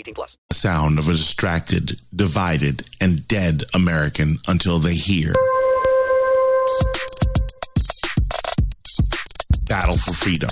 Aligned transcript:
18 0.00 0.14
plus. 0.14 0.38
Sound 0.50 0.98
of 0.98 1.08
a 1.08 1.12
distracted, 1.12 1.92
divided, 2.14 2.82
and 3.00 3.28
dead 3.28 3.64
American 3.74 4.36
until 4.48 4.78
they 4.78 4.94
hear. 4.94 5.34
Battle 9.68 9.96
for 9.96 10.12
freedom, 10.12 10.50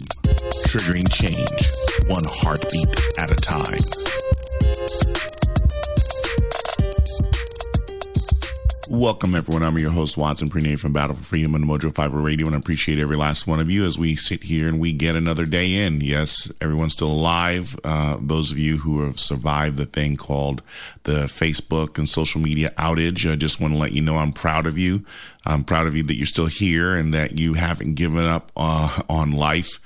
triggering 0.69 1.11
change, 1.11 1.61
one 2.09 2.25
heartbeat 2.27 2.89
at 3.19 3.31
a 3.31 3.37
time. 3.37 3.79
Welcome, 8.91 9.35
everyone. 9.35 9.63
I'm 9.65 9.77
your 9.77 9.91
host, 9.91 10.17
Watson 10.17 10.49
Prene 10.49 10.79
from 10.79 10.95
Battle 10.95 11.15
for 11.15 11.23
Freedom 11.23 11.55
and 11.55 11.63
Mojo 11.63 11.95
5 11.95 12.15
Radio, 12.15 12.47
and 12.47 12.57
I 12.57 12.59
appreciate 12.59 12.99
every 12.99 13.17
last 13.17 13.47
one 13.47 13.61
of 13.61 13.71
you 13.71 13.85
as 13.85 13.99
we 13.99 14.17
sit 14.17 14.45
here 14.45 14.67
and 14.67 14.81
we 14.81 14.95
get 14.95 15.15
another 15.15 15.45
day 15.45 15.75
in. 15.75 16.01
Yes, 16.01 16.51
everyone's 16.63 16.95
still 16.95 17.11
alive. 17.11 17.79
Uh, 17.85 18.17
those 18.19 18.51
of 18.51 18.59
you 18.59 18.79
who 18.79 19.05
have 19.05 19.21
survived 19.21 19.77
the 19.77 19.85
thing 19.85 20.17
called 20.17 20.63
the 21.03 21.25
Facebook 21.25 21.99
and 21.99 22.09
social 22.09 22.41
media 22.41 22.73
outage, 22.79 23.31
I 23.31 23.37
just 23.37 23.61
want 23.61 23.75
to 23.75 23.79
let 23.79 23.93
you 23.93 24.01
know 24.01 24.17
I'm 24.17 24.33
proud 24.33 24.67
of 24.67 24.79
you. 24.79 25.05
I'm 25.45 25.65
proud 25.65 25.87
of 25.87 25.95
you 25.95 26.03
that 26.05 26.15
you're 26.15 26.25
still 26.25 26.47
here 26.47 26.97
and 26.97 27.13
that 27.13 27.39
you 27.39 27.53
haven't 27.55 27.93
given 27.93 28.25
up 28.25 28.51
uh, 28.57 29.03
on 29.11 29.33
life. 29.33 29.81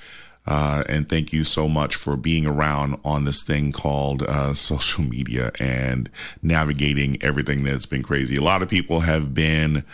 Uh, 0.46 0.82
and 0.88 1.08
thank 1.08 1.32
you 1.32 1.44
so 1.44 1.68
much 1.68 1.94
for 1.94 2.16
being 2.16 2.46
around 2.46 2.98
on 3.04 3.24
this 3.24 3.42
thing 3.42 3.70
called 3.70 4.22
uh, 4.22 4.52
social 4.52 5.04
media 5.04 5.52
and 5.60 6.10
navigating 6.42 7.16
everything 7.22 7.62
that's 7.62 7.86
been 7.86 8.02
crazy. 8.02 8.36
A 8.36 8.42
lot 8.42 8.62
of 8.62 8.68
people 8.68 9.00
have 9.00 9.32
been, 9.32 9.84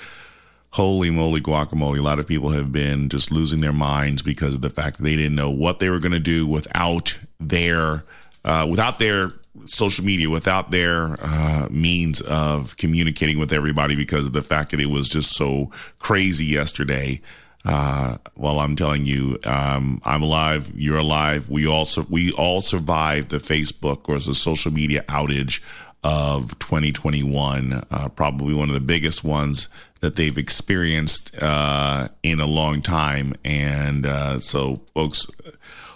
holy 0.71 1.11
moly 1.11 1.41
guacamole, 1.41 1.99
a 1.99 2.03
lot 2.03 2.19
of 2.19 2.27
people 2.27 2.51
have 2.51 2.73
been 2.73 3.11
just 3.11 3.31
losing 3.31 3.61
their 3.61 3.75
minds 3.75 4.23
because 4.23 4.55
of 4.55 4.63
the 4.63 4.71
fact 4.71 4.97
that 4.97 5.03
they 5.03 5.17
didn't 5.17 5.35
know 5.35 5.51
what 5.51 5.81
they 5.81 5.91
were 5.91 6.01
going 6.01 6.13
to 6.13 6.19
do 6.19 6.47
without 6.47 7.19
their, 7.39 8.05
uh, 8.45 8.67
without 8.71 8.99
their 8.99 9.31
social 9.67 10.05
media, 10.05 10.31
without 10.31 10.71
their 10.71 11.17
uh, 11.21 11.69
means 11.71 12.23
of 12.23 12.77
communicating 12.79 13.39
with 13.39 13.53
everybody 13.53 13.97
because 13.97 14.25
of 14.25 14.33
the 14.33 14.43
fact 14.43 14.71
that 14.71 14.81
it 14.81 14.87
was 14.87 15.11
just 15.11 15.37
so 15.37 15.71
crazy 15.99 16.47
yesterday. 16.47 17.21
Uh, 17.65 18.19
well, 18.37 18.61
I'm 18.61 18.77
telling 18.77 19.05
you, 19.05 19.39
um, 19.45 20.01
I'm 20.05 20.23
alive. 20.23 20.73
You're 20.75 20.99
alive. 20.99 21.51
We 21.51 21.67
all 21.67 21.87
su- 21.87 22.07
we 22.09 22.33
all 22.33 22.61
survived 22.61 23.31
the 23.31 23.39
Facebook 23.39 24.09
or 24.09 24.19
the 24.19 24.35
social 24.35 24.73
media 24.73 25.05
outage 25.09 25.61
of 26.05 26.59
2021. 26.61 27.85
Uh, 27.91 28.09
probably 28.11 28.55
one 28.55 28.69
of 28.69 28.75
the 28.75 28.81
biggest 28.81 29.25
ones 29.25 29.69
that 30.01 30.17
they've 30.17 30.39
experienced 30.39 31.35
uh, 31.41 32.09
in 32.23 32.41
a 32.41 32.47
long 32.47 32.81
time. 32.83 33.35
And 33.45 34.07
uh, 34.07 34.39
so, 34.39 34.77
folks, 34.95 35.27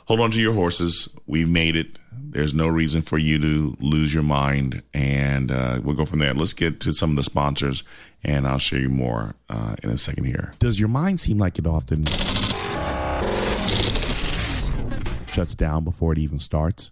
hold 0.07 0.21
on 0.21 0.31
to 0.33 0.41
your 0.41 0.55
horses. 0.55 1.09
We 1.27 1.45
made 1.45 1.77
it. 1.77 1.99
There's 2.11 2.55
no 2.55 2.67
reason 2.67 3.03
for 3.03 3.19
you 3.19 3.39
to 3.39 3.77
lose 3.79 4.15
your 4.15 4.23
mind, 4.23 4.83
and 4.95 5.51
uh, 5.51 5.81
we'll 5.83 5.97
go 5.97 6.07
from 6.07 6.19
there. 6.19 6.33
Let's 6.33 6.55
get 6.55 6.81
to 6.81 6.93
some 6.93 7.11
of 7.11 7.17
the 7.17 7.23
sponsors, 7.23 7.85
and 8.25 8.47
I'll 8.47 8.59
show 8.59 8.77
you 8.77 8.89
more 8.89 9.35
uh, 9.49 9.77
in 9.83 9.91
a 9.91 9.99
second 9.99 10.25
here. 10.25 10.53
Does 10.59 10.79
your 10.79 10.89
mind 10.89 11.21
seem 11.21 11.39
like 11.39 11.59
it 11.59 11.67
often 11.67 12.07
shuts 15.27 15.55
down 15.55 15.85
before 15.85 16.13
it 16.13 16.19
even 16.19 16.39
starts? 16.39 16.91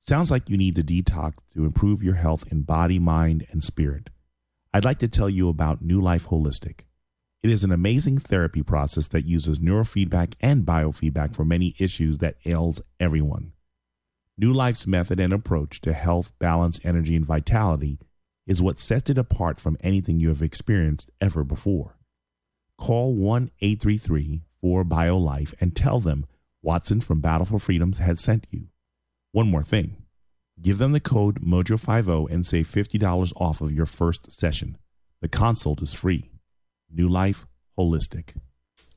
Sounds 0.00 0.30
like 0.30 0.50
you 0.50 0.56
need 0.56 0.76
to 0.76 0.82
detox 0.82 1.36
to 1.54 1.64
improve 1.64 2.02
your 2.02 2.14
health 2.14 2.44
in 2.52 2.62
body, 2.62 2.98
mind, 2.98 3.46
and 3.50 3.62
spirit. 3.62 4.10
I'd 4.72 4.84
like 4.84 4.98
to 4.98 5.08
tell 5.08 5.30
you 5.30 5.48
about 5.48 5.82
New 5.82 6.00
Life 6.00 6.26
Holistic. 6.28 6.80
It 7.42 7.50
is 7.50 7.64
an 7.64 7.72
amazing 7.72 8.18
therapy 8.18 8.62
process 8.62 9.08
that 9.08 9.26
uses 9.26 9.60
neurofeedback 9.60 10.34
and 10.40 10.64
biofeedback 10.64 11.34
for 11.34 11.44
many 11.44 11.74
issues 11.78 12.18
that 12.18 12.36
ails 12.44 12.82
everyone. 12.98 13.52
New 14.36 14.52
Life's 14.52 14.86
method 14.86 15.20
and 15.20 15.32
approach 15.32 15.80
to 15.82 15.92
health, 15.92 16.32
balance, 16.38 16.80
energy, 16.84 17.14
and 17.14 17.24
vitality 17.24 17.98
is 18.46 18.62
what 18.62 18.78
sets 18.78 19.10
it 19.10 19.18
apart 19.18 19.60
from 19.60 19.76
anything 19.82 20.20
you 20.20 20.28
have 20.28 20.42
experienced 20.42 21.10
ever 21.20 21.44
before. 21.44 21.96
Call 22.78 23.14
1 23.14 23.50
833 23.60 24.42
4 24.60 24.84
BioLife 24.84 25.54
and 25.60 25.76
tell 25.76 26.00
them 26.00 26.26
Watson 26.62 27.00
from 27.00 27.20
Battle 27.20 27.46
for 27.46 27.58
Freedoms 27.58 27.98
had 27.98 28.18
sent 28.18 28.46
you. 28.50 28.68
One 29.32 29.50
more 29.50 29.62
thing 29.62 29.96
give 30.60 30.78
them 30.78 30.92
the 30.92 31.00
code 31.00 31.40
MOJO50 31.40 32.30
and 32.30 32.46
save 32.46 32.68
$50 32.68 33.32
off 33.36 33.60
of 33.60 33.72
your 33.72 33.86
first 33.86 34.30
session. 34.32 34.78
The 35.20 35.28
consult 35.28 35.82
is 35.82 35.94
free. 35.94 36.30
New 36.90 37.08
Life 37.08 37.46
Holistic. 37.78 38.34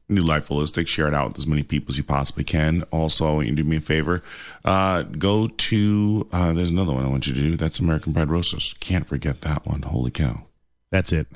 New 0.10 0.22
Life 0.22 0.50
Holistic. 0.50 0.88
Share 0.88 1.08
it 1.08 1.14
out 1.14 1.30
with 1.30 1.38
as 1.38 1.48
many 1.48 1.64
people 1.64 1.92
as 1.92 1.98
you 1.98 2.04
possibly 2.04 2.44
can. 2.44 2.84
Also, 2.92 3.40
you 3.40 3.54
do 3.54 3.64
me 3.64 3.78
a 3.78 3.82
favor. 3.82 4.24
Uh, 4.64 5.04
go 5.04 5.48
to, 5.48 6.28
uh, 6.32 6.54
there's 6.54 6.70
another 6.70 6.94
one 6.94 7.04
I 7.06 7.10
want 7.10 7.28
you 7.28 7.34
to 7.34 7.40
do. 7.42 7.58
That's 7.58 7.80
American 7.80 8.14
Pride 8.14 8.30
Roasters. 8.30 8.76
Can't 8.80 9.08
forget 9.08 9.42
that 9.42 9.66
one. 9.66 9.82
Holy 9.82 10.12
cow. 10.12 10.46
That's 10.92 11.12
it. 11.12 11.28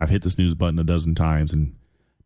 I've 0.00 0.10
hit 0.10 0.22
the 0.22 0.30
snooze 0.30 0.54
button 0.54 0.78
a 0.78 0.84
dozen 0.84 1.14
times 1.14 1.52
and 1.52 1.74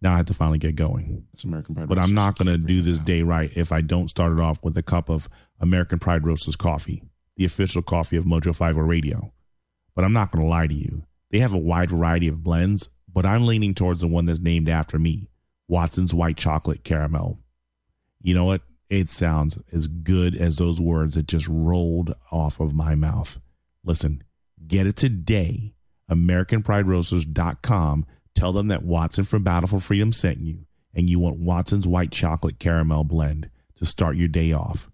now 0.01 0.15
I 0.15 0.17
have 0.19 0.27
to 0.27 0.35
finally 0.35 0.59
get 0.59 0.75
going. 0.75 1.25
It's 1.33 1.45
American 1.45 1.75
Pride 1.75 1.89
But 1.89 1.97
Roasters. 1.97 2.11
I'm 2.11 2.15
not 2.15 2.37
going 2.37 2.49
to 2.49 2.59
do 2.59 2.83
this 2.83 2.99
day 2.99 3.23
right 3.23 3.51
if 3.55 3.73
I 3.73 3.81
don't 3.81 4.09
start 4.09 4.33
it 4.33 4.41
off 4.41 4.63
with 4.63 4.77
a 4.77 4.83
cup 4.83 5.09
of 5.09 5.29
American 5.61 5.99
Pride 5.99 6.25
Roasters 6.27 6.57
coffee, 6.57 7.03
the 7.37 7.45
official 7.45 7.83
coffee 7.83 8.17
of 8.17 8.25
Mojo 8.25 8.55
50 8.55 8.81
Radio. 8.81 9.33
But 9.95 10.05
I'm 10.05 10.13
not 10.13 10.33
going 10.33 10.45
to 10.45 10.49
lie 10.49 10.67
to 10.67 10.75
you. 10.75 11.05
They 11.31 11.39
have 11.39 11.55
a 11.55 11.59
wide 11.59 11.91
variety 11.91 12.29
of 12.29 12.43
blends, 12.43 12.91
but 13.13 13.25
I'm 13.25 13.47
leaning 13.47 13.75
towards 13.75 14.01
the 14.01 14.09
one 14.09 14.27
that's 14.27 14.41
named 14.41 14.69
after 14.69 14.99
me, 14.99 15.29
Watson's 15.73 16.13
White 16.13 16.37
Chocolate 16.37 16.85
Caramel. 16.85 17.39
You 18.21 18.35
know 18.35 18.45
what? 18.45 18.61
It 18.91 19.09
sounds 19.09 19.59
as 19.73 19.89
good 19.89 20.37
as 20.37 20.57
those 20.57 20.83
words 20.83 21.15
that 21.15 21.27
just 21.27 21.49
rolled 21.49 22.15
off 22.31 22.61
of 22.61 22.75
my 22.75 22.95
mouth. 22.95 23.41
Listen, 23.83 24.23
get 24.67 24.87
it 24.87 24.97
today. 24.97 25.73
AmericanPrideRoasters.com. 26.11 28.05
Tell 28.35 28.53
them 28.53 28.69
that 28.69 28.83
Watson 28.83 29.25
from 29.25 29.45
Battle 29.45 29.67
for 29.67 29.81
Freedom 29.81 30.13
sent 30.13 30.41
you, 30.41 30.67
and 30.93 31.09
you 31.09 31.19
want 31.19 31.39
Watson's 31.39 31.89
White 31.89 32.13
Chocolate 32.13 32.59
Caramel 32.59 33.05
Blend 33.05 33.49
to 33.77 33.87
start 33.87 34.17
your 34.17 34.29
day 34.29 34.53
off. 34.53 34.91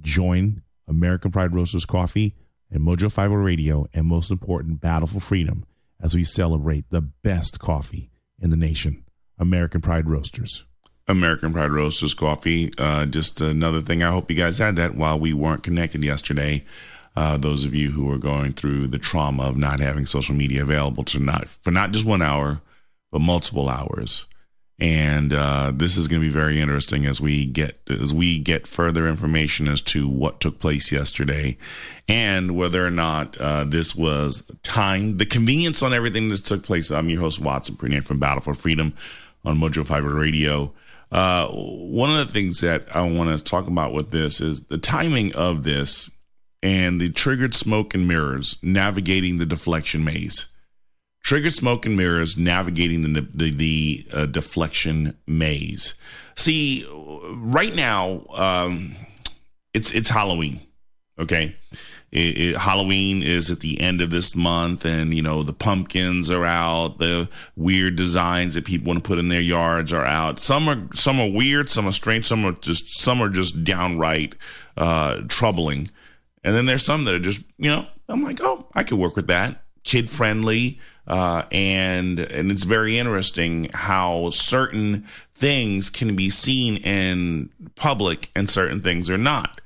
Join 0.00 0.62
American 0.86 1.32
Pride 1.32 1.52
Roasters 1.52 1.84
Coffee 1.84 2.36
and 2.70 2.86
Mojo 2.86 3.12
50 3.12 3.34
Radio, 3.34 3.88
and 3.92 4.06
most 4.06 4.30
important, 4.30 4.80
Battle 4.80 5.08
for 5.08 5.18
Freedom 5.18 5.66
as 6.00 6.14
we 6.14 6.22
celebrate 6.22 6.88
the 6.90 7.00
best 7.00 7.58
coffee 7.58 8.12
in 8.38 8.50
the 8.50 8.56
nation. 8.56 9.02
American 9.40 9.80
Pride 9.80 10.08
Roasters. 10.08 10.64
American 11.08 11.52
Pride 11.52 11.72
Roasters 11.72 12.14
coffee. 12.14 12.72
Uh, 12.78 13.06
just 13.06 13.40
another 13.40 13.82
thing. 13.82 14.02
I 14.02 14.10
hope 14.10 14.30
you 14.30 14.36
guys 14.36 14.58
had 14.58 14.76
that 14.76 14.94
while 14.94 15.18
we 15.18 15.32
weren't 15.32 15.64
connected 15.64 16.04
yesterday. 16.04 16.64
Uh, 17.16 17.36
those 17.36 17.64
of 17.64 17.74
you 17.74 17.90
who 17.90 18.10
are 18.12 18.18
going 18.18 18.52
through 18.52 18.86
the 18.86 18.98
trauma 18.98 19.42
of 19.42 19.56
not 19.56 19.80
having 19.80 20.06
social 20.06 20.34
media 20.34 20.62
available 20.62 21.02
to 21.04 21.18
not 21.18 21.48
for 21.48 21.72
not 21.72 21.90
just 21.90 22.04
one 22.04 22.22
hour, 22.22 22.60
but 23.10 23.20
multiple 23.20 23.68
hours. 23.68 24.26
And 24.78 25.34
uh, 25.34 25.72
this 25.74 25.98
is 25.98 26.08
going 26.08 26.22
to 26.22 26.26
be 26.26 26.32
very 26.32 26.58
interesting 26.58 27.04
as 27.04 27.20
we 27.20 27.44
get 27.44 27.80
as 27.90 28.14
we 28.14 28.38
get 28.38 28.66
further 28.66 29.08
information 29.08 29.68
as 29.68 29.82
to 29.82 30.08
what 30.08 30.40
took 30.40 30.58
place 30.58 30.90
yesterday, 30.90 31.58
and 32.08 32.56
whether 32.56 32.86
or 32.86 32.90
not 32.90 33.36
uh, 33.38 33.64
this 33.64 33.94
was 33.94 34.42
timed. 34.62 35.18
The 35.18 35.26
convenience 35.26 35.82
on 35.82 35.92
everything 35.92 36.30
that 36.30 36.38
took 36.46 36.62
place. 36.62 36.90
I'm 36.90 37.10
your 37.10 37.20
host 37.20 37.40
Watson 37.40 37.74
Prenette 37.74 38.06
from 38.06 38.20
Battle 38.20 38.40
for 38.40 38.54
Freedom 38.54 38.94
on 39.44 39.58
Mojo 39.58 39.86
50 39.86 40.00
Radio. 40.08 40.72
Uh, 41.12 41.48
one 41.48 42.10
of 42.10 42.18
the 42.24 42.32
things 42.32 42.60
that 42.60 42.84
I 42.94 43.02
want 43.08 43.36
to 43.36 43.44
talk 43.44 43.66
about 43.66 43.92
with 43.92 44.10
this 44.10 44.40
is 44.40 44.62
the 44.62 44.78
timing 44.78 45.34
of 45.34 45.64
this 45.64 46.08
and 46.62 47.00
the 47.00 47.10
triggered 47.10 47.54
smoke 47.54 47.94
and 47.94 48.06
mirrors 48.06 48.56
navigating 48.62 49.38
the 49.38 49.46
deflection 49.46 50.04
maze. 50.04 50.52
Triggered 51.22 51.52
smoke 51.52 51.84
and 51.84 51.96
mirrors 51.96 52.38
navigating 52.38 53.02
the 53.02 53.20
the, 53.20 53.50
the 53.50 54.06
uh, 54.12 54.26
deflection 54.26 55.16
maze. 55.26 55.94
See, 56.34 56.86
right 56.90 57.74
now, 57.74 58.24
um, 58.30 58.92
it's 59.74 59.90
it's 59.90 60.08
Halloween. 60.08 60.60
Okay, 61.18 61.54
it, 62.12 62.38
it, 62.38 62.56
Halloween 62.56 63.22
is 63.22 63.50
at 63.52 63.60
the 63.60 63.80
end 63.80 64.00
of 64.00 64.10
this 64.10 64.34
month, 64.34 64.84
and 64.84 65.14
you 65.14 65.22
know 65.22 65.42
the 65.42 65.52
pumpkins 65.52 66.30
are 66.30 66.44
out. 66.44 66.98
The 66.98 67.28
weird 67.56 67.94
designs 67.94 68.54
that 68.54 68.64
people 68.64 68.88
want 68.88 69.04
to 69.04 69.08
put 69.08 69.18
in 69.18 69.28
their 69.28 69.40
yards 69.40 69.92
are 69.92 70.04
out. 70.04 70.40
Some 70.40 70.68
are 70.68 70.88
some 70.94 71.20
are 71.20 71.30
weird, 71.30 71.68
some 71.68 71.86
are 71.86 71.92
strange, 71.92 72.26
some 72.26 72.44
are 72.44 72.52
just 72.52 72.98
some 72.98 73.20
are 73.20 73.28
just 73.28 73.62
downright 73.62 74.34
uh, 74.76 75.22
troubling. 75.28 75.88
And 76.42 76.54
then 76.54 76.66
there's 76.66 76.84
some 76.84 77.04
that 77.04 77.14
are 77.14 77.20
just 77.20 77.46
you 77.58 77.70
know 77.70 77.86
I'm 78.08 78.22
like, 78.22 78.40
oh, 78.42 78.66
I 78.74 78.82
could 78.82 78.98
work 78.98 79.14
with 79.14 79.28
that, 79.28 79.62
kid 79.84 80.10
friendly. 80.10 80.80
Uh, 81.06 81.44
and 81.52 82.18
and 82.18 82.50
it's 82.50 82.64
very 82.64 82.98
interesting 82.98 83.70
how 83.72 84.30
certain 84.30 85.06
things 85.32 85.90
can 85.90 86.16
be 86.16 86.28
seen 86.28 86.76
in 86.78 87.50
public 87.76 88.30
and 88.34 88.50
certain 88.50 88.80
things 88.80 89.08
are 89.08 89.18
not. 89.18 89.60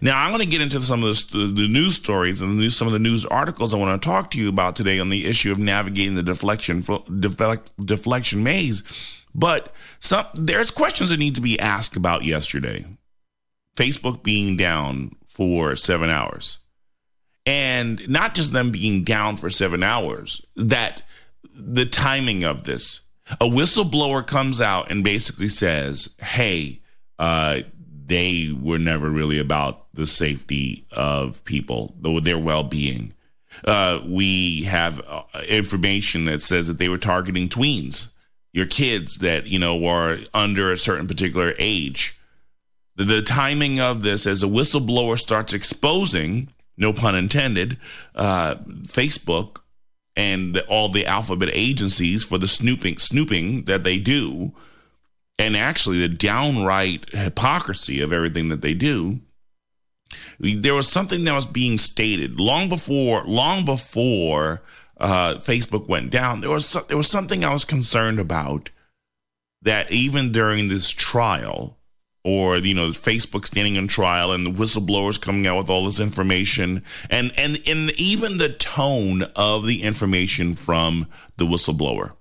Now, 0.00 0.22
I'm 0.22 0.30
going 0.30 0.42
to 0.42 0.48
get 0.48 0.60
into 0.60 0.82
some 0.82 1.02
of 1.02 1.30
the, 1.30 1.52
the 1.54 1.68
news 1.68 1.96
stories 1.96 2.40
and 2.40 2.52
the 2.52 2.62
news, 2.62 2.76
some 2.76 2.86
of 2.86 2.92
the 2.92 2.98
news 2.98 3.24
articles 3.26 3.74
I 3.74 3.78
want 3.78 4.00
to 4.00 4.08
talk 4.08 4.30
to 4.32 4.38
you 4.38 4.48
about 4.48 4.76
today 4.76 5.00
on 5.00 5.10
the 5.10 5.26
issue 5.26 5.52
of 5.52 5.58
navigating 5.58 6.14
the 6.14 6.22
deflection 6.22 6.84
deflection 7.84 8.42
maze. 8.42 8.82
But 9.34 9.72
some 10.00 10.26
there's 10.34 10.70
questions 10.70 11.10
that 11.10 11.18
need 11.18 11.34
to 11.36 11.40
be 11.40 11.58
asked 11.58 11.96
about 11.96 12.24
yesterday. 12.24 12.84
Facebook 13.76 14.22
being 14.22 14.56
down 14.56 15.16
for 15.26 15.76
seven 15.76 16.10
hours, 16.10 16.58
and 17.46 18.06
not 18.08 18.34
just 18.34 18.52
them 18.52 18.70
being 18.70 19.04
down 19.04 19.36
for 19.36 19.48
seven 19.48 19.82
hours. 19.82 20.44
That 20.56 21.02
the 21.54 21.86
timing 21.86 22.44
of 22.44 22.64
this. 22.64 23.00
A 23.40 23.46
whistleblower 23.46 24.26
comes 24.26 24.60
out 24.60 24.90
and 24.90 25.02
basically 25.02 25.48
says, 25.48 26.14
"Hey, 26.18 26.82
uh, 27.18 27.60
they 28.06 28.56
were 28.60 28.78
never 28.78 29.10
really 29.10 29.38
about 29.38 29.92
the 29.94 30.06
safety 30.06 30.86
of 30.90 31.44
people, 31.44 31.94
their 32.22 32.38
well 32.38 32.64
being. 32.64 33.12
Uh, 33.64 34.00
we 34.06 34.62
have 34.62 35.00
uh, 35.06 35.22
information 35.48 36.24
that 36.24 36.40
says 36.40 36.68
that 36.68 36.78
they 36.78 36.88
were 36.88 36.98
targeting 36.98 37.48
tweens, 37.48 38.12
your 38.52 38.66
kids 38.66 39.18
that, 39.18 39.46
you 39.46 39.58
know, 39.58 39.76
were 39.76 40.20
under 40.34 40.72
a 40.72 40.78
certain 40.78 41.06
particular 41.06 41.54
age. 41.58 42.18
The, 42.96 43.04
the 43.04 43.22
timing 43.22 43.78
of 43.78 44.02
this, 44.02 44.26
as 44.26 44.42
a 44.42 44.46
whistleblower 44.46 45.18
starts 45.18 45.52
exposing, 45.52 46.48
no 46.76 46.92
pun 46.92 47.14
intended, 47.14 47.78
uh, 48.14 48.56
Facebook 48.84 49.58
and 50.16 50.58
all 50.68 50.88
the 50.88 51.06
alphabet 51.06 51.50
agencies 51.52 52.24
for 52.24 52.38
the 52.38 52.46
snooping 52.46 52.98
snooping 52.98 53.64
that 53.64 53.84
they 53.84 53.98
do 53.98 54.52
and 55.38 55.56
actually 55.56 56.00
the 56.00 56.08
downright 56.08 57.08
hypocrisy 57.10 58.00
of 58.00 58.12
everything 58.12 58.48
that 58.48 58.62
they 58.62 58.74
do 58.74 59.20
there 60.38 60.74
was 60.74 60.88
something 60.88 61.24
that 61.24 61.34
was 61.34 61.46
being 61.46 61.78
stated 61.78 62.38
long 62.38 62.68
before 62.68 63.24
long 63.24 63.64
before 63.64 64.62
uh, 65.02 65.34
Facebook 65.36 65.88
went 65.88 66.10
down. 66.10 66.40
There 66.40 66.50
was 66.50 66.76
there 66.88 66.96
was 66.96 67.08
something 67.08 67.44
I 67.44 67.52
was 67.52 67.64
concerned 67.64 68.18
about 68.18 68.70
that 69.62 69.90
even 69.90 70.32
during 70.32 70.68
this 70.68 70.90
trial, 70.90 71.78
or 72.24 72.56
you 72.58 72.74
know, 72.74 72.88
Facebook 72.88 73.46
standing 73.46 73.76
on 73.76 73.88
trial 73.88 74.32
and 74.32 74.46
the 74.46 74.50
whistleblowers 74.50 75.20
coming 75.20 75.46
out 75.46 75.58
with 75.58 75.70
all 75.70 75.86
this 75.86 76.00
information, 76.00 76.84
and 77.10 77.32
and 77.36 77.58
and 77.66 77.90
even 77.98 78.38
the 78.38 78.48
tone 78.48 79.22
of 79.34 79.66
the 79.66 79.82
information 79.82 80.54
from 80.54 81.06
the 81.36 81.44
whistleblower. 81.44 82.12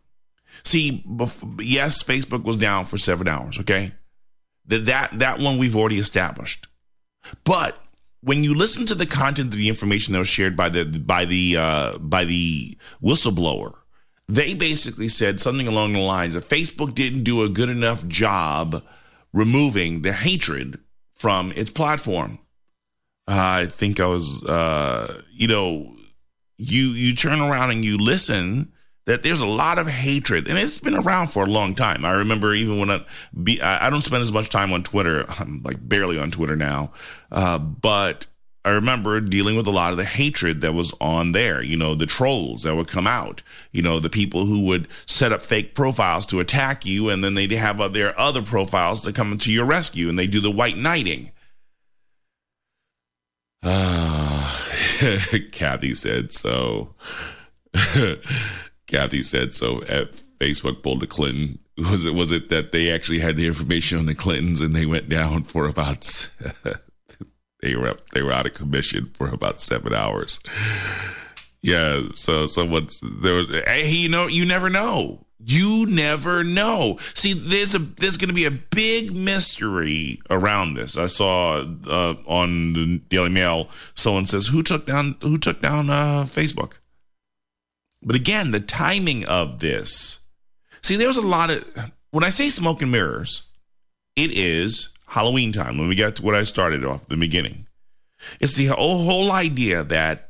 See, 0.64 1.04
yes, 1.60 2.04
Facebook 2.04 2.44
was 2.44 2.58
down 2.58 2.86
for 2.86 2.98
seven 2.98 3.28
hours. 3.28 3.60
Okay, 3.60 3.92
that 4.68 4.86
that 4.86 5.20
that 5.20 5.40
one 5.40 5.58
we've 5.58 5.76
already 5.76 5.98
established, 5.98 6.68
but 7.44 7.78
when 8.24 8.44
you 8.44 8.56
listen 8.56 8.86
to 8.86 8.96
the 8.96 9.06
content 9.06 9.52
of 9.52 9.58
the 9.58 9.70
information 9.70 10.14
that 10.14 10.20
was 10.20 10.28
shared 10.28 10.56
by 10.56 10.70
the 10.70 10.86
by 10.86 11.26
the 11.26 11.58
uh, 11.58 11.98
by 11.98 12.24
the 12.24 12.78
whistleblower, 13.04 13.74
they 14.28 14.54
basically 14.54 15.08
said 15.08 15.42
something 15.42 15.68
along 15.68 15.94
the 15.94 16.00
lines 16.00 16.36
of 16.36 16.48
Facebook 16.48 16.94
didn't 16.94 17.24
do 17.24 17.44
a 17.44 17.50
good 17.50 17.70
enough 17.70 18.08
job 18.08 18.84
removing 19.34 20.02
the 20.02 20.14
hatred 20.14 20.80
from 21.16 21.52
its 21.54 21.72
platform. 21.72 22.40
Uh, 23.28 23.64
I 23.64 23.66
think 23.68 24.00
I 24.00 24.08
was, 24.08 24.44
uh, 24.44 25.22
you 25.32 25.48
know, 25.48 25.96
you 26.58 26.90
you 26.90 27.16
turn 27.16 27.40
around 27.40 27.72
and 27.72 27.84
you 27.84 27.98
listen 27.98 28.74
that 29.06 29.24
there's 29.24 29.42
a 29.42 29.48
lot 29.48 29.80
of 29.80 29.88
hatred 29.88 30.48
and 30.48 30.58
it's 30.58 30.80
been 30.80 30.96
around 30.96 31.28
for 31.28 31.44
a 31.44 31.48
long 31.48 31.74
time. 31.74 32.06
I 32.06 32.14
remember 32.14 32.54
even 32.54 32.80
when 32.80 32.92
I, 32.92 33.06
be, 33.44 33.62
I 33.62 33.90
don't 33.90 34.02
spend 34.02 34.22
as 34.22 34.32
much 34.32 34.50
time 34.50 34.72
on 34.74 34.84
Twitter. 34.84 35.26
I'm 35.40 35.62
like 35.64 35.78
barely 35.88 36.20
on 36.20 36.32
Twitter 36.32 36.56
now. 36.56 36.92
Uh, 37.32 37.58
but 37.58 38.28
I 38.64 38.72
remember 38.72 39.20
dealing 39.20 39.58
with 39.58 39.66
a 39.66 39.72
lot 39.72 39.92
of 39.92 39.98
the 39.98 40.06
hatred 40.06 40.62
that 40.62 40.74
was 40.74 40.94
on 41.02 41.32
there. 41.32 41.64
You 41.64 41.78
know, 41.78 41.96
the 41.96 42.06
trolls 42.06 42.64
that 42.64 42.76
would 42.76 42.88
come 42.88 43.08
out, 43.08 43.42
you 43.72 43.82
know, 43.82 44.00
the 44.00 44.10
people 44.10 44.46
who 44.46 44.66
would 44.66 44.88
set 45.08 45.34
up 45.34 45.42
fake 45.42 45.74
profiles 45.74 46.28
to 46.28 46.40
attack 46.40 46.86
you 46.86 47.10
and 47.10 47.24
then 47.24 47.34
they'd 47.34 47.52
have 47.52 47.94
their 47.94 48.18
other 48.20 48.44
profiles 48.44 49.02
to 49.02 49.14
come 49.14 49.36
to 49.40 49.52
your 49.52 49.66
rescue 49.66 50.10
and 50.10 50.20
they 50.20 50.28
do 50.28 50.42
the 50.42 50.52
white 50.52 50.78
knighting. 50.78 51.32
Uh, 53.64 54.48
Kathy 55.52 55.96
said 55.96 56.32
so. 56.32 56.94
Kathy 58.92 59.24
said 59.24 59.54
so 59.54 59.82
at 59.84 60.12
Facebook 60.40 60.84
pulled 60.84 61.00
the 61.00 61.08
Clinton. 61.08 61.60
Was 61.78 62.06
it 62.06 62.14
was 62.14 62.32
it 62.32 62.50
that 62.50 62.74
they 62.74 62.92
actually 62.92 63.20
had 63.20 63.38
the 63.38 63.48
information 63.48 63.98
on 63.98 64.06
the 64.06 64.14
Clintons 64.14 64.62
and 64.62 64.76
they 64.76 64.86
went 64.86 65.10
down 65.10 65.44
for 65.44 65.68
about 65.68 66.30
they 67.62 67.76
were 67.76 67.96
they 68.14 68.22
were 68.22 68.34
out 68.34 68.46
of 68.46 68.54
commission 68.54 69.10
for 69.16 69.30
about 69.30 69.62
seven 69.62 69.92
hours. 69.94 70.40
Yeah, 71.64 72.02
so 72.14 72.46
someone's 72.46 73.02
there 73.02 73.34
was 73.34 73.48
you 73.90 74.10
know 74.10 74.28
you 74.28 74.46
never 74.46 74.70
know. 74.70 75.26
You 75.44 75.88
never 75.88 76.44
know. 76.44 76.98
See, 77.16 77.34
there's 77.34 77.74
a 77.74 77.80
there's 77.80 78.18
going 78.18 78.30
to 78.30 78.36
be 78.36 78.46
a 78.46 78.52
big 78.52 79.16
mystery 79.16 80.22
around 80.30 80.76
this. 80.76 80.98
I 80.98 81.08
saw 81.08 81.66
uh, 81.88 82.16
on 82.28 82.74
the 82.74 83.02
Daily 83.10 83.30
Mail 83.30 83.70
someone 83.96 84.28
says 84.28 84.48
who 84.48 84.62
took 84.62 84.86
down 84.86 85.16
who 85.22 85.40
took 85.40 85.62
down 85.62 85.90
uh, 85.90 86.26
Facebook. 86.26 86.81
But 88.04 88.16
again, 88.16 88.52
the 88.52 88.60
timing 88.60 89.26
of 89.26 89.60
this. 89.60 90.20
See, 90.82 90.96
there's 90.96 91.18
a 91.18 91.22
lot 91.22 91.52
of 91.52 91.92
when 92.12 92.24
I 92.24 92.30
say 92.30 92.50
smoke 92.50 92.82
and 92.82 92.92
mirrors, 92.92 93.48
it 94.16 94.32
is 94.32 94.90
Halloween 95.08 95.52
time. 95.52 95.78
When 95.78 95.88
we 95.88 95.96
get 95.96 96.16
to 96.18 96.24
what 96.24 96.36
I 96.36 96.44
started 96.44 96.84
off 96.84 97.08
the 97.08 97.18
beginning, 97.18 97.68
it's 98.40 98.54
the 98.54 98.68
whole, 98.68 99.04
whole 99.04 99.32
idea 99.32 99.84
that 99.84 100.30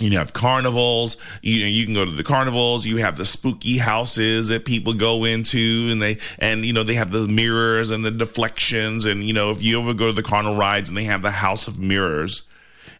you 0.00 0.18
have 0.18 0.32
carnivals. 0.32 1.16
You 1.42 1.64
you 1.64 1.84
can 1.84 1.94
go 1.94 2.04
to 2.04 2.10
the 2.10 2.22
carnivals. 2.22 2.86
You 2.86 2.98
have 2.98 3.16
the 3.16 3.24
spooky 3.24 3.78
houses 3.78 4.48
that 4.48 4.64
people 4.64 4.94
go 4.94 5.24
into, 5.24 5.88
and 5.90 6.00
they 6.00 6.18
and 6.38 6.64
you 6.64 6.72
know 6.72 6.82
they 6.82 6.94
have 6.94 7.10
the 7.10 7.26
mirrors 7.26 7.90
and 7.90 8.04
the 8.04 8.10
deflections. 8.10 9.06
And 9.06 9.24
you 9.24 9.32
know 9.32 9.50
if 9.50 9.62
you 9.62 9.80
ever 9.80 9.94
go 9.94 10.08
to 10.08 10.12
the 10.12 10.22
carnival 10.22 10.56
rides, 10.56 10.88
and 10.88 10.96
they 10.96 11.04
have 11.04 11.22
the 11.22 11.30
House 11.30 11.68
of 11.68 11.78
Mirrors, 11.78 12.48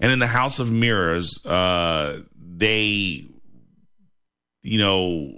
and 0.00 0.10
in 0.10 0.18
the 0.18 0.26
House 0.26 0.58
of 0.58 0.72
Mirrors, 0.72 1.44
uh, 1.46 2.22
they 2.36 3.26
you 4.68 4.78
know, 4.78 5.32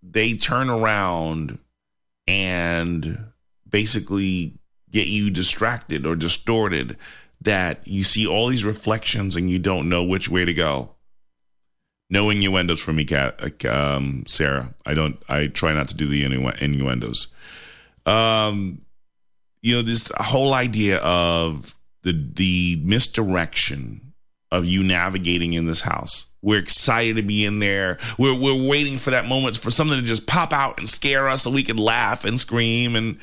they 0.00 0.34
turn 0.34 0.70
around 0.70 1.58
and 2.28 3.18
basically 3.68 4.54
get 4.90 5.08
you 5.08 5.28
distracted 5.30 6.06
or 6.06 6.14
distorted 6.14 6.96
that 7.40 7.86
you 7.86 8.04
see 8.04 8.28
all 8.28 8.46
these 8.46 8.64
reflections 8.64 9.34
and 9.34 9.50
you 9.50 9.58
don't 9.58 9.88
know 9.88 10.04
which 10.04 10.28
way 10.28 10.44
to 10.44 10.54
go. 10.54 10.90
No 12.08 12.30
innuendos 12.30 12.80
for 12.80 12.92
me, 12.92 13.04
Kat, 13.04 13.64
um, 13.66 14.22
Sarah. 14.28 14.72
I 14.86 14.94
don't. 14.94 15.20
I 15.28 15.48
try 15.48 15.72
not 15.72 15.88
to 15.88 15.96
do 15.96 16.06
the 16.06 16.22
innuendos. 16.24 17.26
Um, 18.06 18.82
you 19.60 19.74
know, 19.74 19.82
this 19.82 20.12
whole 20.16 20.54
idea 20.54 20.98
of 20.98 21.76
the 22.02 22.12
the 22.12 22.80
misdirection 22.84 24.12
of 24.52 24.64
you 24.64 24.84
navigating 24.84 25.54
in 25.54 25.66
this 25.66 25.80
house 25.80 26.26
we're 26.46 26.60
excited 26.60 27.16
to 27.16 27.22
be 27.22 27.44
in 27.44 27.58
there. 27.58 27.98
We're 28.16 28.38
we're 28.38 28.68
waiting 28.68 28.98
for 28.98 29.10
that 29.10 29.26
moment 29.26 29.58
for 29.58 29.72
something 29.72 29.98
to 29.98 30.06
just 30.06 30.28
pop 30.28 30.52
out 30.52 30.78
and 30.78 30.88
scare 30.88 31.28
us 31.28 31.42
so 31.42 31.50
we 31.50 31.64
can 31.64 31.76
laugh 31.76 32.24
and 32.24 32.38
scream 32.38 32.94
and 32.94 33.18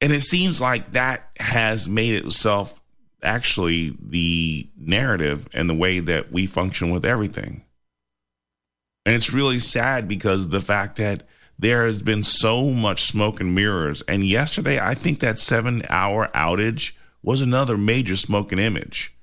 and 0.00 0.12
it 0.12 0.20
seems 0.20 0.60
like 0.60 0.92
that 0.92 1.28
has 1.40 1.88
made 1.88 2.24
itself 2.24 2.80
actually 3.24 3.96
the 4.00 4.68
narrative 4.78 5.48
and 5.52 5.68
the 5.68 5.74
way 5.74 5.98
that 5.98 6.30
we 6.30 6.46
function 6.46 6.90
with 6.90 7.04
everything. 7.04 7.64
And 9.04 9.16
it's 9.16 9.32
really 9.32 9.58
sad 9.58 10.06
because 10.06 10.50
the 10.50 10.60
fact 10.60 10.98
that 10.98 11.24
there 11.58 11.86
has 11.86 12.02
been 12.02 12.22
so 12.22 12.70
much 12.70 13.02
smoke 13.02 13.40
and 13.40 13.52
mirrors. 13.52 14.02
And 14.02 14.24
yesterday, 14.24 14.78
I 14.78 14.94
think 14.94 15.20
that 15.20 15.40
seven 15.40 15.82
hour 15.88 16.28
outage 16.34 16.92
was 17.22 17.40
another 17.40 17.76
major 17.76 18.14
smoke 18.14 18.52
and 18.52 18.60
image 18.60 19.15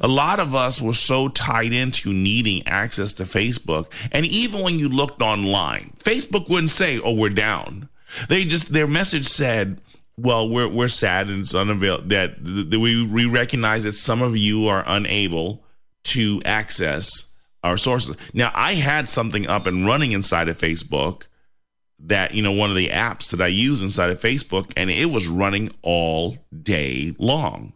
A 0.00 0.08
lot 0.08 0.40
of 0.40 0.54
us 0.54 0.80
were 0.80 0.92
so 0.92 1.28
tied 1.28 1.72
into 1.72 2.12
needing 2.12 2.66
access 2.66 3.12
to 3.14 3.24
Facebook. 3.24 3.90
And 4.12 4.26
even 4.26 4.62
when 4.62 4.78
you 4.78 4.88
looked 4.88 5.22
online, 5.22 5.92
Facebook 5.98 6.48
wouldn't 6.48 6.70
say, 6.70 7.00
oh, 7.00 7.14
we're 7.14 7.30
down. 7.30 7.88
They 8.28 8.44
just, 8.44 8.72
their 8.72 8.86
message 8.86 9.26
said, 9.26 9.80
well, 10.16 10.48
we're, 10.48 10.68
we're 10.68 10.88
sad 10.88 11.28
and 11.28 11.40
it's 11.40 11.54
unavailable 11.54 12.08
that, 12.08 12.36
that 12.42 12.80
we, 12.80 13.06
we 13.06 13.26
recognize 13.26 13.84
that 13.84 13.92
some 13.92 14.22
of 14.22 14.36
you 14.36 14.68
are 14.68 14.82
unable 14.86 15.64
to 16.04 16.42
access 16.44 17.30
our 17.62 17.76
sources. 17.76 18.16
Now, 18.32 18.50
I 18.54 18.74
had 18.74 19.08
something 19.08 19.46
up 19.46 19.66
and 19.66 19.86
running 19.86 20.12
inside 20.12 20.48
of 20.48 20.58
Facebook 20.58 21.26
that, 22.00 22.34
you 22.34 22.42
know, 22.42 22.52
one 22.52 22.70
of 22.70 22.76
the 22.76 22.88
apps 22.88 23.30
that 23.30 23.40
I 23.40 23.48
use 23.48 23.82
inside 23.82 24.10
of 24.10 24.20
Facebook, 24.20 24.72
and 24.76 24.90
it 24.90 25.10
was 25.10 25.26
running 25.26 25.70
all 25.82 26.38
day 26.62 27.14
long 27.18 27.72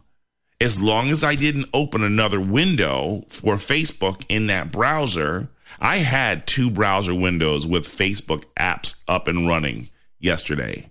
as 0.63 0.81
long 0.81 1.09
as 1.09 1.23
I 1.23 1.35
didn't 1.35 1.69
open 1.73 2.03
another 2.03 2.39
window 2.39 3.25
for 3.27 3.55
Facebook 3.55 4.25
in 4.29 4.47
that 4.47 4.71
browser, 4.71 5.49
I 5.79 5.97
had 5.97 6.47
two 6.47 6.71
browser 6.71 7.13
windows 7.13 7.67
with 7.67 7.85
Facebook 7.85 8.45
apps 8.57 9.03
up 9.07 9.27
and 9.27 9.45
running 9.47 9.89
yesterday. 10.19 10.89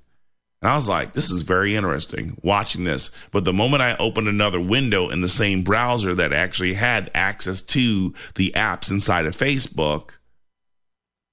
And 0.61 0.71
I 0.71 0.77
was 0.77 0.89
like, 0.89 1.15
this 1.15 1.31
is 1.31 1.43
very 1.43 1.75
interesting 1.75 2.39
watching 2.43 2.85
this. 2.85 3.11
But 3.31 3.45
the 3.45 3.55
moment 3.55 3.83
I 3.83 3.97
opened 3.97 4.29
another 4.29 4.61
window 4.61 5.09
in 5.09 5.23
the 5.23 5.29
same 5.29 5.63
browser 5.63 6.15
that 6.15 6.35
actually 6.35 6.75
had 6.75 7.11
access 7.15 7.63
to 7.63 8.13
the 8.35 8.53
apps 8.55 8.91
inside 8.91 9.25
of 9.25 9.37
Facebook, 9.37 10.19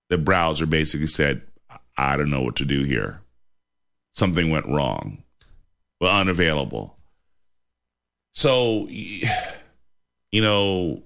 the 0.10 0.18
browser 0.18 0.66
basically 0.66 1.08
said, 1.08 1.42
I 1.98 2.16
don't 2.16 2.32
know 2.32 2.42
what 2.42 2.56
to 2.56 2.66
do 2.66 2.86
here. 2.86 3.22
Something 4.14 4.50
went 4.50 4.66
wrong. 4.66 5.24
Well, 6.00 6.18
unavailable. 6.18 6.99
So, 8.32 8.88
you 8.90 10.42
know, 10.42 11.04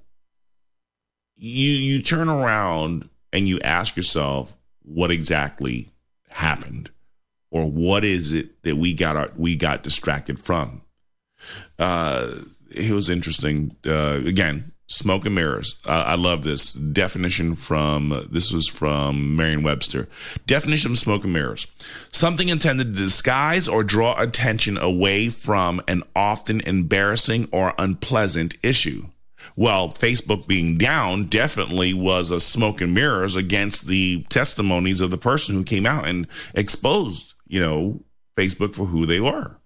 you 1.36 1.72
you 1.72 2.02
turn 2.02 2.30
around 2.30 3.10
and 3.32 3.48
you 3.48 3.60
ask 3.62 3.96
yourself 3.96 4.58
what 4.84 5.12
exactly 5.12 5.88
happened, 6.30 6.92
or 7.50 7.70
what 7.70 8.04
is 8.04 8.34
it 8.34 8.62
that 8.64 8.76
we 8.76 8.94
got 8.94 9.16
our, 9.16 9.32
we 9.36 9.56
got 9.56 9.84
distracted 9.84 10.40
from. 10.40 10.82
Uh, 11.80 12.36
it 12.70 12.92
was 12.92 13.10
interesting. 13.10 13.76
Uh, 13.86 14.22
again, 14.26 14.73
Smoke 14.88 15.26
and 15.26 15.34
mirrors. 15.36 15.80
Uh, 15.86 16.04
I 16.08 16.16
love 16.16 16.44
this 16.44 16.74
definition 16.74 17.56
from 17.56 18.28
this 18.30 18.52
was 18.52 18.68
from 18.68 19.36
Merriam-Webster. 19.36 20.08
Definition 20.46 20.92
of 20.92 20.98
smoke 20.98 21.24
and 21.24 21.34
mirrors: 21.34 21.68
something 22.12 22.50
intended 22.50 22.94
to 22.94 23.02
disguise 23.02 23.68
or 23.68 23.84
draw 23.84 24.20
attention 24.20 24.78
away 24.78 25.30
from 25.30 25.82
an 25.88 26.04
often 26.16 26.60
embarrassing 26.62 27.48
or 27.52 27.74
unpleasant 27.78 28.58
issue. 28.62 29.08
Well, 29.56 29.90
Facebook 29.90 30.48
being 30.48 30.78
down 30.78 31.26
definitely 31.26 31.94
was 31.94 32.32
a 32.32 32.40
smoke 32.40 32.82
and 32.82 32.94
mirrors 32.94 33.36
against 33.36 33.88
the 33.88 34.26
testimonies 34.30 35.02
of 35.02 35.12
the 35.12 35.18
person 35.18 35.56
who 35.56 35.64
came 35.64 35.86
out 35.86 36.08
and 36.08 36.28
exposed, 36.56 37.34
you 37.48 37.60
know, 37.60 38.04
Facebook 38.38 38.76
for 38.76 38.86
who 38.86 39.06
they 39.06 39.20
were. 39.20 39.58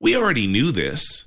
We 0.00 0.16
already 0.16 0.46
knew 0.46 0.72
this 0.72 1.26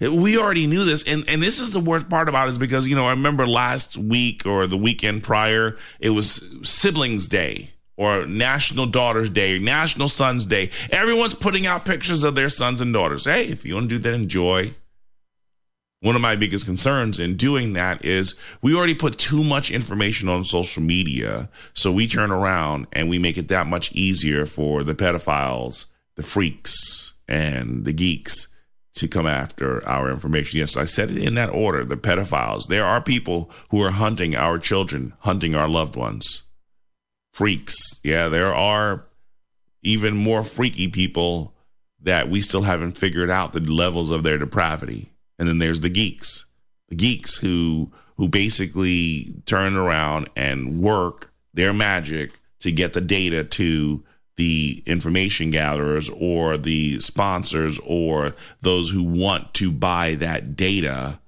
we 0.00 0.38
already 0.38 0.66
knew 0.66 0.84
this, 0.84 1.04
and 1.06 1.24
and 1.28 1.42
this 1.42 1.58
is 1.58 1.70
the 1.70 1.80
worst 1.80 2.08
part 2.08 2.28
about 2.28 2.48
it 2.48 2.52
is 2.52 2.58
because 2.58 2.86
you 2.86 2.96
know 2.96 3.04
I 3.04 3.10
remember 3.10 3.46
last 3.46 3.96
week 3.96 4.46
or 4.46 4.66
the 4.66 4.76
weekend 4.76 5.22
prior 5.22 5.76
it 6.00 6.10
was 6.10 6.48
Siblings 6.62 7.26
Day 7.26 7.70
or 7.96 8.26
National 8.26 8.86
Daughters 8.86 9.28
Day, 9.28 9.58
National 9.58 10.08
Sons 10.08 10.44
Day. 10.44 10.70
Everyone's 10.90 11.34
putting 11.34 11.66
out 11.66 11.84
pictures 11.84 12.22
of 12.22 12.34
their 12.34 12.48
sons 12.48 12.80
and 12.80 12.92
daughters. 12.92 13.24
Hey, 13.24 13.46
if 13.46 13.64
you 13.64 13.74
want 13.74 13.88
to 13.88 13.96
do 13.96 14.02
that, 14.02 14.14
enjoy. 14.14 14.72
One 16.00 16.14
of 16.14 16.22
my 16.22 16.36
biggest 16.36 16.64
concerns 16.64 17.18
in 17.18 17.36
doing 17.36 17.72
that 17.72 18.04
is 18.04 18.38
we 18.62 18.72
already 18.72 18.94
put 18.94 19.18
too 19.18 19.42
much 19.42 19.72
information 19.72 20.28
on 20.28 20.44
social 20.44 20.80
media, 20.80 21.48
so 21.72 21.90
we 21.90 22.06
turn 22.06 22.30
around 22.30 22.86
and 22.92 23.08
we 23.08 23.18
make 23.18 23.36
it 23.36 23.48
that 23.48 23.66
much 23.66 23.90
easier 23.92 24.46
for 24.46 24.84
the 24.84 24.94
pedophiles, 24.94 25.86
the 26.14 26.22
freaks, 26.22 27.14
and 27.26 27.84
the 27.84 27.92
geeks 27.92 28.46
to 28.98 29.08
come 29.08 29.26
after 29.26 29.86
our 29.88 30.10
information. 30.10 30.58
Yes, 30.58 30.76
I 30.76 30.84
said 30.84 31.10
it 31.10 31.18
in 31.18 31.34
that 31.34 31.50
order 31.50 31.84
the 31.84 31.96
pedophiles. 31.96 32.66
There 32.66 32.84
are 32.84 33.00
people 33.00 33.50
who 33.70 33.82
are 33.82 33.90
hunting 33.90 34.34
our 34.34 34.58
children, 34.58 35.14
hunting 35.20 35.54
our 35.54 35.68
loved 35.68 35.96
ones. 35.96 36.42
Freaks. 37.32 38.00
Yeah, 38.02 38.28
there 38.28 38.54
are 38.54 39.06
even 39.82 40.16
more 40.16 40.42
freaky 40.42 40.88
people 40.88 41.54
that 42.00 42.28
we 42.28 42.40
still 42.40 42.62
haven't 42.62 42.98
figured 42.98 43.30
out 43.30 43.52
the 43.52 43.60
levels 43.60 44.10
of 44.10 44.22
their 44.22 44.38
depravity. 44.38 45.12
And 45.38 45.48
then 45.48 45.58
there's 45.58 45.80
the 45.80 45.88
geeks. 45.88 46.46
The 46.88 46.96
geeks 46.96 47.36
who 47.36 47.92
who 48.16 48.28
basically 48.28 49.32
turn 49.46 49.76
around 49.76 50.28
and 50.34 50.80
work 50.80 51.32
their 51.54 51.72
magic 51.72 52.32
to 52.58 52.72
get 52.72 52.92
the 52.92 53.00
data 53.00 53.44
to 53.44 54.02
the 54.38 54.84
information 54.86 55.50
gatherers 55.50 56.08
or 56.08 56.56
the 56.56 57.00
sponsors 57.00 57.78
or 57.84 58.36
those 58.60 58.90
who 58.90 59.02
want 59.02 59.52
to 59.52 59.72
buy 59.72 60.14
that 60.14 60.54
data. 60.54 61.18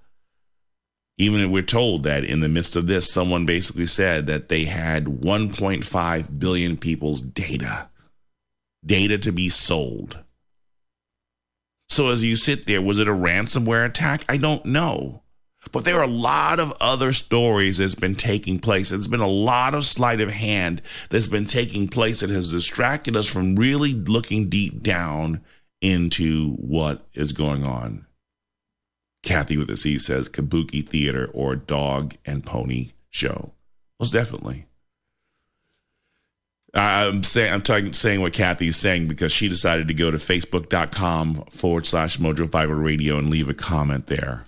Even 1.18 1.40
if 1.40 1.50
we're 1.50 1.60
told 1.62 2.04
that 2.04 2.24
in 2.24 2.38
the 2.38 2.48
midst 2.48 2.76
of 2.76 2.86
this, 2.86 3.12
someone 3.12 3.44
basically 3.44 3.84
said 3.84 4.28
that 4.28 4.48
they 4.48 4.64
had 4.64 5.06
1.5 5.06 6.38
billion 6.38 6.76
people's 6.76 7.20
data, 7.20 7.88
data 8.86 9.18
to 9.18 9.32
be 9.32 9.48
sold. 9.48 10.20
So 11.88 12.10
as 12.10 12.22
you 12.22 12.36
sit 12.36 12.66
there, 12.66 12.80
was 12.80 13.00
it 13.00 13.08
a 13.08 13.12
ransomware 13.12 13.84
attack? 13.84 14.24
I 14.28 14.36
don't 14.36 14.64
know. 14.64 15.22
But 15.72 15.84
there 15.84 15.98
are 15.98 16.04
a 16.04 16.08
lot 16.08 16.58
of 16.58 16.72
other 16.80 17.12
stories 17.12 17.78
that's 17.78 17.94
been 17.94 18.14
taking 18.14 18.58
place. 18.58 18.90
There's 18.90 19.06
been 19.06 19.20
a 19.20 19.28
lot 19.28 19.74
of 19.74 19.84
sleight 19.84 20.20
of 20.20 20.30
hand 20.30 20.82
that's 21.10 21.28
been 21.28 21.46
taking 21.46 21.86
place 21.86 22.20
that 22.20 22.30
has 22.30 22.50
distracted 22.50 23.14
us 23.14 23.26
from 23.26 23.56
really 23.56 23.92
looking 23.92 24.48
deep 24.48 24.82
down 24.82 25.42
into 25.80 26.52
what 26.54 27.06
is 27.14 27.32
going 27.32 27.64
on. 27.64 28.06
Kathy 29.22 29.58
with 29.58 29.70
a 29.70 29.76
C 29.76 29.98
says 29.98 30.30
Kabuki 30.30 30.86
Theater 30.86 31.30
or 31.34 31.56
Dog 31.56 32.14
and 32.24 32.44
Pony 32.44 32.90
Show. 33.10 33.52
Most 33.98 34.12
definitely. 34.12 34.66
I'm 36.72 37.22
saying 37.22 37.52
I'm 37.52 37.62
talking 37.62 37.92
saying 37.92 38.22
what 38.22 38.32
Kathy's 38.32 38.76
saying 38.76 39.08
because 39.08 39.32
she 39.32 39.48
decided 39.48 39.88
to 39.88 39.94
go 39.94 40.10
to 40.10 40.16
facebook.com 40.16 41.46
forward 41.50 41.84
slash 41.84 42.16
Mojo 42.16 42.50
50 42.50 42.66
Radio 42.68 43.18
and 43.18 43.28
leave 43.28 43.48
a 43.48 43.54
comment 43.54 44.06
there 44.06 44.44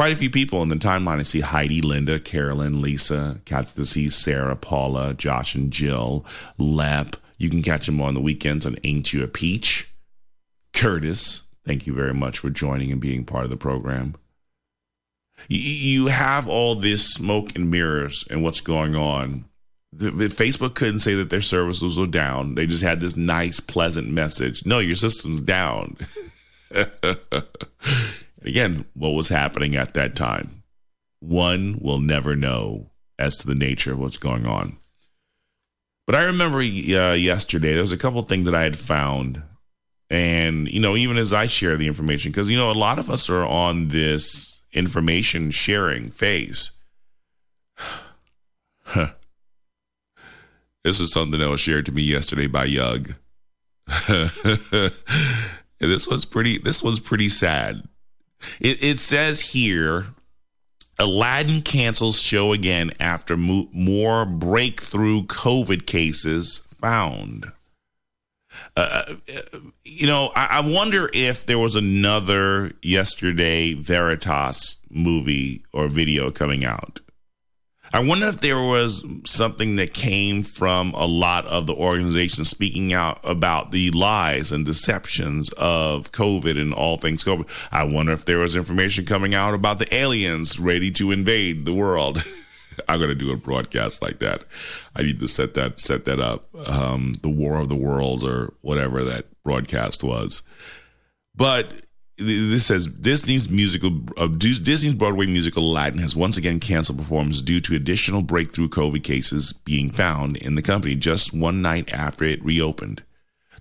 quite 0.00 0.14
a 0.14 0.16
few 0.16 0.30
people 0.30 0.62
in 0.62 0.70
the 0.70 0.76
timeline. 0.76 1.20
I 1.20 1.24
see 1.24 1.40
Heidi, 1.40 1.82
Linda, 1.82 2.18
Carolyn, 2.18 2.80
Lisa, 2.80 3.38
Kathy, 3.44 3.84
see 3.84 4.08
Sarah, 4.08 4.56
Paula, 4.56 5.12
Josh, 5.12 5.54
and 5.54 5.70
Jill, 5.70 6.24
Lep. 6.56 7.16
You 7.36 7.50
can 7.50 7.60
catch 7.60 7.84
them 7.84 8.00
on 8.00 8.14
the 8.14 8.20
weekends 8.22 8.64
on 8.64 8.78
Ain't 8.82 9.12
You 9.12 9.22
a 9.22 9.26
Peach. 9.26 9.92
Curtis, 10.72 11.42
thank 11.66 11.86
you 11.86 11.92
very 11.92 12.14
much 12.14 12.38
for 12.38 12.48
joining 12.48 12.90
and 12.90 12.98
being 12.98 13.26
part 13.26 13.44
of 13.44 13.50
the 13.50 13.58
program. 13.58 14.14
You 15.48 16.06
have 16.06 16.48
all 16.48 16.76
this 16.76 17.06
smoke 17.12 17.54
and 17.54 17.70
mirrors 17.70 18.24
and 18.30 18.42
what's 18.42 18.62
going 18.62 18.96
on. 18.96 19.44
The, 19.92 20.10
the 20.12 20.28
Facebook 20.28 20.72
couldn't 20.72 21.00
say 21.00 21.12
that 21.12 21.28
their 21.28 21.42
services 21.42 21.98
were 21.98 22.06
down. 22.06 22.54
They 22.54 22.66
just 22.66 22.82
had 22.82 23.02
this 23.02 23.18
nice, 23.18 23.60
pleasant 23.60 24.08
message. 24.08 24.64
No, 24.64 24.78
your 24.78 24.96
system's 24.96 25.42
down. 25.42 25.98
Again, 28.42 28.86
what 28.94 29.10
was 29.10 29.28
happening 29.28 29.76
at 29.76 29.94
that 29.94 30.14
time? 30.14 30.62
One 31.20 31.78
will 31.80 32.00
never 32.00 32.34
know 32.36 32.90
as 33.18 33.36
to 33.38 33.46
the 33.46 33.54
nature 33.54 33.92
of 33.92 33.98
what's 33.98 34.16
going 34.16 34.46
on. 34.46 34.78
But 36.06 36.14
I 36.14 36.24
remember 36.24 36.58
uh, 36.58 37.12
yesterday, 37.12 37.72
there 37.72 37.82
was 37.82 37.92
a 37.92 37.98
couple 37.98 38.22
things 38.22 38.46
that 38.46 38.54
I 38.54 38.62
had 38.62 38.78
found. 38.78 39.42
And, 40.08 40.66
you 40.68 40.80
know, 40.80 40.96
even 40.96 41.18
as 41.18 41.32
I 41.32 41.46
share 41.46 41.76
the 41.76 41.86
information, 41.86 42.32
because, 42.32 42.50
you 42.50 42.56
know, 42.56 42.70
a 42.70 42.72
lot 42.72 42.98
of 42.98 43.10
us 43.10 43.30
are 43.30 43.44
on 43.44 43.88
this 43.88 44.60
information 44.72 45.50
sharing 45.50 46.08
phase. 46.08 46.72
This 50.82 50.98
is 50.98 51.12
something 51.12 51.38
that 51.38 51.50
was 51.50 51.60
shared 51.60 51.84
to 51.86 51.92
me 51.92 52.00
yesterday 52.02 52.46
by 52.46 52.64
Yug. 52.64 53.14
this 55.78 56.08
was 56.08 56.24
pretty 56.24 56.58
this 56.58 56.82
was 56.82 57.00
pretty 57.00 57.28
sad. 57.28 57.82
It, 58.60 58.82
it 58.82 59.00
says 59.00 59.40
here 59.40 60.06
Aladdin 60.98 61.62
cancels 61.62 62.20
show 62.20 62.52
again 62.52 62.92
after 63.00 63.36
mo- 63.36 63.68
more 63.72 64.26
breakthrough 64.26 65.22
COVID 65.22 65.86
cases 65.86 66.58
found. 66.68 67.52
Uh, 68.76 69.14
uh, 69.34 69.58
you 69.84 70.06
know, 70.06 70.30
I, 70.34 70.58
I, 70.58 70.60
wonder 70.60 71.08
if 71.14 71.46
there 71.46 71.58
was 71.58 71.76
another 71.76 72.72
yesterday 72.82 73.74
Veritas 73.74 74.76
movie 74.90 75.64
or 75.72 75.88
video 75.88 76.30
coming 76.30 76.64
out. 76.64 77.00
I 77.92 78.04
wonder 78.04 78.28
if 78.28 78.40
there 78.40 78.60
was 78.60 79.04
something 79.24 79.76
that 79.76 79.92
came 79.94 80.44
from 80.44 80.94
a 80.94 81.06
lot 81.06 81.44
of 81.46 81.66
the 81.66 81.74
organizations 81.74 82.48
speaking 82.48 82.92
out 82.92 83.18
about 83.24 83.72
the 83.72 83.90
lies 83.90 84.52
and 84.52 84.64
deceptions 84.64 85.50
of 85.56 86.12
COVID 86.12 86.60
and 86.60 86.72
all 86.72 86.98
things 86.98 87.24
COVID. 87.24 87.48
I 87.72 87.84
wonder 87.84 88.12
if 88.12 88.24
there 88.24 88.38
was 88.38 88.54
information 88.54 89.06
coming 89.06 89.34
out 89.34 89.54
about 89.54 89.80
the 89.80 89.92
aliens 89.92 90.60
ready 90.60 90.92
to 90.92 91.10
invade 91.10 91.64
the 91.64 91.74
world. 91.74 92.24
I'm 92.88 93.00
to 93.00 93.14
do 93.14 93.32
a 93.32 93.36
broadcast 93.36 94.02
like 94.02 94.20
that. 94.20 94.44
I 94.94 95.02
need 95.02 95.20
to 95.20 95.28
set 95.28 95.54
that 95.54 95.80
set 95.80 96.04
that 96.04 96.20
up. 96.20 96.48
Um, 96.68 97.14
the 97.22 97.28
War 97.28 97.58
of 97.58 97.68
the 97.68 97.76
Worlds 97.76 98.22
or 98.24 98.54
whatever 98.60 99.02
that 99.04 99.26
broadcast 99.42 100.04
was. 100.04 100.42
But 101.34 101.72
this 102.20 102.66
says 102.66 102.86
Disney's 102.86 103.48
musical 103.48 103.90
uh, 104.16 104.28
Disney's 104.28 104.94
Broadway 104.94 105.26
musical 105.26 105.64
Aladdin 105.64 106.00
has 106.00 106.14
once 106.14 106.36
again 106.36 106.60
canceled 106.60 106.98
performances 106.98 107.42
due 107.42 107.60
to 107.60 107.74
additional 107.74 108.22
breakthrough 108.22 108.68
COVID 108.68 109.02
cases 109.02 109.52
being 109.52 109.90
found 109.90 110.36
in 110.36 110.54
the 110.54 110.62
company 110.62 110.96
just 110.96 111.32
one 111.32 111.62
night 111.62 111.92
after 111.92 112.24
it 112.24 112.44
reopened. 112.44 113.02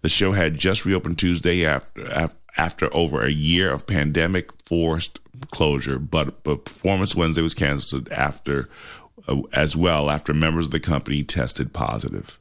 The 0.02 0.10
show 0.10 0.34
had 0.34 0.58
just 0.58 0.86
reopened 0.86 1.18
Tuesday 1.18 1.66
after 1.66 2.30
after 2.58 2.94
over 2.94 3.24
a 3.24 3.32
year 3.32 3.72
of 3.72 3.88
pandemic 3.88 4.52
forced 4.64 5.20
closure, 5.52 5.98
but, 5.98 6.44
but 6.44 6.66
performance 6.66 7.16
Wednesday 7.16 7.42
was 7.42 7.54
canceled 7.54 8.10
after 8.12 8.70
uh, 9.28 9.42
as 9.54 9.76
well 9.76 10.10
after 10.10 10.34
members 10.34 10.66
of 10.66 10.72
the 10.72 10.80
company 10.80 11.24
tested 11.24 11.74
positive. 11.74 12.40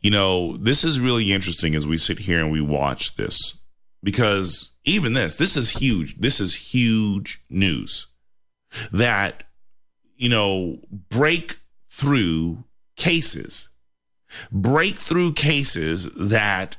You 0.00 0.12
know, 0.12 0.56
this 0.56 0.84
is 0.84 1.00
really 1.00 1.32
interesting 1.32 1.74
as 1.74 1.86
we 1.86 1.98
sit 1.98 2.20
here 2.20 2.38
and 2.38 2.52
we 2.52 2.60
watch 2.60 3.16
this 3.16 3.58
because 4.04 4.70
even 4.84 5.14
this, 5.14 5.36
this 5.36 5.56
is 5.56 5.70
huge. 5.70 6.16
This 6.20 6.38
is 6.38 6.54
huge 6.54 7.42
news 7.50 8.06
that, 8.92 9.44
you 10.16 10.28
know, 10.28 10.78
breakthrough 11.10 12.58
cases, 12.96 13.70
breakthrough 14.52 15.32
cases 15.32 16.08
that 16.14 16.76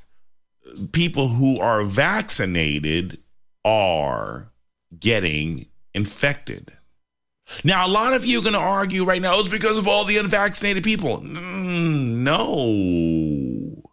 people 0.91 1.29
who 1.29 1.59
are 1.59 1.83
vaccinated 1.83 3.17
are 3.65 4.51
getting 4.97 5.65
infected. 5.93 6.71
Now, 7.63 7.87
a 7.87 7.89
lot 7.89 8.13
of 8.13 8.25
you 8.25 8.39
are 8.39 8.43
going 8.43 8.53
to 8.53 8.59
argue 8.59 9.03
right 9.03 9.21
now 9.21 9.39
it's 9.39 9.47
because 9.47 9.77
of 9.77 9.87
all 9.87 10.03
the 10.03 10.17
unvaccinated 10.17 10.83
people. 10.83 11.19
Mm, 11.19 12.23
no, 12.23 13.83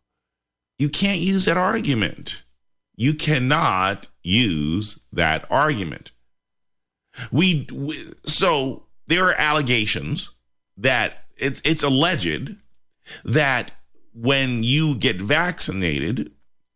you 0.78 0.88
can't 0.88 1.20
use 1.20 1.46
that 1.46 1.56
argument. 1.56 2.44
You 2.94 3.14
cannot 3.14 4.08
use 4.22 5.00
that 5.12 5.46
argument. 5.50 6.12
We, 7.30 7.66
we 7.72 8.12
so 8.24 8.84
there 9.06 9.26
are 9.26 9.34
allegations 9.34 10.34
that 10.76 11.24
it's 11.36 11.60
it's 11.64 11.82
alleged 11.82 12.56
that 13.24 13.72
when 14.14 14.62
you 14.62 14.94
get 14.94 15.16
vaccinated, 15.16 16.32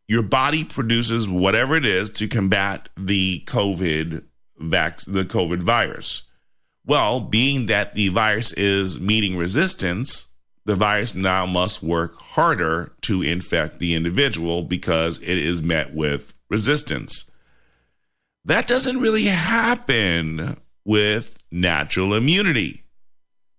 your 0.09 0.23
body 0.23 0.65
produces 0.65 1.29
whatever 1.29 1.75
it 1.75 1.87
is 1.87 2.11
to 2.11 2.29
combat 2.29 2.89
the 2.97 3.43
COVID 3.47 4.25
vac- 4.59 5.01
the 5.01 5.25
COVID 5.25 5.63
virus. 5.63 6.23
Well, 6.85 7.21
being 7.21 7.67
that 7.67 7.95
the 7.95 8.09
virus 8.09 8.53
is 8.53 9.01
meeting 9.01 9.37
resistance, 9.37 10.29
the 10.67 10.75
virus 10.75 11.15
now 11.15 11.47
must 11.47 11.83
work 11.83 12.21
harder 12.21 12.93
to 13.01 13.23
infect 13.23 13.79
the 13.79 13.95
individual 13.95 14.63
because 14.63 15.21
it 15.23 15.39
is 15.39 15.63
met 15.63 15.95
with 15.95 16.37
resistance. 16.51 17.31
That 18.45 18.67
doesn't 18.67 19.01
really 19.01 19.25
happen 19.25 20.57
with 20.85 21.39
natural 21.53 22.15
immunity 22.15 22.83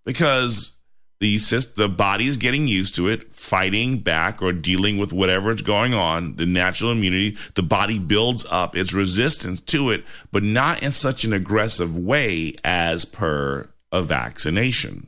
because 0.06 0.78
the 1.20 1.38
the 1.76 1.90
body 1.90 2.28
is 2.28 2.38
getting 2.38 2.68
used 2.68 2.96
to 2.96 3.08
it, 3.08 3.34
fighting 3.34 4.00
back 4.00 4.42
or 4.42 4.52
dealing 4.52 4.98
with 4.98 5.14
whatever 5.14 5.52
is 5.52 5.62
going 5.62 5.94
on. 5.94 6.36
The 6.36 6.46
natural 6.46 6.92
immunity, 6.92 7.38
the 7.56 7.64
body 7.64 8.00
builds 8.00 8.46
up 8.52 8.76
its 8.76 8.94
resistance 8.94 9.62
to 9.62 9.92
it, 9.92 10.04
but 10.32 10.44
not 10.44 10.84
in 10.84 10.92
such 10.92 11.24
an 11.24 11.34
aggressive 11.34 11.98
way 11.98 12.54
as 12.64 13.06
per 13.06 13.70
a 13.92 14.02
vaccination. 14.02 15.08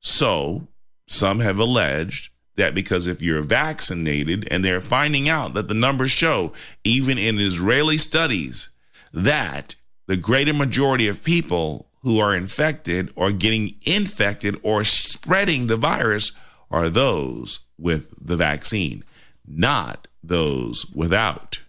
So 0.00 0.68
some 1.10 1.40
have 1.40 1.58
alleged 1.58 2.30
that 2.56 2.74
because 2.74 3.06
if 3.06 3.22
you're 3.22 3.42
vaccinated 3.42 4.46
and 4.50 4.64
they're 4.64 4.80
finding 4.80 5.28
out 5.28 5.54
that 5.54 5.68
the 5.68 5.74
numbers 5.74 6.10
show, 6.10 6.52
even 6.84 7.18
in 7.18 7.38
Israeli 7.38 7.96
studies, 7.96 8.68
that 9.12 9.74
the 10.06 10.16
greater 10.16 10.52
majority 10.52 11.08
of 11.08 11.24
people 11.24 11.88
who 12.02 12.18
are 12.18 12.34
infected 12.34 13.12
or 13.16 13.32
getting 13.32 13.74
infected 13.82 14.58
or 14.62 14.84
spreading 14.84 15.66
the 15.66 15.76
virus 15.76 16.32
are 16.70 16.88
those 16.88 17.60
with 17.78 18.08
the 18.20 18.36
vaccine, 18.36 19.04
not 19.46 20.06
those 20.22 20.86
without. 20.94 21.60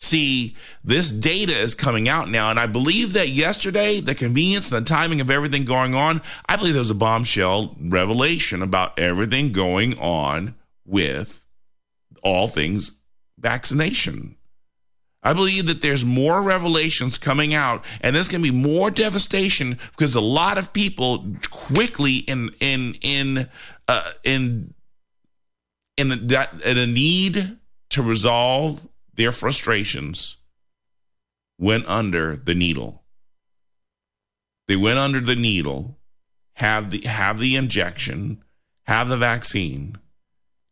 See, 0.00 0.56
this 0.82 1.10
data 1.10 1.56
is 1.56 1.74
coming 1.74 2.08
out 2.08 2.30
now, 2.30 2.48
and 2.50 2.58
I 2.58 2.66
believe 2.66 3.12
that 3.12 3.28
yesterday, 3.28 4.00
the 4.00 4.14
convenience 4.14 4.72
and 4.72 4.84
the 4.84 4.88
timing 4.88 5.20
of 5.20 5.30
everything 5.30 5.66
going 5.66 5.94
on, 5.94 6.22
I 6.48 6.56
believe 6.56 6.72
there 6.72 6.80
was 6.80 6.90
a 6.90 6.94
bombshell 6.94 7.76
revelation 7.78 8.62
about 8.62 8.98
everything 8.98 9.52
going 9.52 9.98
on 9.98 10.54
with 10.86 11.44
all 12.22 12.48
things 12.48 12.98
vaccination. 13.38 14.36
I 15.22 15.34
believe 15.34 15.66
that 15.66 15.82
there's 15.82 16.04
more 16.04 16.40
revelations 16.40 17.18
coming 17.18 17.52
out, 17.52 17.84
and 18.00 18.16
there's 18.16 18.28
going 18.28 18.42
to 18.42 18.50
be 18.50 18.56
more 18.56 18.90
devastation 18.90 19.78
because 19.90 20.14
a 20.14 20.20
lot 20.20 20.56
of 20.56 20.72
people 20.72 21.26
quickly 21.50 22.16
in 22.16 22.54
in 22.58 22.94
in 23.02 23.48
uh, 23.86 24.12
in 24.24 24.72
in 25.98 26.10
a, 26.10 26.48
in 26.64 26.78
a 26.78 26.86
need 26.86 27.58
to 27.90 28.02
resolve 28.02 28.88
their 29.20 29.32
frustrations 29.32 30.38
went 31.58 31.86
under 31.86 32.36
the 32.36 32.54
needle. 32.54 33.02
They 34.66 34.76
went 34.76 34.98
under 34.98 35.20
the 35.20 35.36
needle, 35.36 35.98
have 36.54 36.90
the 36.90 37.02
have 37.02 37.38
the 37.38 37.54
injection, 37.54 38.42
have 38.86 39.10
the 39.10 39.18
vaccine, 39.18 39.98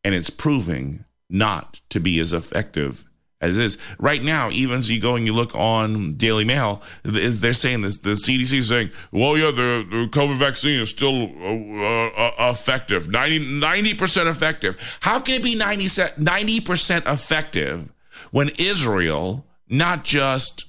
and 0.02 0.14
it's 0.14 0.30
proving 0.30 1.04
not 1.28 1.82
to 1.90 2.00
be 2.00 2.18
as 2.20 2.32
effective 2.32 3.04
as 3.42 3.58
is 3.58 3.76
right 3.98 4.22
now. 4.22 4.50
Even 4.50 4.78
as 4.78 4.90
you 4.90 4.98
go 4.98 5.14
and 5.14 5.26
you 5.26 5.34
look 5.34 5.54
on 5.54 6.12
Daily 6.12 6.46
Mail, 6.46 6.80
they're 7.02 7.52
saying 7.52 7.82
this. 7.82 7.98
The 7.98 8.10
CDC 8.10 8.54
is 8.54 8.68
saying, 8.68 8.90
"Well, 9.12 9.36
yeah, 9.36 9.50
the, 9.50 9.86
the 9.90 10.08
COVID 10.10 10.38
vaccine 10.38 10.80
is 10.80 10.88
still 10.88 11.24
uh, 11.24 12.06
uh, 12.06 12.50
effective, 12.50 13.08
90 13.10 13.94
percent 13.94 14.26
effective." 14.26 14.98
How 15.00 15.20
can 15.20 15.34
it 15.34 15.44
be 15.44 15.54
90 15.54 16.60
percent 16.60 17.06
effective 17.06 17.90
when 18.30 18.50
Israel, 18.58 19.46
not 19.68 20.04
just 20.04 20.66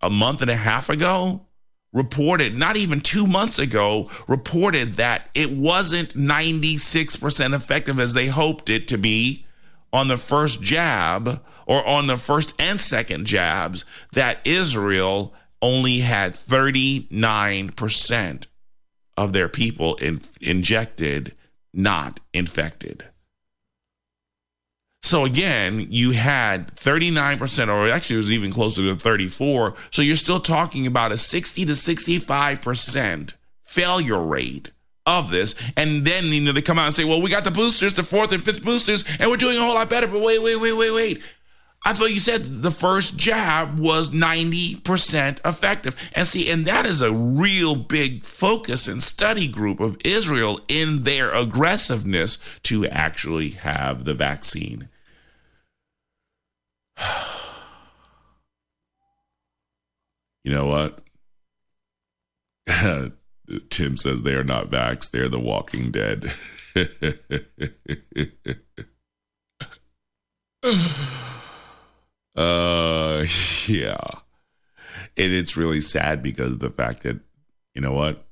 a 0.00 0.10
month 0.10 0.42
and 0.42 0.50
a 0.50 0.56
half 0.56 0.88
ago, 0.88 1.46
reported, 1.92 2.56
not 2.56 2.76
even 2.76 3.00
two 3.00 3.26
months 3.26 3.58
ago, 3.58 4.10
reported 4.26 4.94
that 4.94 5.28
it 5.34 5.50
wasn't 5.50 6.14
96% 6.14 7.54
effective 7.54 8.00
as 8.00 8.14
they 8.14 8.28
hoped 8.28 8.70
it 8.70 8.88
to 8.88 8.96
be 8.96 9.44
on 9.92 10.08
the 10.08 10.16
first 10.16 10.62
jab 10.62 11.42
or 11.66 11.86
on 11.86 12.06
the 12.06 12.16
first 12.16 12.60
and 12.60 12.80
second 12.80 13.26
jabs, 13.26 13.84
that 14.12 14.38
Israel 14.44 15.34
only 15.60 15.98
had 15.98 16.34
39% 16.34 18.46
of 19.16 19.32
their 19.32 19.48
people 19.48 19.94
in, 19.96 20.18
injected, 20.40 21.34
not 21.72 22.20
infected. 22.32 23.04
So 25.02 25.24
again, 25.24 25.88
you 25.90 26.12
had 26.12 26.74
39%, 26.76 27.68
or 27.68 27.90
actually 27.90 28.14
it 28.14 28.18
was 28.18 28.30
even 28.30 28.52
closer 28.52 28.82
to 28.82 28.96
34. 28.96 29.74
So 29.90 30.00
you're 30.00 30.16
still 30.16 30.40
talking 30.40 30.86
about 30.86 31.12
a 31.12 31.18
60 31.18 31.64
to 31.64 31.72
65% 31.72 33.34
failure 33.62 34.22
rate 34.22 34.70
of 35.04 35.30
this. 35.30 35.54
And 35.76 36.04
then, 36.04 36.26
you 36.26 36.40
know, 36.40 36.52
they 36.52 36.62
come 36.62 36.78
out 36.78 36.86
and 36.86 36.94
say, 36.94 37.04
well, 37.04 37.20
we 37.20 37.30
got 37.30 37.44
the 37.44 37.50
boosters, 37.50 37.94
the 37.94 38.04
fourth 38.04 38.32
and 38.32 38.42
fifth 38.42 38.64
boosters, 38.64 39.04
and 39.18 39.28
we're 39.28 39.36
doing 39.36 39.58
a 39.58 39.60
whole 39.60 39.74
lot 39.74 39.90
better. 39.90 40.06
But 40.06 40.20
wait, 40.20 40.40
wait, 40.40 40.56
wait, 40.56 40.72
wait, 40.72 40.92
wait. 40.92 41.22
I 41.84 41.94
thought 41.94 42.12
you 42.12 42.20
said 42.20 42.62
the 42.62 42.70
first 42.70 43.16
jab 43.16 43.80
was 43.80 44.10
90% 44.10 45.40
effective. 45.44 45.96
And 46.12 46.28
see, 46.28 46.48
and 46.48 46.64
that 46.66 46.86
is 46.86 47.02
a 47.02 47.12
real 47.12 47.74
big 47.74 48.22
focus 48.22 48.86
and 48.86 49.02
study 49.02 49.48
group 49.48 49.80
of 49.80 49.96
Israel 50.04 50.60
in 50.68 51.02
their 51.02 51.32
aggressiveness 51.32 52.38
to 52.64 52.86
actually 52.86 53.50
have 53.50 54.04
the 54.04 54.14
vaccine. 54.14 54.88
you 60.44 60.52
know 60.52 60.66
what? 60.66 61.00
Tim 63.70 63.96
says 63.96 64.22
they 64.22 64.34
are 64.34 64.44
not 64.44 64.70
vax, 64.70 65.10
they're 65.10 65.28
the 65.28 65.40
walking 65.40 65.90
dead. 65.90 66.32
uh 72.34 73.24
yeah. 73.66 73.98
And 75.16 75.32
it's 75.32 75.56
really 75.56 75.80
sad 75.80 76.22
because 76.22 76.52
of 76.52 76.60
the 76.60 76.70
fact 76.70 77.02
that, 77.02 77.18
you 77.74 77.82
know 77.82 77.92
what? 77.92 78.24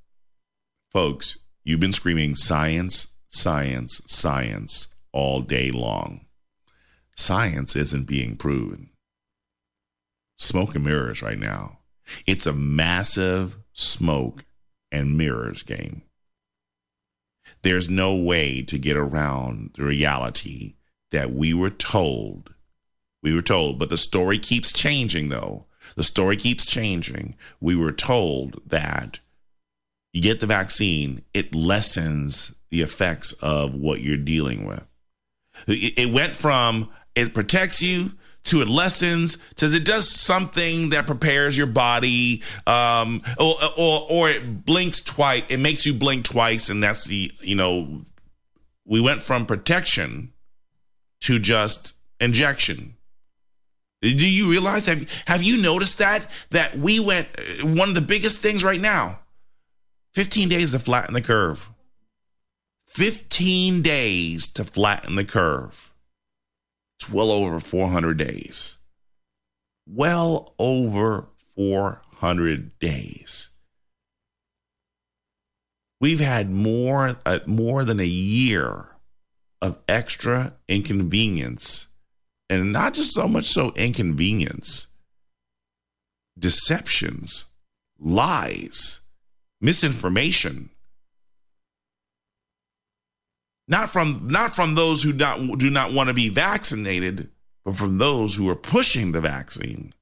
Folks, 0.91 1.39
you've 1.65 1.81
been 1.81 1.93
screaming 1.93 2.35
science, 2.35 3.15
science, 3.29 4.01
science 4.07 4.95
all 5.13 5.43
day 5.43 5.71
long. 5.71 6.25
Science 7.21 7.77
isn't 7.77 8.07
being 8.07 8.35
proven. 8.35 8.89
Smoke 10.39 10.75
and 10.75 10.85
mirrors 10.85 11.21
right 11.21 11.39
now. 11.39 11.81
It's 12.27 12.47
a 12.47 12.53
massive 12.55 13.59
smoke 13.75 14.47
and 14.91 15.19
mirrors 15.19 15.63
game. 15.63 16.01
There's 17.61 17.91
no 17.91 18.17
way 18.17 18.63
to 18.63 18.79
get 18.79 18.97
around 18.97 19.73
the 19.77 19.85
reality 19.85 20.77
that 21.11 21.35
we 21.35 21.53
were 21.53 21.69
told. 21.69 22.55
We 23.23 23.35
were 23.35 23.43
told, 23.43 23.79
but 23.79 23.91
the 23.91 23.99
story 23.99 24.39
keeps 24.39 24.73
changing 24.73 25.29
though. 25.29 25.67
The 25.97 26.03
story 26.03 26.37
keeps 26.37 26.65
changing. 26.65 27.37
We 27.61 27.77
were 27.77 27.93
told 27.93 28.63
that 28.67 29.21
you 30.15 30.23
get 30.23 30.41
the 30.41 30.47
vaccine, 30.47 31.23
it 31.35 31.55
lessens 31.55 32.55
the 32.71 32.81
effects 32.81 33.35
of 33.35 33.75
what 33.75 34.01
you're 34.01 34.17
dealing 34.17 34.65
with. 34.65 34.85
It 35.67 36.13
went 36.13 36.35
from 36.35 36.89
it 37.15 37.35
protects 37.35 37.83
you 37.83 38.11
to 38.43 38.63
it 38.63 38.69
lessens 38.69 39.37
to 39.57 39.67
it 39.67 39.85
does 39.85 40.09
something 40.09 40.91
that 40.91 41.07
prepares 41.07 41.59
your 41.59 41.67
body 41.67 42.43
um, 42.67 43.23
or, 43.39 43.55
or 43.77 44.07
or 44.09 44.31
it 44.31 44.65
blinks 44.65 45.05
twice 45.05 45.43
it 45.49 45.59
makes 45.61 45.85
you 45.85 45.93
blink 45.93 46.25
twice 46.25 46.71
and 46.71 46.83
that's 46.83 47.05
the 47.05 47.31
you 47.41 47.55
know 47.55 48.03
we 48.91 49.01
went 49.01 49.23
from 49.23 49.47
protection 49.47 50.33
to 51.21 51.39
just 51.39 51.95
injection. 52.19 52.97
Do 54.03 54.27
you 54.27 54.51
realize 54.51 54.87
have 54.87 55.09
have 55.27 55.43
you 55.43 55.63
noticed 55.63 55.99
that 55.99 56.29
that 56.51 56.77
we 56.77 56.99
went 57.01 57.29
one 57.63 57.89
of 57.89 57.95
the 57.95 58.01
biggest 58.01 58.39
things 58.39 58.65
right 58.65 58.81
now 58.81 59.21
15 60.15 60.49
days 60.49 60.73
to 60.73 60.79
flatten 60.79 61.15
the 61.15 61.21
curve. 61.21 61.71
15 62.89 63.83
days 63.83 64.49
to 64.49 64.65
flatten 64.65 65.15
the 65.15 65.25
curve 65.25 65.90
it's 67.01 67.11
well 67.11 67.31
over 67.31 67.59
400 67.59 68.19
days. 68.19 68.79
Well 69.87 70.55
over 70.59 71.29
400 71.57 72.79
days. 72.79 73.51
We've 76.01 76.21
had 76.21 76.51
more 76.51 77.17
uh, 77.27 77.41
more 77.47 77.85
than 77.85 78.01
a 78.01 78.07
year 78.07 78.87
of 79.63 79.79
extra 79.89 80.55
inconvenience 80.69 81.89
and 82.49 82.73
not 82.73 82.95
just 82.95 83.15
so 83.15 83.29
much 83.29 83.47
so 83.47 83.73
inconvenience 83.77 84.89
deceptions 86.39 87.45
lies 87.99 89.01
misinformation 89.61 90.71
not 93.71 93.89
from 93.89 94.27
not 94.27 94.55
from 94.55 94.75
those 94.75 95.03
who 95.03 95.13
not, 95.13 95.59
do 95.59 95.71
not 95.71 95.93
want 95.93 96.09
to 96.09 96.15
be 96.15 96.29
vaccinated, 96.29 97.31
but 97.65 97.77
from 97.77 97.99
those 97.99 98.35
who 98.35 98.51
are 98.51 98.57
pushing 98.57 99.13
the 99.13 99.21
vaccine. 99.21 99.95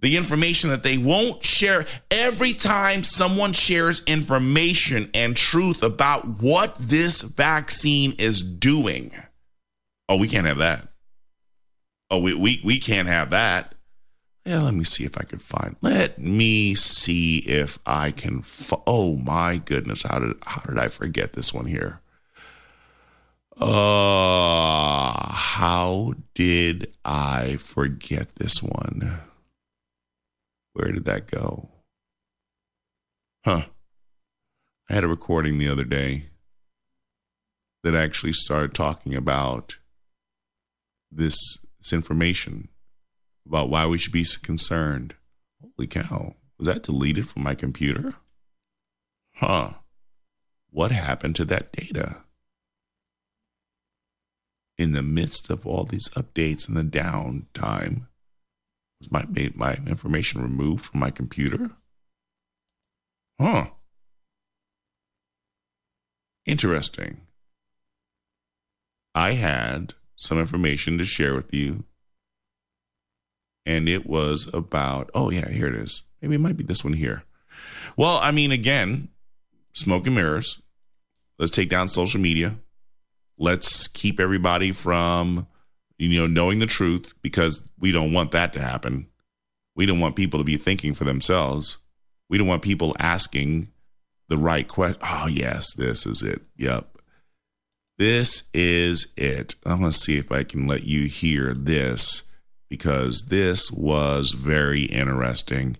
The 0.00 0.16
information 0.16 0.70
that 0.70 0.84
they 0.84 0.96
won't 0.96 1.44
share 1.44 1.84
every 2.10 2.54
time 2.54 3.02
someone 3.02 3.52
shares 3.52 4.02
information 4.06 5.10
and 5.12 5.36
truth 5.36 5.82
about 5.82 6.24
what 6.40 6.74
this 6.78 7.20
vaccine 7.20 8.14
is 8.18 8.40
doing. 8.40 9.10
Oh, 10.08 10.16
we 10.16 10.28
can't 10.28 10.46
have 10.46 10.58
that. 10.58 10.88
Oh, 12.10 12.20
we, 12.20 12.32
we, 12.32 12.60
we 12.64 12.78
can't 12.78 13.08
have 13.08 13.30
that. 13.30 13.74
Yeah, 14.48 14.62
let 14.62 14.72
me 14.72 14.82
see 14.82 15.04
if 15.04 15.18
I 15.18 15.24
can 15.24 15.40
find. 15.40 15.76
Let 15.82 16.18
me 16.18 16.74
see 16.74 17.40
if 17.40 17.78
I 17.84 18.12
can. 18.12 18.42
Oh 18.86 19.16
my 19.16 19.58
goodness, 19.58 20.04
how 20.04 20.20
did 20.20 20.36
how 20.42 20.62
did 20.62 20.78
I 20.78 20.88
forget 20.88 21.34
this 21.34 21.52
one 21.52 21.66
here? 21.66 22.00
Uh, 23.58 25.12
how 25.34 26.14
did 26.32 26.94
I 27.04 27.56
forget 27.56 28.36
this 28.36 28.62
one? 28.62 29.20
Where 30.72 30.92
did 30.92 31.04
that 31.04 31.30
go? 31.30 31.68
Huh. 33.44 33.66
I 34.88 34.94
had 34.94 35.04
a 35.04 35.08
recording 35.08 35.58
the 35.58 35.68
other 35.68 35.84
day 35.84 36.30
that 37.82 37.94
actually 37.94 38.32
started 38.32 38.72
talking 38.72 39.14
about 39.14 39.76
this 41.12 41.36
this 41.78 41.92
information 41.92 42.70
about 43.48 43.70
why 43.70 43.86
we 43.86 43.98
should 43.98 44.12
be 44.12 44.26
concerned. 44.42 45.14
Holy 45.60 45.86
cow. 45.86 46.36
Was 46.58 46.66
that 46.66 46.82
deleted 46.82 47.28
from 47.28 47.42
my 47.42 47.54
computer? 47.54 48.14
Huh. 49.36 49.74
What 50.70 50.90
happened 50.90 51.36
to 51.36 51.44
that 51.46 51.72
data? 51.72 52.18
In 54.76 54.92
the 54.92 55.02
midst 55.02 55.50
of 55.50 55.66
all 55.66 55.84
these 55.84 56.08
updates 56.10 56.68
and 56.68 56.76
the 56.76 56.84
downtime, 56.84 58.06
was 59.00 59.10
my 59.10 59.24
my 59.54 59.74
information 59.86 60.42
removed 60.42 60.84
from 60.84 61.00
my 61.00 61.10
computer? 61.10 61.70
Huh. 63.40 63.70
Interesting. 66.44 67.22
I 69.14 69.32
had 69.32 69.94
some 70.16 70.38
information 70.38 70.98
to 70.98 71.04
share 71.04 71.34
with 71.34 71.52
you 71.52 71.84
and 73.68 73.86
it 73.86 74.06
was 74.06 74.48
about 74.52 75.10
oh 75.14 75.30
yeah 75.30 75.48
here 75.48 75.68
it 75.68 75.76
is. 75.76 76.02
Maybe 76.20 76.34
it 76.34 76.40
might 76.40 76.56
be 76.56 76.64
this 76.64 76.82
one 76.82 76.94
here. 76.94 77.22
Well 77.96 78.18
i 78.18 78.32
mean 78.32 78.50
again 78.50 79.10
smoke 79.72 80.06
and 80.06 80.16
mirrors. 80.16 80.60
Let's 81.38 81.52
take 81.52 81.68
down 81.68 81.88
social 81.88 82.20
media. 82.20 82.56
Let's 83.38 83.86
keep 83.86 84.18
everybody 84.18 84.72
from 84.72 85.46
you 85.98 86.18
know 86.20 86.26
knowing 86.26 86.58
the 86.58 86.66
truth 86.66 87.14
because 87.22 87.62
we 87.78 87.92
don't 87.92 88.12
want 88.12 88.32
that 88.32 88.54
to 88.54 88.60
happen. 88.60 89.06
We 89.76 89.86
don't 89.86 90.00
want 90.00 90.16
people 90.16 90.40
to 90.40 90.44
be 90.44 90.56
thinking 90.56 90.94
for 90.94 91.04
themselves. 91.04 91.78
We 92.28 92.38
don't 92.38 92.48
want 92.48 92.62
people 92.62 92.96
asking 92.98 93.68
the 94.28 94.38
right 94.38 94.66
question 94.66 95.00
oh 95.02 95.28
yes 95.30 95.74
this 95.74 96.06
is 96.06 96.22
it. 96.22 96.40
Yep. 96.56 96.88
This 97.98 98.48
is 98.54 99.12
it. 99.16 99.56
I'm 99.66 99.80
going 99.80 99.92
to 99.92 99.98
see 99.98 100.16
if 100.16 100.32
i 100.32 100.42
can 100.42 100.66
let 100.66 100.84
you 100.84 101.06
hear 101.06 101.52
this 101.52 102.22
because 102.68 103.28
this 103.28 103.70
was 103.70 104.32
very 104.32 104.82
interesting. 104.84 105.76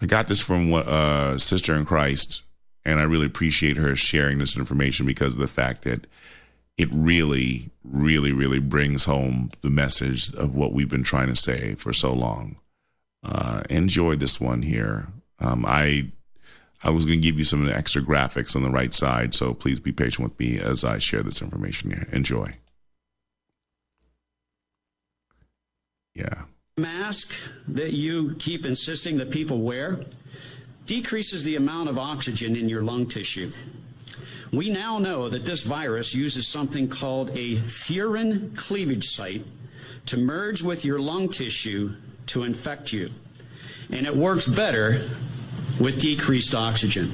I 0.00 0.06
got 0.06 0.28
this 0.28 0.40
from 0.40 0.72
uh, 0.72 1.38
sister 1.38 1.74
in 1.74 1.84
Christ, 1.84 2.42
and 2.84 3.00
I 3.00 3.04
really 3.04 3.26
appreciate 3.26 3.76
her 3.76 3.96
sharing 3.96 4.38
this 4.38 4.56
information 4.56 5.06
because 5.06 5.34
of 5.34 5.40
the 5.40 5.46
fact 5.46 5.82
that 5.82 6.06
it 6.76 6.88
really, 6.92 7.70
really, 7.82 8.32
really 8.32 8.58
brings 8.58 9.04
home 9.04 9.50
the 9.62 9.70
message 9.70 10.34
of 10.34 10.54
what 10.54 10.72
we've 10.72 10.90
been 10.90 11.02
trying 11.02 11.28
to 11.28 11.36
say 11.36 11.74
for 11.76 11.92
so 11.92 12.12
long. 12.12 12.56
Uh, 13.22 13.62
enjoy 13.70 14.16
this 14.16 14.40
one 14.40 14.62
here. 14.62 15.08
Um, 15.38 15.64
I 15.66 16.10
I 16.82 16.90
was 16.90 17.04
going 17.04 17.20
to 17.20 17.26
give 17.26 17.38
you 17.38 17.44
some 17.44 17.68
extra 17.68 18.02
graphics 18.02 18.54
on 18.54 18.62
the 18.62 18.70
right 18.70 18.92
side, 18.92 19.34
so 19.34 19.54
please 19.54 19.80
be 19.80 19.92
patient 19.92 20.28
with 20.28 20.38
me 20.38 20.58
as 20.58 20.84
I 20.84 20.98
share 20.98 21.22
this 21.22 21.42
information 21.42 21.90
here. 21.90 22.06
Enjoy. 22.12 22.52
Yeah. 26.16 26.42
Mask 26.78 27.32
that 27.68 27.92
you 27.92 28.34
keep 28.38 28.64
insisting 28.64 29.18
that 29.18 29.30
people 29.30 29.60
wear 29.60 30.00
decreases 30.86 31.44
the 31.44 31.56
amount 31.56 31.88
of 31.88 31.98
oxygen 31.98 32.56
in 32.56 32.68
your 32.68 32.82
lung 32.82 33.06
tissue. 33.06 33.50
We 34.52 34.70
now 34.70 34.98
know 34.98 35.28
that 35.28 35.44
this 35.44 35.62
virus 35.62 36.14
uses 36.14 36.48
something 36.48 36.88
called 36.88 37.30
a 37.30 37.56
furin 37.56 38.56
cleavage 38.56 39.08
site 39.08 39.42
to 40.06 40.16
merge 40.16 40.62
with 40.62 40.84
your 40.84 40.98
lung 40.98 41.28
tissue 41.28 41.92
to 42.28 42.44
infect 42.44 42.92
you. 42.92 43.08
And 43.92 44.06
it 44.06 44.16
works 44.16 44.46
better 44.46 44.92
with 45.80 46.00
decreased 46.00 46.54
oxygen. 46.54 47.10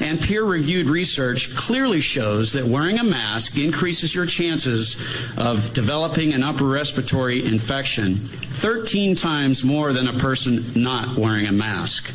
And 0.00 0.20
peer 0.20 0.44
reviewed 0.44 0.86
research 0.86 1.54
clearly 1.56 2.00
shows 2.00 2.52
that 2.52 2.64
wearing 2.64 2.98
a 2.98 3.04
mask 3.04 3.58
increases 3.58 4.14
your 4.14 4.26
chances 4.26 4.96
of 5.36 5.72
developing 5.74 6.32
an 6.32 6.42
upper 6.42 6.64
respiratory 6.64 7.44
infection 7.44 8.14
13 8.14 9.14
times 9.14 9.64
more 9.64 9.92
than 9.92 10.08
a 10.08 10.12
person 10.12 10.60
not 10.76 11.16
wearing 11.16 11.46
a 11.46 11.52
mask. 11.52 12.14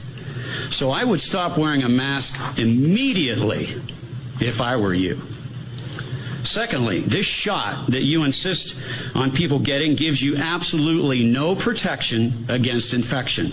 So 0.71 0.91
I 0.91 1.03
would 1.03 1.19
stop 1.19 1.57
wearing 1.57 1.83
a 1.83 1.89
mask 1.89 2.59
immediately 2.59 3.63
if 4.39 4.61
I 4.61 4.75
were 4.75 4.93
you. 4.93 5.15
Secondly, 6.43 6.99
this 6.99 7.25
shot 7.25 7.87
that 7.87 8.01
you 8.01 8.25
insist 8.25 9.15
on 9.15 9.31
people 9.31 9.59
getting 9.59 9.95
gives 9.95 10.21
you 10.21 10.37
absolutely 10.37 11.23
no 11.23 11.55
protection 11.55 12.31
against 12.49 12.93
infection. 12.93 13.51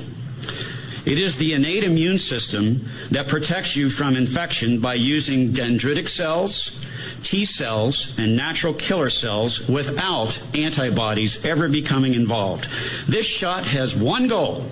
It 1.07 1.19
is 1.19 1.37
the 1.37 1.55
innate 1.55 1.85
immune 1.85 2.19
system 2.19 2.81
that 3.11 3.29
protects 3.29 3.75
you 3.75 3.89
from 3.89 4.17
infection 4.17 4.81
by 4.81 4.95
using 4.95 5.49
dendritic 5.49 6.07
cells, 6.07 6.85
T 7.23 7.45
cells, 7.45 8.19
and 8.19 8.37
natural 8.37 8.75
killer 8.75 9.09
cells 9.09 9.69
without 9.69 10.39
antibodies 10.55 11.45
ever 11.45 11.69
becoming 11.69 12.15
involved. 12.15 12.65
This 13.09 13.27
shot 13.27 13.65
has 13.65 13.97
one 13.97 14.29
goal 14.29 14.65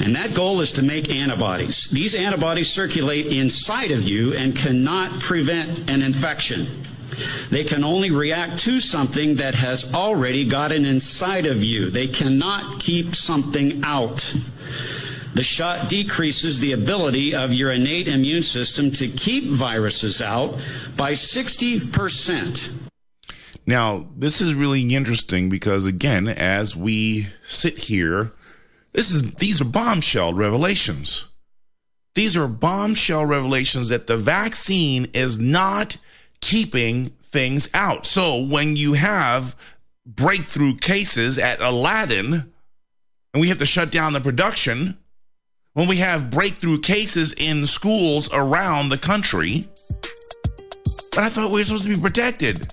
And 0.00 0.16
that 0.16 0.34
goal 0.34 0.60
is 0.60 0.72
to 0.72 0.82
make 0.82 1.10
antibodies. 1.10 1.90
These 1.90 2.14
antibodies 2.14 2.70
circulate 2.70 3.26
inside 3.26 3.90
of 3.90 4.02
you 4.08 4.32
and 4.32 4.56
cannot 4.56 5.10
prevent 5.20 5.90
an 5.90 6.00
infection. 6.02 6.66
They 7.50 7.64
can 7.64 7.84
only 7.84 8.10
react 8.10 8.60
to 8.60 8.80
something 8.80 9.36
that 9.36 9.54
has 9.54 9.94
already 9.94 10.46
gotten 10.46 10.86
inside 10.86 11.44
of 11.44 11.62
you. 11.62 11.90
They 11.90 12.06
cannot 12.06 12.80
keep 12.80 13.14
something 13.14 13.82
out. 13.84 14.34
The 15.34 15.42
shot 15.42 15.88
decreases 15.88 16.58
the 16.58 16.72
ability 16.72 17.34
of 17.34 17.52
your 17.52 17.70
innate 17.70 18.08
immune 18.08 18.42
system 18.42 18.90
to 18.92 19.08
keep 19.08 19.44
viruses 19.44 20.20
out 20.20 20.50
by 20.96 21.12
60%. 21.12 22.88
Now, 23.66 24.08
this 24.16 24.40
is 24.40 24.54
really 24.54 24.82
interesting 24.94 25.48
because 25.48 25.86
again, 25.86 26.26
as 26.26 26.74
we 26.74 27.28
sit 27.44 27.78
here, 27.78 28.32
this 28.92 29.12
is 29.12 29.34
these 29.36 29.60
are 29.60 29.64
bombshell 29.64 30.34
revelations. 30.34 31.28
These 32.14 32.36
are 32.36 32.48
bombshell 32.48 33.24
revelations 33.24 33.88
that 33.90 34.08
the 34.08 34.16
vaccine 34.16 35.10
is 35.14 35.38
not 35.38 35.96
keeping 36.40 37.10
things 37.22 37.68
out. 37.72 38.06
So 38.06 38.42
when 38.42 38.74
you 38.74 38.94
have 38.94 39.54
breakthrough 40.04 40.76
cases 40.76 41.38
at 41.38 41.60
Aladdin 41.60 42.52
and 43.32 43.40
we 43.40 43.48
have 43.48 43.58
to 43.60 43.66
shut 43.66 43.92
down 43.92 44.12
the 44.12 44.20
production, 44.20 44.98
when 45.74 45.88
we 45.88 45.96
have 45.96 46.30
breakthrough 46.30 46.80
cases 46.80 47.32
in 47.34 47.66
schools 47.66 48.28
around 48.32 48.88
the 48.88 48.98
country, 48.98 49.64
but 51.10 51.20
I 51.20 51.28
thought 51.28 51.50
we 51.52 51.60
were 51.60 51.64
supposed 51.64 51.84
to 51.84 51.94
be 51.94 52.00
protected. 52.00 52.72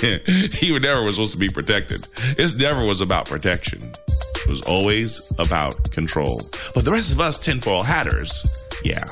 he 0.00 0.78
never 0.78 1.02
was 1.02 1.14
supposed 1.14 1.32
to 1.32 1.38
be 1.38 1.48
protected. 1.48 2.06
It 2.38 2.58
never 2.58 2.86
was 2.86 3.00
about 3.00 3.26
protection. 3.26 3.80
It 3.82 4.50
was 4.50 4.60
always 4.62 5.34
about 5.38 5.90
control. 5.90 6.40
But 6.74 6.84
the 6.84 6.92
rest 6.92 7.12
of 7.12 7.20
us 7.20 7.38
tinfoil 7.38 7.82
hatters, 7.82 8.68
yeah, 8.84 9.04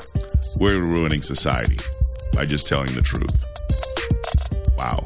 we're 0.59 0.81
ruining 0.81 1.21
society 1.21 1.77
by 2.33 2.45
just 2.45 2.67
telling 2.67 2.93
the 2.93 3.01
truth. 3.01 3.45
Wow. 4.77 5.03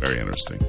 Very 0.00 0.20
interesting. 0.20 0.60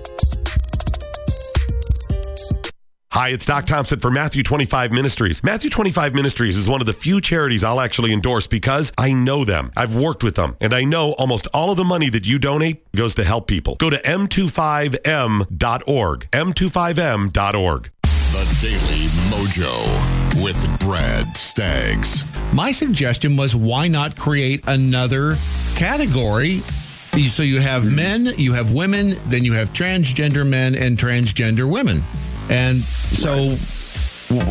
Hi, 3.11 3.29
it's 3.29 3.45
Doc 3.45 3.65
Thompson 3.65 3.99
for 3.99 4.11
Matthew 4.11 4.43
25 4.43 4.91
Ministries. 4.91 5.43
Matthew 5.43 5.71
25 5.71 6.13
Ministries 6.13 6.55
is 6.55 6.69
one 6.69 6.79
of 6.79 6.85
the 6.85 6.93
few 6.93 7.19
charities 7.19 7.63
I'll 7.63 7.81
actually 7.81 8.13
endorse 8.13 8.45
because 8.45 8.93
I 8.99 9.13
know 9.13 9.43
them. 9.43 9.71
I've 9.75 9.95
worked 9.95 10.23
with 10.23 10.35
them, 10.35 10.55
and 10.61 10.75
I 10.75 10.83
know 10.83 11.13
almost 11.13 11.47
all 11.51 11.71
of 11.71 11.77
the 11.77 11.83
money 11.83 12.11
that 12.11 12.27
you 12.27 12.37
donate 12.37 12.85
goes 12.95 13.15
to 13.15 13.23
help 13.23 13.47
people. 13.47 13.77
Go 13.77 13.89
to 13.89 13.97
m25m.org. 13.97 16.27
m25m.org. 16.31 17.89
The 18.03 18.57
Daily 18.61 19.07
Mojo 19.31 20.43
with 20.43 20.79
Brad 20.79 21.35
Staggs. 21.35 22.25
My 22.53 22.71
suggestion 22.71 23.35
was 23.35 23.55
why 23.55 23.87
not 23.87 24.19
create 24.19 24.63
another 24.67 25.35
category? 25.75 26.61
So 27.27 27.41
you 27.41 27.59
have 27.59 27.91
men, 27.91 28.33
you 28.37 28.53
have 28.53 28.71
women, 28.71 29.15
then 29.25 29.43
you 29.43 29.53
have 29.53 29.73
transgender 29.73 30.47
men 30.47 30.75
and 30.75 30.95
transgender 30.95 31.67
women. 31.69 32.03
And 32.49 32.79
so, 32.79 33.55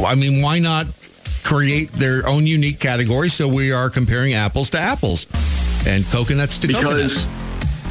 I 0.05 0.15
mean, 0.15 0.43
why 0.43 0.59
not 0.59 0.87
create 1.43 1.91
their 1.93 2.27
own 2.29 2.47
unique 2.47 2.79
category 2.79 3.29
so 3.29 3.49
we 3.49 3.73
are 3.73 3.91
comparing 3.91 4.35
apples 4.35 4.71
to 4.71 4.79
apples 4.79 5.27
and 5.87 6.05
coconuts 6.07 6.59
to 6.59 6.67
because, 6.67 6.83
coconuts? 6.83 7.27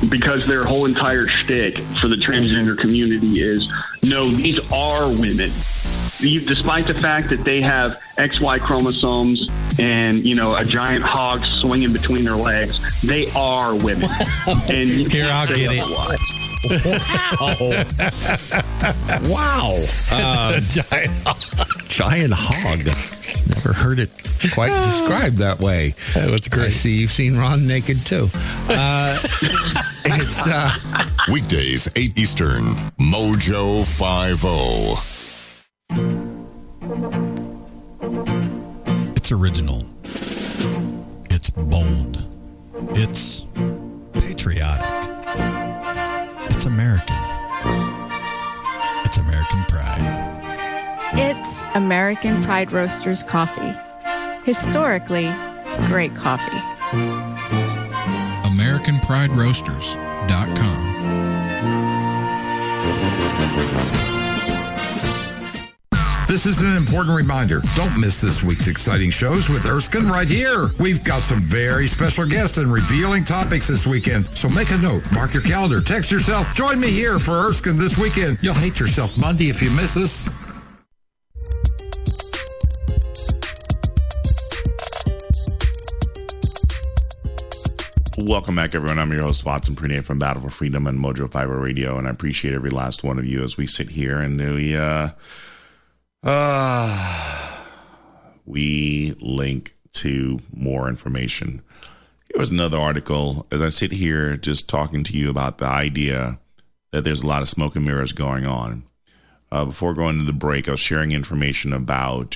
Because 0.10 0.46
their 0.46 0.64
whole 0.64 0.86
entire 0.86 1.28
shtick 1.28 1.78
for 2.00 2.08
the 2.08 2.16
transgender 2.16 2.78
community 2.78 3.42
is 3.42 3.68
no, 4.04 4.26
these 4.26 4.60
are 4.72 5.08
women. 5.08 5.50
You, 6.20 6.40
despite 6.42 6.88
the 6.88 6.94
fact 6.94 7.30
that 7.30 7.44
they 7.44 7.62
have 7.62 8.00
XY 8.18 8.60
chromosomes 8.60 9.48
and 9.80 10.26
you 10.26 10.36
know 10.36 10.56
a 10.56 10.64
giant 10.64 11.04
hog 11.04 11.44
swinging 11.44 11.94
between 11.94 12.24
their 12.24 12.36
legs, 12.36 13.02
they 13.02 13.30
are 13.32 13.76
women. 13.76 14.10
and 14.70 14.90
here 14.90 15.30
I'll 15.32 15.48
get 15.48 15.72
it. 15.72 16.47
Wow. 19.28 19.30
wow. 19.30 19.86
Uh, 20.12 20.60
giant, 20.62 21.14
giant 21.88 22.34
hog. 22.36 22.80
Never 23.48 23.74
heard 23.74 24.00
it 24.00 24.10
quite 24.54 24.70
described 24.86 25.38
that 25.38 25.60
way. 25.60 25.94
That's 26.14 26.48
great. 26.48 26.68
I 26.68 26.70
see 26.70 27.00
you've 27.00 27.12
seen 27.12 27.38
Ron 27.38 27.68
naked 27.68 28.06
too. 28.06 28.30
Uh, 28.70 29.18
it's 30.06 30.46
uh, 30.48 30.72
weekdays 31.32 31.90
8 31.96 32.18
Eastern. 32.18 32.64
Mojo 33.00 33.84
50. 33.84 34.48
It's 39.16 39.32
original. 39.32 39.84
It's 41.30 41.50
bold. 41.50 42.24
It's 42.92 43.47
pride. 51.62 51.76
American 51.76 52.42
Pride 52.44 52.72
Roasters 52.72 53.24
coffee. 53.24 53.74
Historically, 54.46 55.34
great 55.88 56.16
coffee. 56.16 56.62
AmericanPrideRoasters.com. 58.48 60.88
This 66.28 66.46
is 66.46 66.62
an 66.62 66.76
important 66.76 67.16
reminder. 67.16 67.62
Don't 67.76 68.00
miss 68.00 68.22
this 68.22 68.44
week's 68.44 68.68
exciting 68.68 69.10
shows 69.10 69.50
with 69.50 69.66
Erskine 69.66 70.08
right 70.08 70.28
here. 70.28 70.70
We've 70.80 71.04
got 71.04 71.24
some 71.24 71.40
very 71.40 71.88
special 71.88 72.28
guests 72.28 72.58
and 72.58 72.72
revealing 72.72 73.24
topics 73.24 73.68
this 73.68 73.88
weekend. 73.88 74.28
So 74.38 74.48
make 74.50 74.70
a 74.72 74.78
note, 74.78 75.12
mark 75.12 75.34
your 75.34 75.42
calendar, 75.42 75.82
text 75.82 76.12
yourself. 76.12 76.54
Join 76.54 76.80
me 76.80 76.92
here 76.92 77.18
for 77.18 77.32
Erskine 77.32 77.78
this 77.78 77.98
weekend. 77.98 78.38
You'll 78.42 78.54
hate 78.54 78.80
yourself 78.80 79.18
Monday 79.18 79.50
if 79.50 79.64
you 79.64 79.72
miss 79.72 79.98
us. 79.98 80.30
Welcome 88.28 88.58
back, 88.58 88.76
everyone. 88.76 89.00
I'm 89.00 89.14
your 89.14 89.22
host, 89.22 89.46
Watson 89.46 89.74
Prenay 89.74 90.04
from 90.04 90.20
Battle 90.20 90.42
for 90.42 90.50
Freedom 90.50 90.86
and 90.86 91.00
Mojo 91.00 91.32
50 91.32 91.46
Radio, 91.46 91.98
and 91.98 92.10
I 92.10 92.12
appreciate 92.12 92.54
every 92.54 92.70
last 92.70 93.02
one 93.02 93.18
of 93.18 93.24
you 93.24 93.42
as 93.42 93.56
we 93.56 93.66
sit 93.66 93.92
here 93.92 94.20
and 94.20 94.38
we 94.38 94.76
uh, 94.76 95.12
uh, 96.24 97.64
we 98.46 99.16
link 99.22 99.78
to 99.94 100.40
more 100.54 100.90
information. 100.90 101.62
Here 102.30 102.38
was 102.38 102.52
another 102.52 102.78
article 102.78 103.48
as 103.50 103.62
I 103.62 103.70
sit 103.70 103.94
here 103.94 104.36
just 104.36 104.68
talking 104.68 105.06
to 105.06 105.18
you 105.18 105.30
about 105.30 105.60
the 105.60 105.68
idea 105.68 106.38
that 106.92 107.06
there's 107.06 107.22
a 107.22 107.28
lot 107.28 107.42
of 107.42 107.48
smoke 107.48 107.78
and 107.78 107.86
mirrors 107.86 108.12
going 108.12 108.46
on. 108.46 108.84
Uh, 109.54 109.64
before 109.64 109.94
going 109.94 110.20
to 110.20 110.26
the 110.26 110.34
break, 110.34 110.68
I 110.68 110.72
was 110.72 110.82
sharing 110.82 111.14
information 111.14 111.72
about 111.72 112.36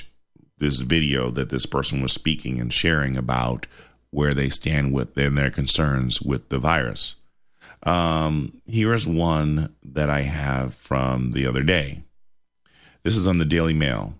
this 0.56 0.78
video 0.78 1.30
that 1.32 1.50
this 1.50 1.66
person 1.66 2.00
was 2.00 2.12
speaking 2.12 2.58
and 2.60 2.72
sharing 2.72 3.18
about 3.18 3.66
where 4.12 4.32
they 4.32 4.48
stand 4.48 4.92
with 4.92 5.14
their, 5.14 5.30
their 5.30 5.50
concerns 5.50 6.22
with 6.22 6.48
the 6.50 6.58
virus. 6.58 7.16
Um, 7.82 8.60
here 8.66 8.94
is 8.94 9.06
one 9.06 9.74
that 9.82 10.08
I 10.08 10.20
have 10.20 10.74
from 10.74 11.32
the 11.32 11.46
other 11.46 11.62
day. 11.64 12.04
This 13.02 13.16
is 13.16 13.26
on 13.26 13.38
the 13.38 13.44
Daily 13.44 13.74
Mail. 13.74 14.14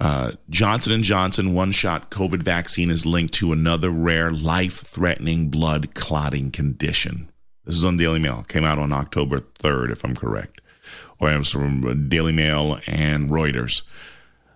Uh, 0.00 0.32
Johnson 0.48 1.02
& 1.02 1.04
Johnson 1.04 1.52
one-shot 1.54 2.10
COVID 2.10 2.42
vaccine 2.42 2.90
is 2.90 3.04
linked 3.04 3.34
to 3.34 3.52
another 3.52 3.90
rare 3.90 4.30
life-threatening 4.30 5.50
blood 5.50 5.94
clotting 5.94 6.50
condition. 6.50 7.28
This 7.64 7.76
is 7.76 7.84
on 7.84 7.96
Daily 7.96 8.18
Mail. 8.18 8.44
Came 8.48 8.64
out 8.64 8.78
on 8.78 8.92
October 8.92 9.38
3rd, 9.38 9.90
if 9.90 10.04
I'm 10.04 10.14
correct. 10.14 10.60
Or 11.18 11.36
was 11.38 11.50
from 11.50 12.08
Daily 12.08 12.32
Mail 12.32 12.80
and 12.86 13.30
Reuters. 13.30 13.82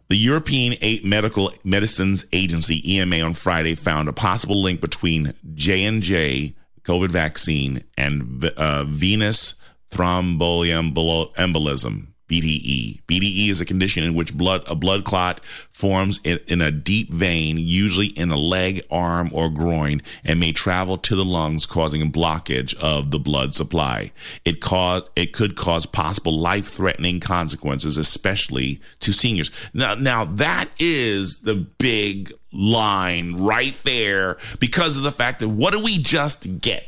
The 0.08 0.16
European 0.16 0.74
Medical 1.04 1.52
Medicines 1.64 2.24
Agency 2.32 2.94
(EMA) 2.94 3.20
on 3.20 3.34
Friday 3.34 3.74
found 3.74 4.08
a 4.08 4.14
possible 4.14 4.62
link 4.62 4.80
between 4.80 5.34
J 5.54 5.84
and 5.84 6.02
J 6.02 6.54
COVID 6.82 7.10
vaccine 7.10 7.84
and 7.98 8.42
uh, 8.56 8.84
venous 8.84 9.56
thromboembolism 9.90 12.06
(VTE). 12.28 13.00
BDE 13.08 13.48
is 13.48 13.60
a 13.60 13.64
condition 13.64 14.04
in 14.04 14.14
which 14.14 14.36
blood 14.36 14.62
a 14.66 14.74
blood 14.74 15.04
clot 15.04 15.44
forms 15.70 16.20
in, 16.24 16.38
in 16.46 16.60
a 16.60 16.70
deep 16.70 17.12
vein, 17.12 17.56
usually 17.58 18.08
in 18.08 18.30
a 18.30 18.36
leg, 18.36 18.82
arm, 18.90 19.30
or 19.32 19.48
groin, 19.48 20.02
and 20.24 20.38
may 20.38 20.52
travel 20.52 20.98
to 20.98 21.16
the 21.16 21.24
lungs, 21.24 21.64
causing 21.66 22.02
a 22.02 22.06
blockage 22.06 22.74
of 22.78 23.10
the 23.10 23.18
blood 23.18 23.54
supply. 23.54 24.12
It 24.44 24.60
cause 24.60 25.08
it 25.16 25.32
could 25.32 25.56
cause 25.56 25.86
possible 25.86 26.38
life-threatening 26.38 27.20
consequences, 27.20 27.96
especially 27.96 28.80
to 29.00 29.12
seniors. 29.12 29.50
Now, 29.72 29.94
now 29.94 30.24
that 30.24 30.68
is 30.78 31.40
the 31.42 31.54
big 31.54 32.32
line 32.52 33.36
right 33.36 33.74
there 33.84 34.38
because 34.60 34.96
of 34.96 35.02
the 35.02 35.12
fact 35.12 35.40
that 35.40 35.48
what 35.48 35.72
do 35.72 35.82
we 35.82 35.98
just 35.98 36.60
get? 36.60 36.84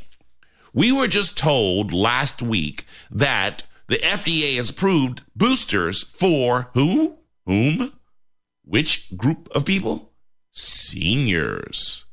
We 0.73 0.93
were 0.93 1.09
just 1.09 1.37
told 1.37 1.93
last 1.93 2.43
week 2.43 2.87
that 3.11 3.65
the 3.91 3.99
FDA 3.99 4.57
has 4.57 4.71
approved 4.71 5.25
boosters 5.35 6.05
for 6.05 6.71
who? 6.75 7.19
Whom? 7.45 7.93
Which 8.65 9.17
group 9.17 9.49
of 9.51 9.67
people? 9.67 10.13
Seniors. 10.53 12.05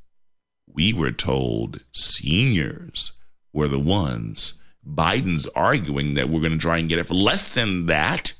We 0.67 0.91
were 0.91 1.11
told 1.11 1.81
seniors 1.91 3.11
were 3.53 3.67
the 3.67 3.79
ones. 3.79 4.55
Biden's 4.83 5.45
arguing 5.49 6.15
that 6.15 6.29
we're 6.29 6.41
going 6.41 6.53
to 6.53 6.57
try 6.57 6.79
and 6.79 6.89
get 6.89 6.97
it 6.97 7.05
for 7.05 7.13
less 7.13 7.53
than 7.53 7.85
that. 7.85 8.33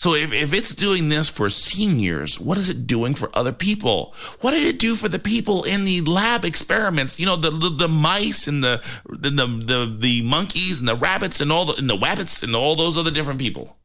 So 0.00 0.14
if, 0.14 0.32
if 0.32 0.54
it's 0.54 0.74
doing 0.74 1.10
this 1.10 1.28
for 1.28 1.50
seniors, 1.50 2.40
what 2.40 2.56
is 2.56 2.70
it 2.70 2.86
doing 2.86 3.14
for 3.14 3.28
other 3.34 3.52
people? 3.52 4.14
What 4.40 4.52
did 4.52 4.62
it 4.62 4.78
do 4.78 4.94
for 4.94 5.10
the 5.10 5.18
people 5.18 5.64
in 5.64 5.84
the 5.84 6.00
lab 6.00 6.46
experiments? 6.46 7.18
You 7.20 7.26
know, 7.26 7.36
the 7.36 7.50
the, 7.50 7.68
the 7.68 7.88
mice 7.88 8.48
and 8.48 8.64
the, 8.64 8.82
the 9.06 9.28
the 9.30 9.96
the 9.98 10.22
monkeys 10.22 10.78
and 10.78 10.88
the 10.88 10.96
rabbits 10.96 11.42
and 11.42 11.52
all 11.52 11.66
the 11.66 11.74
and 11.74 11.88
the 11.88 11.98
wabbits 11.98 12.42
and 12.42 12.56
all 12.56 12.76
those 12.76 12.96
other 12.96 13.10
different 13.10 13.40
people. 13.40 13.76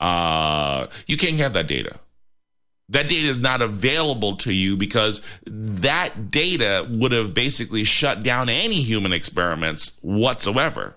Uh, 0.00 0.86
you 1.06 1.18
can't 1.18 1.36
have 1.36 1.52
that 1.52 1.68
data. 1.68 2.00
That 2.88 3.08
data 3.08 3.28
is 3.28 3.38
not 3.38 3.60
available 3.60 4.36
to 4.36 4.52
you 4.52 4.78
because 4.78 5.20
that 5.44 6.30
data 6.30 6.88
would 6.88 7.12
have 7.12 7.34
basically 7.34 7.84
shut 7.84 8.22
down 8.22 8.48
any 8.48 8.80
human 8.80 9.12
experiments 9.12 9.98
whatsoever. 10.00 10.96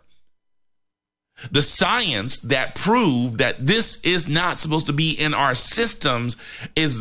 The 1.52 1.62
science 1.62 2.39
that 2.39 2.76
proved 2.76 3.39
that 3.39 3.65
this 3.65 4.02
is 4.04 4.28
not 4.28 4.60
supposed 4.60 4.86
to 4.88 4.93
be 4.93 5.12
in 5.12 5.34
our 5.34 5.56
systems 5.56 6.38
is 6.76 7.00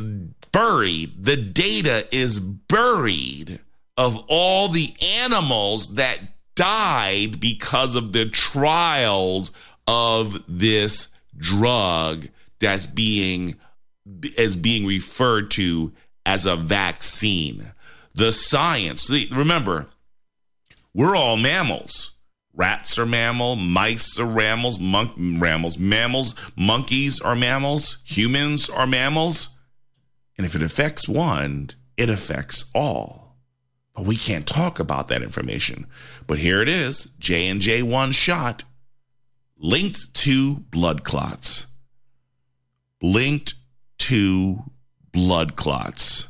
buried. 0.53 1.25
The 1.25 1.37
data 1.37 2.07
is 2.11 2.41
buried 2.41 3.61
of 3.97 4.17
all 4.29 4.69
the 4.69 4.95
animals 5.01 5.95
that 5.95 6.19
died 6.55 7.41
because 7.41 7.97
of 7.97 8.13
the 8.13 8.29
trials 8.29 9.53
of 9.87 10.43
this 10.49 11.09
drug 11.37 12.29
that's 12.59 12.87
being 12.87 13.57
as 14.39 14.57
being 14.57 14.87
referred 14.87 15.51
to 15.53 15.93
as 16.27 16.47
a 16.47 16.57
vaccine. 16.57 17.73
The 18.15 18.33
science, 18.33 19.11
remember, 19.31 19.87
we're 20.95 21.17
all 21.17 21.37
mammals. 21.37 22.12
Rats 22.55 22.99
are 22.99 23.07
mammals, 23.07 23.59
mice 23.59 24.19
are 24.19 24.27
mammals, 24.27 24.79
monk, 24.79 25.17
mammals, 25.17 25.79
mammals, 25.79 26.35
monkeys 26.55 27.21
are 27.21 27.35
mammals, 27.35 28.03
humans 28.05 28.69
are 28.69 28.87
mammals. 28.87 29.59
And 30.37 30.47
if 30.47 30.55
it 30.55 30.63
affects 30.63 31.09
one, 31.09 31.71
it 31.97 32.11
affects 32.11 32.71
all. 32.75 33.39
But 33.95 34.05
we 34.05 34.17
can't 34.17 34.47
talk 34.47 34.79
about 34.79 35.09
that 35.09 35.23
information. 35.23 35.87
But 36.27 36.39
here 36.39 36.61
it 36.61 36.69
is, 36.69 37.05
J 37.19 37.49
and 37.49 37.61
J 37.61 37.83
one 37.83 38.13
shot 38.13 38.65
linked 39.59 40.13
to 40.15 40.57
blood 40.57 41.05
clots. 41.05 41.67
Linked 43.01 43.55
to 43.99 44.65
blood 45.13 45.57
clots. 45.57 46.29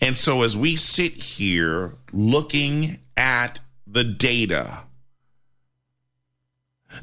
And 0.00 0.16
so 0.16 0.42
as 0.42 0.56
we 0.56 0.76
sit 0.76 1.12
here 1.12 1.96
looking 2.12 2.98
at 3.16 3.60
the 3.92 4.04
data. 4.04 4.84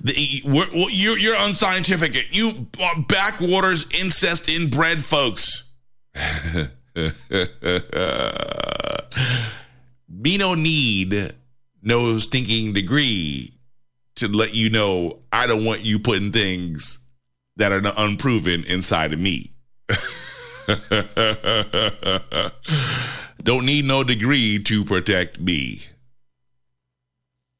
The, 0.01 0.13
you're, 0.91 1.17
you're 1.17 1.35
unscientific. 1.35 2.35
You 2.35 2.67
backwaters, 3.07 3.89
incest, 3.91 4.49
inbred 4.49 5.03
folks. 5.03 5.71
Me 10.09 10.37
no 10.37 10.53
need 10.53 11.33
no 11.81 12.17
stinking 12.17 12.73
degree 12.73 13.53
to 14.15 14.27
let 14.27 14.53
you 14.53 14.69
know 14.69 15.19
I 15.31 15.47
don't 15.47 15.65
want 15.65 15.85
you 15.85 15.99
putting 15.99 16.31
things 16.31 16.99
that 17.55 17.71
are 17.71 17.81
unproven 17.97 18.63
inside 18.65 19.13
of 19.13 19.19
me. 19.19 19.53
don't 23.43 23.65
need 23.65 23.85
no 23.85 24.03
degree 24.03 24.61
to 24.63 24.85
protect 24.85 25.39
me. 25.39 25.79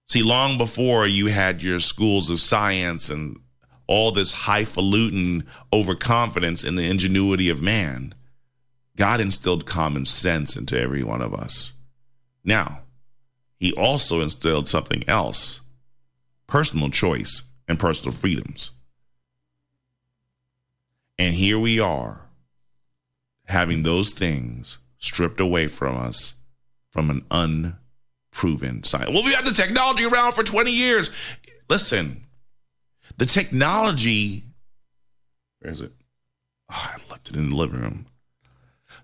See, 0.10 0.24
long 0.24 0.58
before 0.58 1.06
you 1.06 1.28
had 1.28 1.62
your 1.62 1.80
schools 1.80 2.32
of 2.32 2.40
science 2.40 3.12
and 3.12 3.40
all 3.86 4.12
this 4.12 4.34
highfalutin 4.34 5.46
overconfidence 5.72 6.64
in 6.64 6.76
the 6.76 6.90
ingenuity 6.90 7.48
of 7.50 7.62
man, 7.62 8.16
God 8.98 9.20
instilled 9.20 9.68
common 9.68 10.08
sense 10.08 10.56
into 10.56 10.80
every 10.80 11.04
one 11.04 11.22
of 11.22 11.36
us. 11.36 11.74
Now, 12.44 12.82
He 13.60 13.72
also 13.74 14.22
instilled 14.22 14.68
something 14.68 15.04
else 15.08 15.62
personal 16.48 16.90
choice 16.90 17.44
and 17.68 17.80
personal 17.80 18.12
freedoms. 18.12 18.72
And 21.20 21.36
here 21.36 21.60
we 21.60 21.80
are, 21.80 22.22
having 23.46 23.84
those 23.84 24.10
things 24.10 24.80
stripped 24.98 25.40
away 25.40 25.68
from 25.68 25.96
us 25.98 26.34
from 26.90 27.12
an 27.12 27.24
un 27.30 27.78
proven 28.40 28.82
science. 28.86 29.12
Well, 29.12 29.26
we 29.26 29.34
had 29.34 29.44
the 29.44 29.52
technology 29.52 30.06
around 30.06 30.32
for 30.32 30.44
20 30.44 30.72
years. 30.72 31.14
Listen, 31.70 32.26
the 33.18 33.26
technology, 33.26 34.46
where 35.60 35.74
is 35.74 35.82
it? 35.82 35.92
Oh, 36.72 36.90
I 36.96 37.12
left 37.12 37.30
it 37.30 37.36
in 37.36 37.50
the 37.50 37.56
living 37.58 37.82
room. 37.82 38.06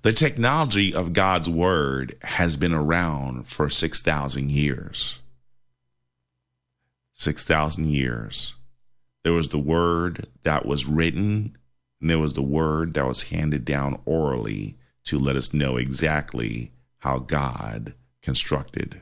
The 0.03 0.13
technology 0.13 0.95
of 0.95 1.11
God's 1.11 1.49
word 1.49 2.17
has 2.21 2.55
been 2.55 2.73
around 2.73 3.45
for 3.45 3.69
6,000 3.69 4.51
years. 4.51 5.19
6,000 7.15 7.89
years. 7.89 8.55
There 9.25 9.33
was 9.33 9.49
the 9.49 9.59
word 9.59 10.27
that 10.43 10.65
was 10.65 10.87
written, 10.87 11.57
and 11.99 12.09
there 12.09 12.19
was 12.19 12.35
the 12.35 12.41
word 12.41 12.93
that 12.93 13.05
was 13.05 13.23
handed 13.23 13.65
down 13.65 13.99
orally 14.05 14.77
to 15.03 15.19
let 15.19 15.35
us 15.35 15.53
know 15.53 15.75
exactly 15.75 16.71
how 16.99 17.19
God 17.19 17.95
constructed 18.21 19.01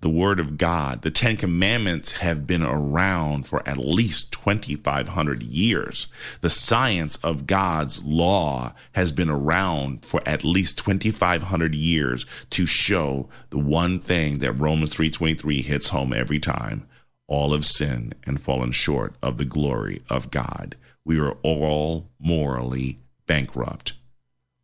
the 0.00 0.08
Word 0.08 0.38
of 0.38 0.56
God. 0.56 1.02
The 1.02 1.10
Ten 1.10 1.36
Commandments 1.36 2.12
have 2.12 2.46
been 2.46 2.62
around 2.62 3.46
for 3.46 3.66
at 3.68 3.78
least 3.78 4.32
2,500 4.32 5.42
years. 5.42 6.06
The 6.40 6.50
science 6.50 7.16
of 7.16 7.46
God's 7.46 8.04
law 8.04 8.74
has 8.92 9.10
been 9.10 9.30
around 9.30 10.04
for 10.04 10.22
at 10.24 10.44
least 10.44 10.78
2,500 10.78 11.74
years 11.74 12.26
to 12.50 12.66
show 12.66 13.28
the 13.50 13.58
one 13.58 13.98
thing 13.98 14.38
that 14.38 14.52
Romans 14.52 14.90
3.23 14.90 15.64
hits 15.64 15.88
home 15.88 16.12
every 16.12 16.38
time. 16.38 16.86
All 17.26 17.52
have 17.52 17.64
sinned 17.64 18.14
and 18.24 18.40
fallen 18.40 18.72
short 18.72 19.14
of 19.22 19.36
the 19.36 19.44
glory 19.44 20.02
of 20.08 20.30
God. 20.30 20.76
We 21.04 21.18
are 21.18 21.36
all 21.42 22.08
morally 22.18 23.00
bankrupt. 23.26 23.94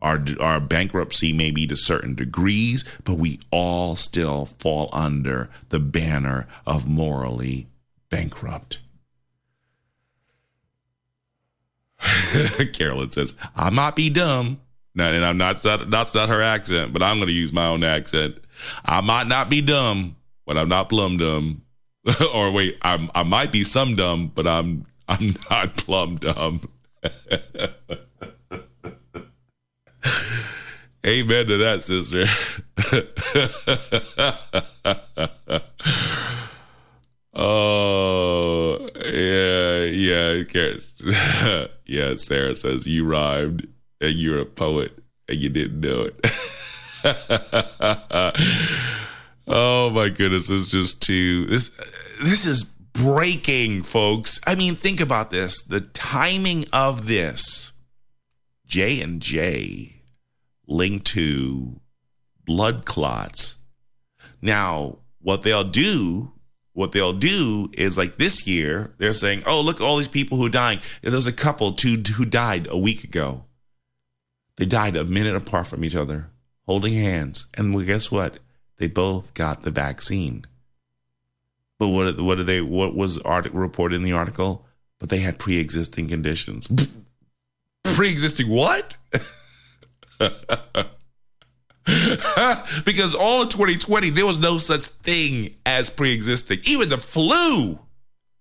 Our, 0.04 0.22
our 0.38 0.60
bankruptcy 0.60 1.32
may 1.32 1.50
be 1.50 1.66
to 1.66 1.76
certain 1.76 2.14
degrees, 2.14 2.84
but 3.04 3.14
we 3.14 3.40
all 3.50 3.96
still 3.96 4.44
fall 4.44 4.90
under 4.92 5.48
the 5.70 5.80
banner 5.80 6.46
of 6.66 6.86
morally 6.86 7.68
bankrupt. 8.10 8.80
Carolyn 12.74 13.12
says, 13.12 13.34
I 13.56 13.70
might 13.70 13.96
be 13.96 14.10
dumb. 14.10 14.60
And 14.94 15.24
I'm 15.24 15.38
not, 15.38 15.62
that's 15.62 16.14
not 16.14 16.28
her 16.28 16.42
accent, 16.42 16.92
but 16.92 17.02
I'm 17.02 17.16
going 17.16 17.28
to 17.28 17.34
use 17.34 17.54
my 17.54 17.66
own 17.66 17.82
accent. 17.82 18.36
I 18.84 19.00
might 19.00 19.26
not 19.26 19.48
be 19.48 19.62
dumb, 19.62 20.16
but 20.44 20.58
I'm 20.58 20.68
not 20.68 20.90
plum 20.90 21.16
dumb. 21.16 21.62
or 22.34 22.52
wait, 22.52 22.76
I'm, 22.82 23.10
I 23.14 23.22
might 23.22 23.52
be 23.52 23.64
some 23.64 23.96
dumb, 23.96 24.30
but 24.34 24.46
I'm, 24.46 24.84
I'm 25.08 25.34
not 25.50 25.78
plum 25.78 26.16
dumb. 26.16 26.60
Amen 31.06 31.46
to 31.48 31.58
that, 31.58 31.84
sister. 31.84 32.24
oh, 37.34 38.88
yeah, 39.04 39.84
yeah. 39.84 40.42
yeah, 41.86 42.14
Sarah 42.16 42.56
says 42.56 42.86
you 42.86 43.04
rhymed 43.04 43.68
and 44.00 44.14
you're 44.14 44.40
a 44.40 44.46
poet 44.46 44.98
and 45.28 45.38
you 45.38 45.50
didn't 45.50 45.80
know 45.80 46.08
it. 46.08 46.14
oh 49.46 49.90
my 49.90 50.08
goodness, 50.08 50.48
it's 50.48 50.70
just 50.70 51.02
too 51.02 51.44
this 51.44 51.70
this 52.22 52.46
is 52.46 52.64
breaking, 52.64 53.82
folks. 53.82 54.40
I 54.46 54.54
mean, 54.54 54.74
think 54.74 55.02
about 55.02 55.30
this. 55.30 55.62
The 55.64 55.82
timing 55.82 56.64
of 56.72 57.06
this. 57.06 57.72
J 58.66 59.02
and 59.02 59.20
J 59.20 59.93
linked 60.66 61.06
to 61.08 61.80
blood 62.44 62.84
clots. 62.84 63.56
Now, 64.40 64.98
what 65.20 65.42
they'll 65.42 65.64
do, 65.64 66.32
what 66.72 66.92
they'll 66.92 67.12
do 67.12 67.70
is 67.72 67.96
like 67.96 68.16
this 68.16 68.46
year, 68.46 68.94
they're 68.98 69.12
saying, 69.12 69.42
"Oh, 69.46 69.60
look, 69.60 69.80
all 69.80 69.96
these 69.96 70.08
people 70.08 70.38
who 70.38 70.46
are 70.46 70.50
dying." 70.50 70.80
There's 71.02 71.26
a 71.26 71.32
couple 71.32 71.72
two 71.72 71.96
who 72.14 72.24
died 72.24 72.66
a 72.68 72.78
week 72.78 73.04
ago. 73.04 73.44
They 74.56 74.66
died 74.66 74.96
a 74.96 75.04
minute 75.04 75.34
apart 75.34 75.66
from 75.66 75.84
each 75.84 75.96
other, 75.96 76.30
holding 76.66 76.94
hands, 76.94 77.46
and 77.54 77.74
well, 77.74 77.84
guess 77.84 78.10
what? 78.10 78.38
They 78.76 78.88
both 78.88 79.34
got 79.34 79.62
the 79.62 79.70
vaccine. 79.70 80.46
But 81.78 81.88
what 81.88 82.20
what 82.20 82.36
did 82.36 82.46
they? 82.46 82.60
What 82.60 82.94
was 82.94 83.18
article 83.22 83.60
reported 83.60 83.96
in 83.96 84.02
the 84.02 84.12
article? 84.12 84.66
but 85.04 85.10
they 85.10 85.18
had 85.18 85.38
pre 85.38 85.58
existing 85.58 86.08
conditions. 86.08 86.66
pre 87.84 88.10
existing 88.10 88.48
what? 88.48 88.96
because 92.84 93.14
all 93.14 93.42
of 93.42 93.48
2020, 93.50 94.10
there 94.10 94.26
was 94.26 94.38
no 94.38 94.58
such 94.58 94.84
thing 94.84 95.54
as 95.66 95.90
pre 95.90 96.12
existing. 96.12 96.60
Even 96.64 96.88
the 96.88 96.98
flu 96.98 97.78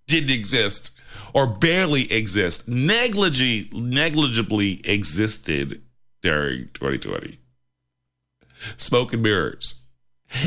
didn't 0.07 0.31
exist 0.31 0.91
or 1.33 1.47
barely 1.47 2.11
exist, 2.11 2.69
negligibly, 2.69 3.69
negligibly 3.73 4.81
existed 4.85 5.81
during 6.21 6.69
2020. 6.73 7.39
Smoke 8.77 9.13
and 9.13 9.23
mirrors. 9.23 9.81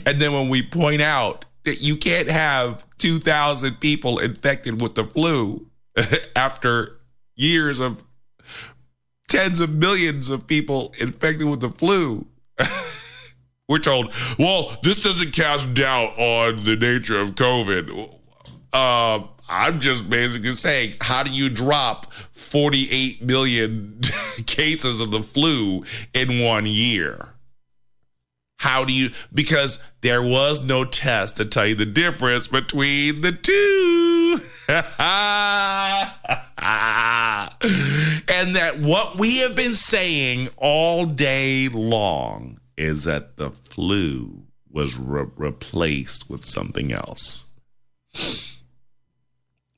And 0.05 0.21
then 0.21 0.33
when 0.33 0.49
we 0.49 0.63
point 0.63 1.03
out 1.03 1.45
that 1.65 1.83
you 1.83 1.97
can't 1.97 2.29
have 2.29 2.87
2,000 2.99 3.81
people 3.81 4.19
infected 4.21 4.81
with 4.81 4.95
the 4.95 5.05
flu 5.05 5.67
after 6.37 6.99
years 7.35 7.81
of 7.81 8.03
tens 9.29 9.61
of 9.61 9.75
millions 9.75 10.31
of 10.31 10.47
people 10.47 10.95
infected 10.99 11.49
with 11.49 11.61
the 11.61 11.71
flu. 11.71 12.27
We're 13.69 13.79
told, 13.79 14.15
well, 14.39 14.77
this 14.83 15.03
doesn't 15.03 15.33
cast 15.33 15.75
doubt 15.75 16.19
on 16.19 16.65
the 16.65 16.77
nature 16.77 17.19
of 17.21 17.35
COVID. 17.35 18.11
Uh, 18.73 19.25
I'm 19.49 19.81
just 19.81 20.09
basically 20.09 20.53
saying, 20.53 20.95
how 21.01 21.23
do 21.23 21.31
you 21.31 21.49
drop 21.49 22.13
48 22.13 23.23
million 23.23 24.01
cases 24.47 25.01
of 25.01 25.11
the 25.11 25.21
flu 25.21 25.85
in 26.15 26.41
one 26.41 26.67
year? 26.67 27.29
How 28.59 28.85
do 28.85 28.93
you, 28.93 29.11
because 29.33 29.81
there 30.01 30.23
was 30.23 30.65
no 30.65 30.85
test 30.85 31.37
to 31.37 31.45
tell 31.45 31.67
you 31.67 31.75
the 31.75 31.87
difference 31.87 32.49
between 32.49 33.21
the 33.21 33.33
two. 33.33 34.39
and 38.47 38.55
that 38.55 38.79
what 38.79 39.19
we 39.19 39.39
have 39.39 39.57
been 39.57 39.75
saying 39.75 40.49
all 40.57 41.05
day 41.05 41.69
long 41.69 42.61
is 42.77 43.03
that 43.03 43.37
the 43.37 43.51
flu 43.51 44.45
was 44.71 44.97
re- 44.97 45.27
replaced 45.35 46.31
with 46.31 46.45
something 46.45 46.93
else. 46.93 47.47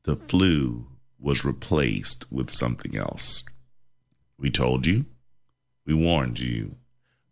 The 0.03 0.16
flu 0.16 0.87
was 1.19 1.47
replaced 1.47 2.31
with 2.31 2.51
something 2.51 2.95
else. 2.95 3.43
We 4.39 4.51
told 4.51 4.85
you, 4.85 5.07
we 5.87 5.95
warned 5.95 6.39
you, 6.39 6.77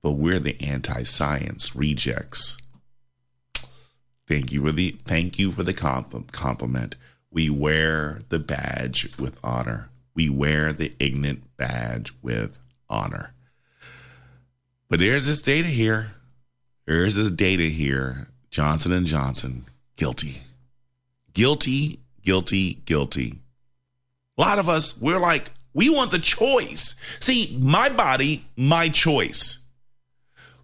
but 0.01 0.13
we're 0.13 0.39
the 0.39 0.59
anti-science 0.63 1.77
rejects. 1.77 2.57
Thank 4.27 4.53
you 4.53 4.65
for 4.65 4.73
the 4.73 4.97
thank 5.05 5.39
you 5.39 5.53
for 5.53 5.65
the 5.65 5.75
compliment. 6.33 6.97
We 7.31 7.51
wear 7.51 8.21
the 8.31 8.39
badge 8.39 9.19
with 9.19 9.39
honor. 9.45 9.91
We 10.17 10.29
wear 10.31 10.73
the 10.73 10.93
ignorant 10.99 11.57
badge 11.57 12.13
with 12.23 12.59
honor. 12.89 13.33
But 14.89 14.99
there's 14.99 15.27
this 15.27 15.43
data 15.43 15.69
here. 15.69 16.13
There's 16.87 17.17
this 17.17 17.31
data 17.31 17.65
here. 17.65 18.29
Johnson 18.51 18.93
and 18.93 19.07
Johnson 19.07 19.67
guilty. 19.97 20.39
Guilty, 21.35 22.01
guilty, 22.23 22.75
guilty. 22.87 23.41
A 24.39 24.41
lot 24.41 24.59
of 24.59 24.69
us 24.69 24.99
we're 24.99 25.19
like 25.19 25.51
we 25.75 25.91
want 25.91 26.11
the 26.11 26.19
choice. 26.19 26.95
See, 27.21 27.59
my 27.61 27.91
body, 27.91 28.47
my 28.57 28.89
choice. 28.89 29.59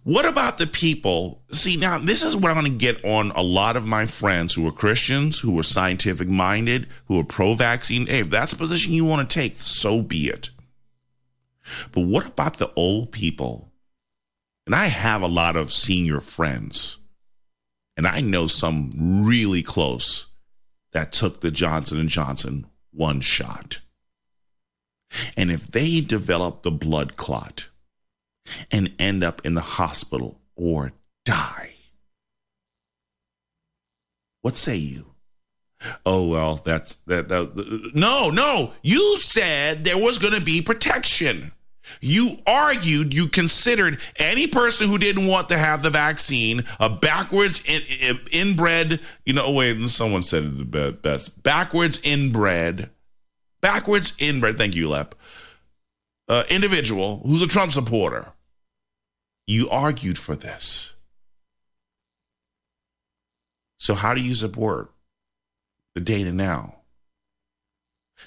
What 0.03 0.27
about 0.27 0.57
the 0.57 0.67
people? 0.67 1.41
See, 1.51 1.77
now 1.77 1.97
this 1.97 2.23
is 2.23 2.35
what 2.35 2.51
I'm 2.51 2.59
going 2.59 2.71
to 2.71 2.77
get 2.77 3.03
on 3.05 3.31
a 3.31 3.41
lot 3.41 3.77
of 3.77 3.87
my 3.87 4.05
friends 4.05 4.53
who 4.53 4.67
are 4.67 4.71
Christians, 4.71 5.39
who 5.39 5.57
are 5.57 5.63
scientific 5.63 6.27
minded, 6.27 6.87
who 7.05 7.19
are 7.19 7.23
pro 7.23 7.53
vaccine. 7.53 8.07
Hey, 8.07 8.19
if 8.19 8.29
that's 8.29 8.51
a 8.51 8.57
position 8.57 8.93
you 8.93 9.05
want 9.05 9.29
to 9.29 9.33
take, 9.33 9.57
so 9.59 10.01
be 10.01 10.27
it. 10.27 10.49
But 11.93 12.01
what 12.01 12.27
about 12.27 12.57
the 12.57 12.71
old 12.75 13.13
people? 13.13 13.71
And 14.65 14.75
I 14.75 14.87
have 14.87 15.21
a 15.21 15.27
lot 15.27 15.55
of 15.55 15.71
senior 15.71 16.19
friends, 16.19 16.97
and 17.95 18.05
I 18.05 18.19
know 18.19 18.47
some 18.47 18.91
really 19.25 19.63
close 19.63 20.27
that 20.91 21.13
took 21.13 21.41
the 21.41 21.51
Johnson 21.51 21.99
and 21.99 22.09
Johnson 22.09 22.65
one 22.91 23.21
shot. 23.21 23.79
And 25.37 25.51
if 25.51 25.67
they 25.67 26.01
develop 26.01 26.63
the 26.63 26.71
blood 26.71 27.15
clot, 27.15 27.67
and 28.71 28.93
end 28.99 29.23
up 29.23 29.45
in 29.45 29.53
the 29.53 29.61
hospital 29.61 30.39
or 30.55 30.93
die. 31.25 31.75
What 34.41 34.55
say 34.55 34.75
you? 34.75 35.13
Oh 36.05 36.29
well, 36.29 36.61
that's 36.63 36.95
that, 37.07 37.29
that 37.29 37.91
no, 37.93 38.29
no. 38.29 38.73
You 38.81 39.17
said 39.19 39.83
there 39.83 39.97
was 39.97 40.17
going 40.17 40.33
to 40.33 40.41
be 40.41 40.61
protection. 40.61 41.51
You 41.99 42.37
argued, 42.47 43.13
you 43.13 43.27
considered 43.27 43.99
any 44.17 44.47
person 44.47 44.87
who 44.87 44.97
didn't 44.97 45.27
want 45.27 45.49
to 45.49 45.57
have 45.57 45.83
the 45.83 45.89
vaccine 45.89 46.63
a 46.79 46.89
backwards 46.89 47.61
in, 47.65 47.81
in, 48.01 48.19
inbred, 48.31 49.01
you 49.25 49.33
know, 49.33 49.51
wait, 49.51 49.89
someone 49.89 50.23
said 50.23 50.43
it 50.43 50.71
the 50.71 50.91
best. 50.93 51.43
Backwards 51.43 51.99
inbred, 52.03 52.89
backwards 53.61 54.15
inbred, 54.19 54.57
thank 54.57 54.75
you, 54.75 54.89
Lep, 54.89 55.15
uh, 56.27 56.43
individual 56.49 57.21
who's 57.25 57.41
a 57.41 57.47
Trump 57.47 57.71
supporter. 57.71 58.31
You 59.45 59.69
argued 59.69 60.17
for 60.17 60.35
this. 60.35 60.93
So, 63.77 63.93
how 63.93 64.13
do 64.13 64.21
you 64.21 64.35
support 64.35 64.91
the 65.95 66.01
data 66.01 66.31
now? 66.31 66.75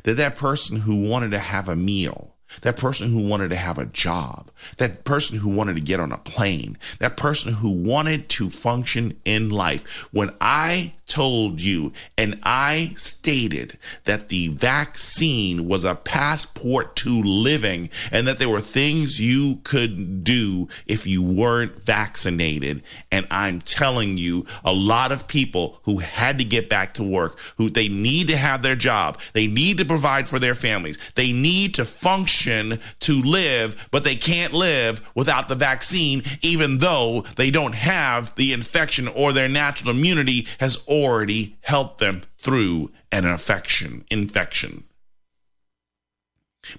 That 0.05 0.19
that 0.19 0.37
person 0.37 0.81
who 0.81 1.09
wanted 1.09 1.31
to 1.31 1.39
have 1.39 1.69
a 1.69 1.77
meal 1.77 2.36
that 2.63 2.77
person 2.77 3.11
who 3.11 3.29
wanted 3.29 3.51
to 3.51 3.57
have 3.57 3.79
a 3.79 3.87
job, 3.87 4.51
that 4.79 5.05
person 5.05 5.39
who 5.39 5.49
wanted 5.49 5.77
to 5.77 5.83
get 5.83 6.01
on 6.01 6.13
a 6.13 6.19
plane, 6.19 6.79
that 6.99 7.17
person 7.17 7.55
who 7.55 7.71
wanted 7.71 8.29
to 8.29 8.51
function 8.51 9.19
in 9.25 9.51
life. 9.51 10.09
When 10.13 10.31
I 10.41 10.95
told 11.07 11.61
you 11.61 11.93
and 12.19 12.39
I 12.43 12.93
stated 12.97 13.79
that 14.05 14.29
the 14.29 14.49
vaccine 14.49 15.69
was 15.69 15.85
a 15.85 15.95
passport 15.95 16.97
to 16.97 17.23
living 17.23 17.91
and 18.11 18.27
that 18.27 18.39
there 18.39 18.49
were 18.49 18.61
things 18.61 19.21
you 19.21 19.61
could 19.63 20.25
do 20.25 20.69
if 20.87 21.07
you 21.07 21.23
weren't 21.23 21.81
vaccinated. 21.81 22.83
And 23.13 23.27
I'm 23.31 23.61
telling 23.61 24.19
you, 24.19 24.47
a 24.65 24.73
lot 24.73 25.13
of 25.13 25.29
people 25.29 25.79
who 25.85 25.99
had 25.99 26.39
to 26.39 26.45
get 26.45 26.69
back 26.69 26.95
to 26.95 27.05
work, 27.05 27.39
who 27.57 27.71
they 27.71 27.89
need 27.89 28.27
to 28.29 28.37
have 28.37 28.63
their 28.63 28.75
job, 28.75 29.21
they 29.33 29.47
need 29.47 29.79
to 29.79 29.85
provide 29.85 30.27
for 30.27 30.41
their 30.41 30.57
families, 30.57 30.99
they 31.15 31.33
need 31.33 31.75
to 31.75 31.85
function 31.85 32.36
to 32.45 33.23
live, 33.23 33.89
but 33.91 34.05
they 34.05 34.17
can't 34.17 34.53
live 34.53 35.09
without 35.15 35.49
the 35.49 35.55
vaccine, 35.55 36.23
even 36.43 36.79
though 36.79 37.23
they 37.37 37.51
don't 37.51 37.75
have 37.75 38.35
the 38.37 38.53
infection 38.53 39.09
or 39.09 39.33
their 39.33 39.49
natural 39.49 39.91
immunity 39.91 40.47
has 40.59 40.77
already 40.87 41.57
helped 41.61 41.99
them 41.99 42.23
through 42.37 42.91
an 43.13 43.25
infection 43.25 44.05
infection. 44.11 44.85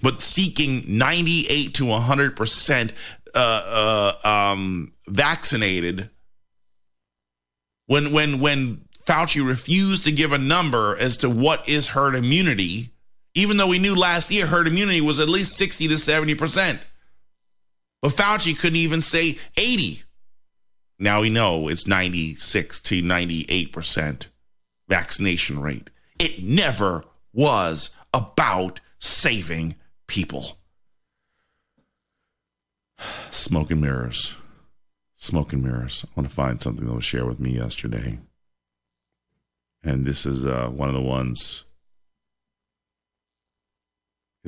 But 0.02 0.20
seeking 0.20 0.84
98 0.86 1.74
to 1.74 1.84
100% 1.84 2.92
uh, 3.34 3.38
uh, 3.38 4.28
um, 4.28 4.92
vaccinated 5.06 6.10
when 7.86 8.12
when 8.12 8.38
when 8.38 8.82
Fauci 9.04 9.44
refused 9.46 10.04
to 10.04 10.12
give 10.12 10.32
a 10.32 10.38
number 10.38 10.96
as 10.96 11.16
to 11.18 11.30
what 11.30 11.68
is 11.68 11.88
herd 11.88 12.14
immunity, 12.14 12.92
even 13.38 13.56
though 13.56 13.68
we 13.68 13.78
knew 13.78 13.94
last 13.94 14.30
year 14.30 14.46
herd 14.46 14.66
immunity 14.66 15.00
was 15.00 15.20
at 15.20 15.28
least 15.28 15.56
60 15.56 15.88
to 15.88 15.94
70%. 15.94 16.80
But 18.02 18.12
Fauci 18.12 18.58
couldn't 18.58 18.76
even 18.76 19.00
say 19.00 19.38
80. 19.56 20.02
Now 20.98 21.20
we 21.20 21.30
know 21.30 21.68
it's 21.68 21.86
96 21.86 22.80
to 22.80 23.02
98% 23.02 24.26
vaccination 24.88 25.60
rate. 25.60 25.88
It 26.18 26.42
never 26.42 27.04
was 27.32 27.96
about 28.12 28.80
saving 28.98 29.76
people. 30.08 30.58
Smoke 33.30 33.70
and 33.70 33.80
mirrors. 33.80 34.34
Smoke 35.14 35.52
and 35.52 35.62
mirrors. 35.62 36.04
I 36.04 36.20
want 36.20 36.28
to 36.28 36.34
find 36.34 36.60
something 36.60 36.86
that 36.86 36.94
was 36.94 37.04
shared 37.04 37.26
with 37.26 37.38
me 37.38 37.50
yesterday. 37.50 38.18
And 39.84 40.04
this 40.04 40.26
is 40.26 40.44
uh, 40.44 40.68
one 40.68 40.88
of 40.88 40.94
the 40.94 41.00
ones. 41.00 41.64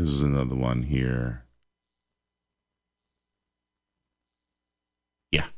This 0.00 0.08
is 0.08 0.22
another 0.22 0.54
one 0.54 0.84
here. 0.84 1.44
Yeah. 5.30 5.48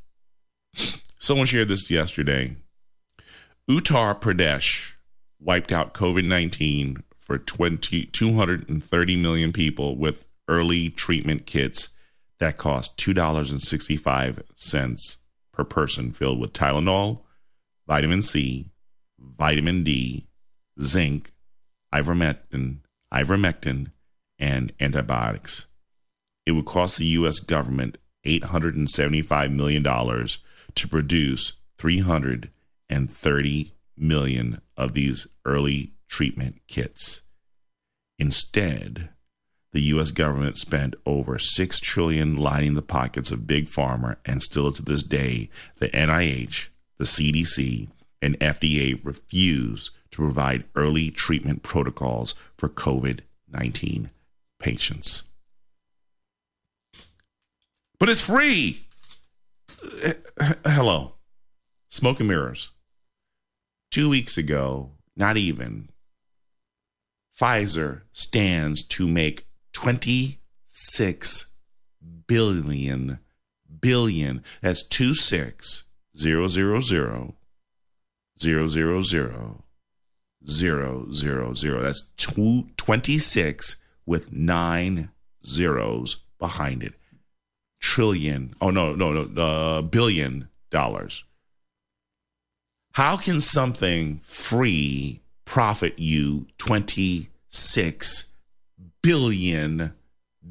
Someone 1.20 1.46
shared 1.46 1.68
this 1.68 1.88
yesterday. 1.92 2.56
Uttar 3.70 4.20
Pradesh 4.20 4.94
wiped 5.38 5.70
out 5.70 5.94
COVID 5.94 6.26
19 6.26 7.04
for 7.16 7.38
20, 7.38 8.06
230 8.06 9.16
million 9.16 9.52
people 9.52 9.96
with 9.96 10.26
early 10.48 10.90
treatment 10.90 11.46
kits 11.46 11.90
that 12.40 12.58
cost 12.58 12.96
$2.65 12.96 15.16
per 15.52 15.62
person, 15.62 16.12
filled 16.12 16.40
with 16.40 16.52
Tylenol, 16.52 17.20
vitamin 17.86 18.24
C, 18.24 18.72
vitamin 19.20 19.84
D, 19.84 20.26
zinc, 20.80 21.30
ivermectin, 21.94 22.78
ivermectin, 23.14 23.92
and 24.42 24.72
antibiotics. 24.80 25.68
It 26.44 26.52
would 26.52 26.66
cost 26.66 26.98
the 26.98 27.06
U.S. 27.06 27.38
government 27.38 27.96
$875 28.26 29.52
million 29.52 29.84
to 29.84 30.88
produce 30.88 31.52
330 31.78 33.72
million 33.96 34.60
of 34.76 34.94
these 34.94 35.28
early 35.44 35.92
treatment 36.08 36.60
kits. 36.66 37.20
Instead, 38.18 39.10
the 39.72 39.82
US 39.82 40.10
government 40.10 40.58
spent 40.58 40.96
over 41.06 41.38
6 41.38 41.80
trillion 41.80 42.36
lining 42.36 42.74
the 42.74 42.82
pockets 42.82 43.30
of 43.30 43.46
big 43.46 43.66
pharma 43.66 44.16
and 44.26 44.42
still 44.42 44.72
to 44.72 44.82
this 44.82 45.04
day 45.04 45.48
the 45.78 45.88
NIH, 45.90 46.68
the 46.98 47.04
CDC, 47.04 47.88
and 48.20 48.38
FDA 48.40 49.00
refuse 49.04 49.92
to 50.10 50.16
provide 50.18 50.64
early 50.74 51.10
treatment 51.10 51.62
protocols 51.62 52.34
for 52.56 52.68
COVID-19 52.68 54.10
patients. 54.62 55.24
But 57.98 58.08
it's 58.08 58.20
free. 58.20 58.86
Uh, 60.04 60.54
hello. 60.64 61.14
Smoke 61.88 62.20
and 62.20 62.28
mirrors. 62.28 62.70
2 63.90 64.08
weeks 64.08 64.38
ago, 64.38 64.92
not 65.16 65.36
even 65.36 65.88
Pfizer 67.38 68.02
stands 68.12 68.82
to 68.82 69.06
make 69.06 69.46
26 69.72 71.50
billion 72.26 73.18
billion 73.80 74.42
that's 74.60 74.86
26 74.88 75.84
zero 76.16 76.48
zero 76.48 76.80
zero 76.80 77.34
zero 78.38 78.66
zero 78.66 79.02
zero 79.02 79.64
zero 80.48 81.12
zero 81.12 81.54
zero 81.54 81.82
that's 81.82 82.08
two, 82.16 82.68
26 82.76 83.76
with 84.06 84.32
nine 84.32 85.10
zeros 85.44 86.16
behind 86.38 86.82
it 86.82 86.94
trillion 87.80 88.54
oh 88.60 88.70
no 88.70 88.94
no 88.94 89.12
no 89.12 89.42
uh, 89.42 89.82
billion 89.82 90.48
dollars 90.70 91.24
how 92.92 93.16
can 93.16 93.40
something 93.40 94.20
free 94.22 95.20
profit 95.44 95.98
you 95.98 96.46
26 96.58 98.32
billion 99.02 99.92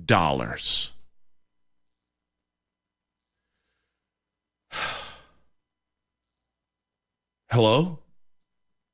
dollars. 0.06 0.92
Hello? 7.50 8.00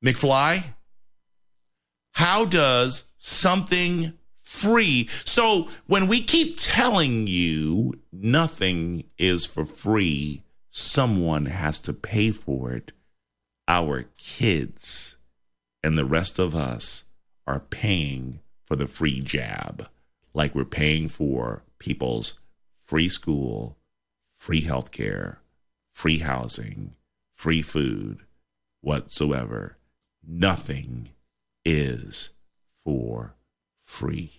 McFly? 0.04 0.62
How 2.12 2.44
does 2.44 3.10
something 3.18 4.12
free? 4.48 5.08
So 5.24 5.68
when 5.86 6.06
we 6.08 6.22
keep 6.22 6.56
telling 6.56 7.26
you 7.26 8.00
nothing 8.10 9.04
is 9.18 9.44
for 9.44 9.66
free, 9.66 10.42
someone 10.70 11.46
has 11.46 11.78
to 11.80 11.92
pay 11.92 12.30
for 12.30 12.72
it. 12.72 12.92
Our 13.68 14.04
kids 14.16 15.16
and 15.84 15.98
the 15.98 16.06
rest 16.06 16.38
of 16.38 16.56
us 16.56 17.04
are 17.46 17.60
paying 17.60 18.40
for 18.64 18.74
the 18.74 18.86
free 18.86 19.20
jab, 19.20 19.88
like 20.32 20.54
we're 20.54 20.64
paying 20.64 21.08
for 21.08 21.62
people's 21.78 22.40
free 22.84 23.08
school, 23.08 23.76
free 24.38 24.62
health 24.62 24.90
care, 24.90 25.40
free 25.94 26.18
housing, 26.18 26.94
free 27.36 27.62
food, 27.62 28.20
whatsoever. 28.80 29.76
Nothing 30.26 31.10
is 31.64 32.30
for 32.82 33.34
free. 33.88 34.30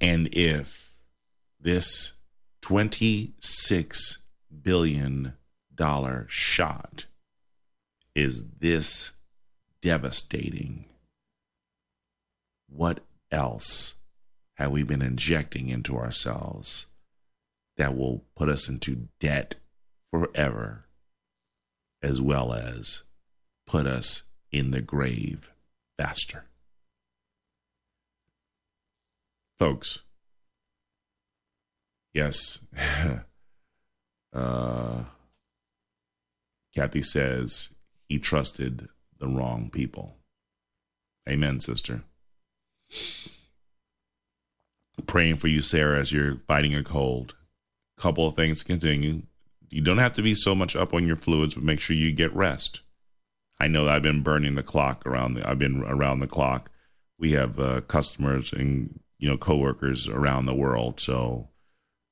And 0.00 0.28
if 0.32 0.96
this 1.60 2.14
$26 2.62 4.18
billion 4.62 5.34
shot 6.26 7.06
is 8.14 8.44
this 8.58 9.12
devastating, 9.82 10.86
what 12.68 13.00
else 13.30 13.94
have 14.54 14.70
we 14.70 14.82
been 14.82 15.02
injecting 15.02 15.68
into 15.68 15.96
ourselves 15.96 16.86
that 17.76 17.96
will 17.96 18.24
put 18.34 18.48
us 18.48 18.68
into 18.68 19.08
debt 19.20 19.56
forever, 20.10 20.86
as 22.02 22.20
well 22.20 22.54
as 22.54 23.02
put 23.66 23.86
us 23.86 24.22
in 24.50 24.70
the 24.70 24.80
grave 24.80 25.50
faster? 25.98 26.46
Folks, 29.58 30.02
yes, 32.12 32.60
uh, 34.32 35.04
Kathy 36.74 37.02
says 37.02 37.70
he 38.08 38.18
trusted 38.18 38.88
the 39.18 39.28
wrong 39.28 39.70
people. 39.70 40.16
Amen, 41.28 41.60
sister. 41.60 42.02
Praying 45.06 45.36
for 45.36 45.48
you, 45.48 45.62
Sarah, 45.62 46.00
as 46.00 46.12
you're 46.12 46.36
fighting 46.48 46.74
a 46.74 46.82
cold. 46.82 47.36
Couple 47.96 48.26
of 48.26 48.34
things 48.34 48.62
continue. 48.62 49.22
You 49.70 49.80
don't 49.80 49.98
have 49.98 50.12
to 50.14 50.22
be 50.22 50.34
so 50.34 50.54
much 50.54 50.74
up 50.74 50.92
on 50.92 51.06
your 51.06 51.16
fluids, 51.16 51.54
but 51.54 51.64
make 51.64 51.80
sure 51.80 51.96
you 51.96 52.12
get 52.12 52.34
rest. 52.34 52.82
I 53.58 53.68
know 53.68 53.88
I've 53.88 54.02
been 54.02 54.22
burning 54.22 54.54
the 54.54 54.62
clock 54.62 55.06
around 55.06 55.34
the. 55.34 55.48
I've 55.48 55.58
been 55.58 55.82
around 55.84 56.20
the 56.20 56.26
clock. 56.26 56.70
We 57.18 57.32
have 57.32 57.58
uh, 57.58 57.80
customers 57.82 58.52
and 58.52 59.00
you 59.18 59.28
know 59.28 59.36
coworkers 59.36 60.08
around 60.08 60.46
the 60.46 60.54
world, 60.54 61.00
so 61.00 61.48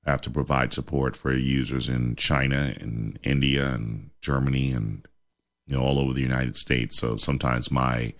I 0.06 0.10
have 0.10 0.22
to 0.22 0.30
provide 0.30 0.72
support 0.72 1.16
for 1.16 1.32
users 1.32 1.88
in 1.88 2.16
China 2.16 2.74
and 2.80 3.18
India 3.22 3.68
and 3.68 4.10
Germany 4.20 4.72
and 4.72 5.06
you 5.66 5.76
know 5.76 5.82
all 5.82 5.98
over 5.98 6.12
the 6.12 6.22
United 6.22 6.56
States. 6.56 6.98
So 6.98 7.16
sometimes 7.16 7.70
my 7.70 8.14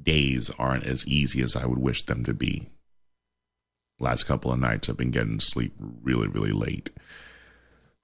days 0.00 0.50
aren't 0.58 0.86
as 0.86 1.06
easy 1.06 1.42
as 1.42 1.56
I 1.56 1.66
would 1.66 1.78
wish 1.78 2.04
them 2.06 2.24
to 2.24 2.34
be. 2.34 2.70
Last 3.98 4.24
couple 4.24 4.52
of 4.52 4.58
nights 4.58 4.88
I've 4.88 4.96
been 4.96 5.10
getting 5.10 5.40
sleep 5.40 5.74
really 5.78 6.28
really 6.28 6.52
late. 6.52 6.90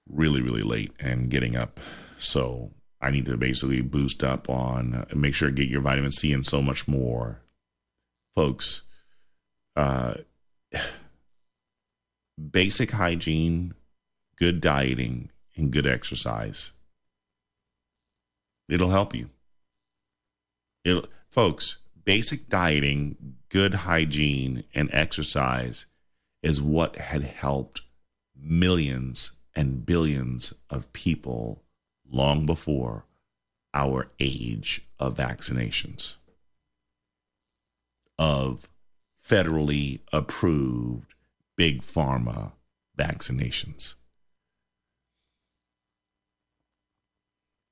Really 0.09 0.41
really 0.41 0.63
late 0.63 0.91
and 0.99 1.29
getting 1.29 1.55
up. 1.55 1.79
So 2.17 2.71
I 2.99 3.11
need 3.11 3.25
to 3.25 3.37
basically 3.37 3.81
boost 3.81 4.23
up 4.23 4.49
on 4.49 4.93
uh, 4.93 5.15
make 5.15 5.35
sure 5.35 5.49
to 5.49 5.55
get 5.55 5.69
your 5.69 5.81
vitamin 5.81 6.11
C 6.11 6.33
and 6.33 6.45
so 6.45 6.61
much 6.61 6.87
more. 6.87 7.41
Folks, 8.35 8.83
uh 9.75 10.15
basic 12.51 12.91
hygiene, 12.91 13.73
good 14.37 14.61
dieting, 14.61 15.29
and 15.55 15.71
good 15.71 15.87
exercise. 15.87 16.73
It'll 18.69 18.89
help 18.89 19.15
you. 19.15 19.29
It'll, 20.83 21.07
folks, 21.29 21.79
basic 22.03 22.47
dieting, 22.47 23.35
good 23.49 23.73
hygiene, 23.73 24.63
and 24.73 24.89
exercise 24.91 25.85
is 26.43 26.61
what 26.61 26.97
had 26.97 27.23
helped 27.23 27.81
millions 28.39 29.31
and 29.55 29.85
billions 29.85 30.53
of 30.69 30.93
people 30.93 31.63
long 32.11 32.45
before 32.45 33.05
our 33.73 34.07
age 34.19 34.87
of 34.99 35.15
vaccinations, 35.17 36.15
of 38.17 38.69
federally 39.23 39.99
approved 40.11 41.13
big 41.55 41.81
pharma 41.81 42.53
vaccinations. 42.97 43.95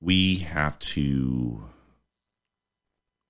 We 0.01 0.37
have 0.39 0.77
to 0.79 1.63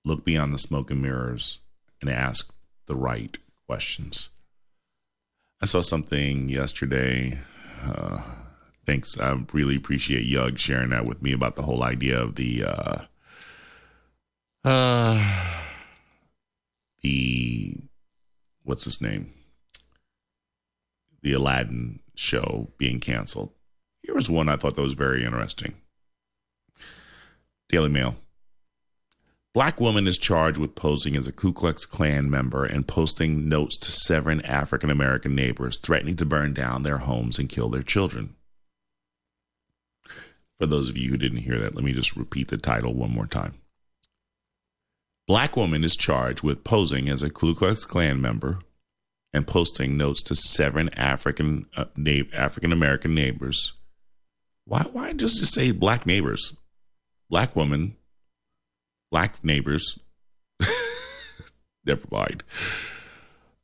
look 0.04 0.24
beyond 0.24 0.52
the 0.52 0.58
smoke 0.58 0.90
and 0.90 1.00
mirrors 1.00 1.60
and 2.00 2.10
ask 2.10 2.54
the 2.86 2.96
right 2.96 3.38
questions. 3.66 4.28
I 5.60 5.66
saw 5.66 5.80
something 5.80 6.48
yesterday. 6.48 7.38
Uh, 7.82 8.20
thanks. 8.86 9.18
I 9.18 9.38
really 9.52 9.76
appreciate 9.76 10.24
Yug 10.24 10.58
sharing 10.58 10.90
that 10.90 11.04
with 11.04 11.22
me 11.22 11.32
about 11.32 11.56
the 11.56 11.62
whole 11.62 11.82
idea 11.82 12.18
of 12.18 12.36
the 12.36 12.64
uh, 12.64 12.98
uh, 14.64 15.52
the 17.02 17.76
what's 18.62 18.84
his 18.84 19.02
name? 19.02 19.32
the 21.26 21.32
Aladdin 21.32 21.98
show 22.14 22.70
being 22.78 23.00
canceled. 23.00 23.50
Here 24.02 24.14
was 24.14 24.30
one 24.30 24.48
I 24.48 24.54
thought 24.54 24.76
that 24.76 24.82
was 24.82 24.94
very 24.94 25.24
interesting. 25.24 25.74
Daily 27.68 27.88
Mail. 27.88 28.14
Black 29.52 29.80
woman 29.80 30.06
is 30.06 30.18
charged 30.18 30.58
with 30.58 30.76
posing 30.76 31.16
as 31.16 31.26
a 31.26 31.32
Ku 31.32 31.52
Klux 31.52 31.84
Klan 31.84 32.30
member 32.30 32.64
and 32.64 32.86
posting 32.86 33.48
notes 33.48 33.76
to 33.78 33.90
seven 33.90 34.40
African 34.42 34.88
American 34.88 35.34
neighbors 35.34 35.78
threatening 35.78 36.14
to 36.14 36.24
burn 36.24 36.54
down 36.54 36.84
their 36.84 36.98
homes 36.98 37.40
and 37.40 37.48
kill 37.48 37.70
their 37.70 37.82
children. 37.82 38.36
For 40.58 40.66
those 40.66 40.88
of 40.88 40.96
you 40.96 41.10
who 41.10 41.16
didn't 41.18 41.38
hear 41.38 41.58
that, 41.58 41.74
let 41.74 41.84
me 41.84 41.92
just 41.92 42.16
repeat 42.16 42.48
the 42.48 42.56
title 42.56 42.94
one 42.94 43.10
more 43.10 43.26
time. 43.26 43.54
Black 45.26 45.56
woman 45.56 45.84
is 45.84 45.96
charged 45.96 46.42
with 46.42 46.64
posing 46.64 47.08
as 47.08 47.22
a 47.22 47.30
Ku 47.30 47.54
Klux 47.54 47.84
Klan 47.84 48.20
member 48.20 48.60
and 49.32 49.46
posting 49.46 49.96
notes 49.96 50.22
to 50.22 50.36
seven 50.36 50.88
African 50.94 51.66
uh, 51.76 51.86
na- 51.96 52.22
African 52.32 52.72
American 52.72 53.14
neighbors. 53.14 53.74
Why 54.64 54.82
why 54.92 55.12
just 55.12 55.38
just 55.38 55.52
say 55.52 55.72
black 55.72 56.06
neighbors? 56.06 56.56
Black 57.28 57.56
woman, 57.56 57.96
black 59.10 59.44
neighbors. 59.44 59.98
Never 61.84 62.06
mind. 62.10 62.44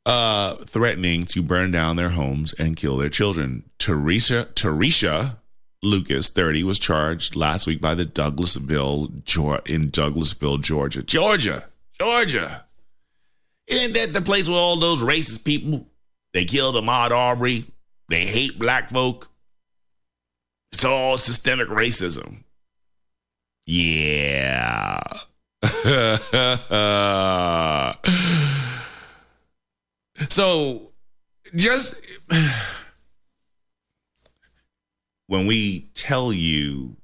Uh, 0.05 0.57
threatening 0.65 1.25
to 1.27 1.41
burn 1.41 1.71
down 1.71 1.95
their 1.95 2.09
homes 2.09 2.53
and 2.59 2.75
kill 2.75 2.97
their 2.97 3.09
children. 3.09 3.63
Teresa 3.79 4.49
Teresa 4.53 5.39
Lucas, 5.83 6.29
30, 6.29 6.63
was 6.63 6.79
charged 6.79 7.35
last 7.35 7.67
week 7.67 7.81
by 7.81 7.93
the 7.93 8.05
Douglasville 8.05 9.09
in 9.67 9.91
Douglasville, 9.91 10.61
Georgia. 10.61 11.03
Georgia, 11.03 11.65
Georgia. 11.99 12.63
Isn't 13.67 13.93
that 13.93 14.13
the 14.13 14.21
place 14.21 14.47
where 14.47 14.57
all 14.57 14.77
those 14.77 15.03
racist 15.03 15.43
people 15.43 15.85
they 16.33 16.45
killed 16.45 16.75
Ahmaud 16.75 17.11
Arbery? 17.11 17.65
They 18.09 18.25
hate 18.25 18.57
black 18.57 18.89
folk. 18.89 19.29
It's 20.71 20.85
all 20.85 21.17
systemic 21.17 21.67
racism. 21.67 22.43
Yeah. 23.65 25.01
so 30.29 30.91
just 31.55 31.95
when 35.33 35.47
we 35.47 35.89
tell 35.95 36.31
you 36.31 36.95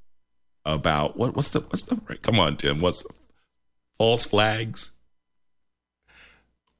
about 0.63 1.17
what 1.17 1.35
what's 1.35 1.49
the 1.49 1.61
what's 1.61 1.81
the 1.81 1.95
come 2.21 2.39
on 2.39 2.55
Tim 2.57 2.79
what's 2.79 3.01
the, 3.01 3.09
false 3.97 4.23
flags? 4.23 4.91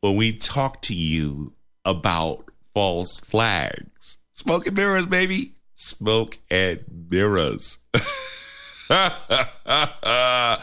When 0.02 0.16
we 0.16 0.32
talk 0.32 0.84
to 0.84 0.94
you 0.94 1.54
about 1.84 2.46
false 2.76 3.20
flags. 3.20 4.20
Smoke 4.34 4.68
and 4.68 4.78
mirrors 4.78 5.08
baby. 5.08 5.54
Smoke 5.74 6.38
and 6.52 6.82
mirrors. 7.10 7.80
I 8.92 10.60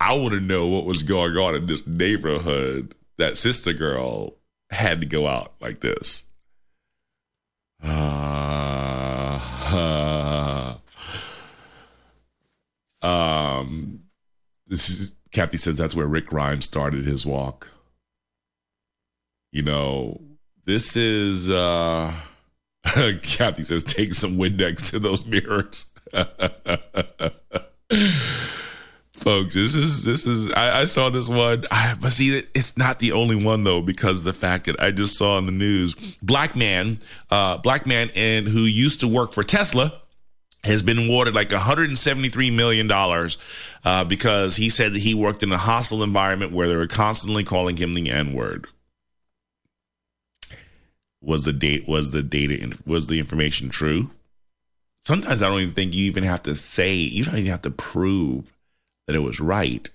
want 0.00 0.32
to 0.32 0.40
know 0.40 0.68
what 0.68 0.86
was 0.86 1.02
going 1.02 1.36
on 1.36 1.54
in 1.54 1.66
this 1.66 1.86
neighborhood 1.86 2.94
that 3.18 3.36
sister 3.36 3.74
girl 3.74 4.36
had 4.70 5.00
to 5.02 5.06
go 5.06 5.26
out 5.26 5.52
like 5.60 5.80
this. 5.80 6.24
Uh, 7.82 9.38
uh, 9.72 10.19
um, 13.02 14.00
this 14.66 14.88
is, 14.88 15.14
Kathy 15.32 15.56
says 15.56 15.76
that's 15.76 15.94
where 15.94 16.06
Rick 16.06 16.26
Grimes 16.26 16.64
started 16.64 17.04
his 17.04 17.24
walk. 17.24 17.70
You 19.52 19.62
know, 19.62 20.20
this 20.64 20.96
is 20.96 21.50
uh 21.50 22.12
Kathy 22.84 23.64
says 23.64 23.84
take 23.84 24.14
some 24.14 24.36
Windex 24.36 24.90
to 24.90 24.98
those 24.98 25.26
mirrors. 25.26 25.90
Folks, 29.12 29.54
this 29.54 29.74
is 29.74 30.04
this 30.04 30.26
is 30.26 30.50
I, 30.52 30.80
I 30.80 30.84
saw 30.86 31.10
this 31.10 31.28
one. 31.28 31.66
I, 31.70 31.94
but 32.00 32.12
see, 32.12 32.42
it's 32.54 32.78
not 32.78 33.00
the 33.00 33.12
only 33.12 33.36
one 33.36 33.64
though, 33.64 33.82
because 33.82 34.22
the 34.22 34.32
fact 34.32 34.64
that 34.64 34.80
I 34.80 34.92
just 34.92 35.18
saw 35.18 35.36
in 35.38 35.46
the 35.46 35.52
news, 35.52 36.16
black 36.22 36.56
man, 36.56 36.98
uh, 37.30 37.58
black 37.58 37.86
man, 37.86 38.10
and 38.14 38.48
who 38.48 38.60
used 38.60 39.00
to 39.00 39.08
work 39.08 39.34
for 39.34 39.42
Tesla, 39.42 39.99
has 40.64 40.82
been 40.82 41.08
awarded 41.08 41.34
like 41.34 41.52
173 41.52 42.50
million 42.50 42.86
dollars 42.86 43.38
uh, 43.84 44.04
because 44.04 44.56
he 44.56 44.68
said 44.68 44.92
that 44.92 45.00
he 45.00 45.14
worked 45.14 45.42
in 45.42 45.52
a 45.52 45.58
hostile 45.58 46.02
environment 46.02 46.52
where 46.52 46.68
they 46.68 46.76
were 46.76 46.86
constantly 46.86 47.44
calling 47.44 47.76
him 47.76 47.94
the 47.94 48.10
N 48.10 48.34
word. 48.34 48.66
Was 51.22 51.44
the 51.44 51.52
date? 51.52 51.86
Was 51.88 52.10
the 52.10 52.22
data? 52.22 52.76
Was 52.86 53.06
the 53.06 53.18
information 53.18 53.68
true? 53.68 54.10
sometimes 55.00 55.42
I 55.42 55.48
don't 55.48 55.60
even 55.60 55.74
think 55.74 55.94
you 55.94 56.06
even 56.06 56.24
have 56.24 56.42
to 56.42 56.54
say, 56.54 56.94
you 56.94 57.24
don't 57.24 57.38
even 57.38 57.50
have 57.50 57.62
to 57.62 57.70
prove 57.70 58.52
that 59.06 59.16
it 59.16 59.20
was 59.20 59.40
right. 59.40 59.88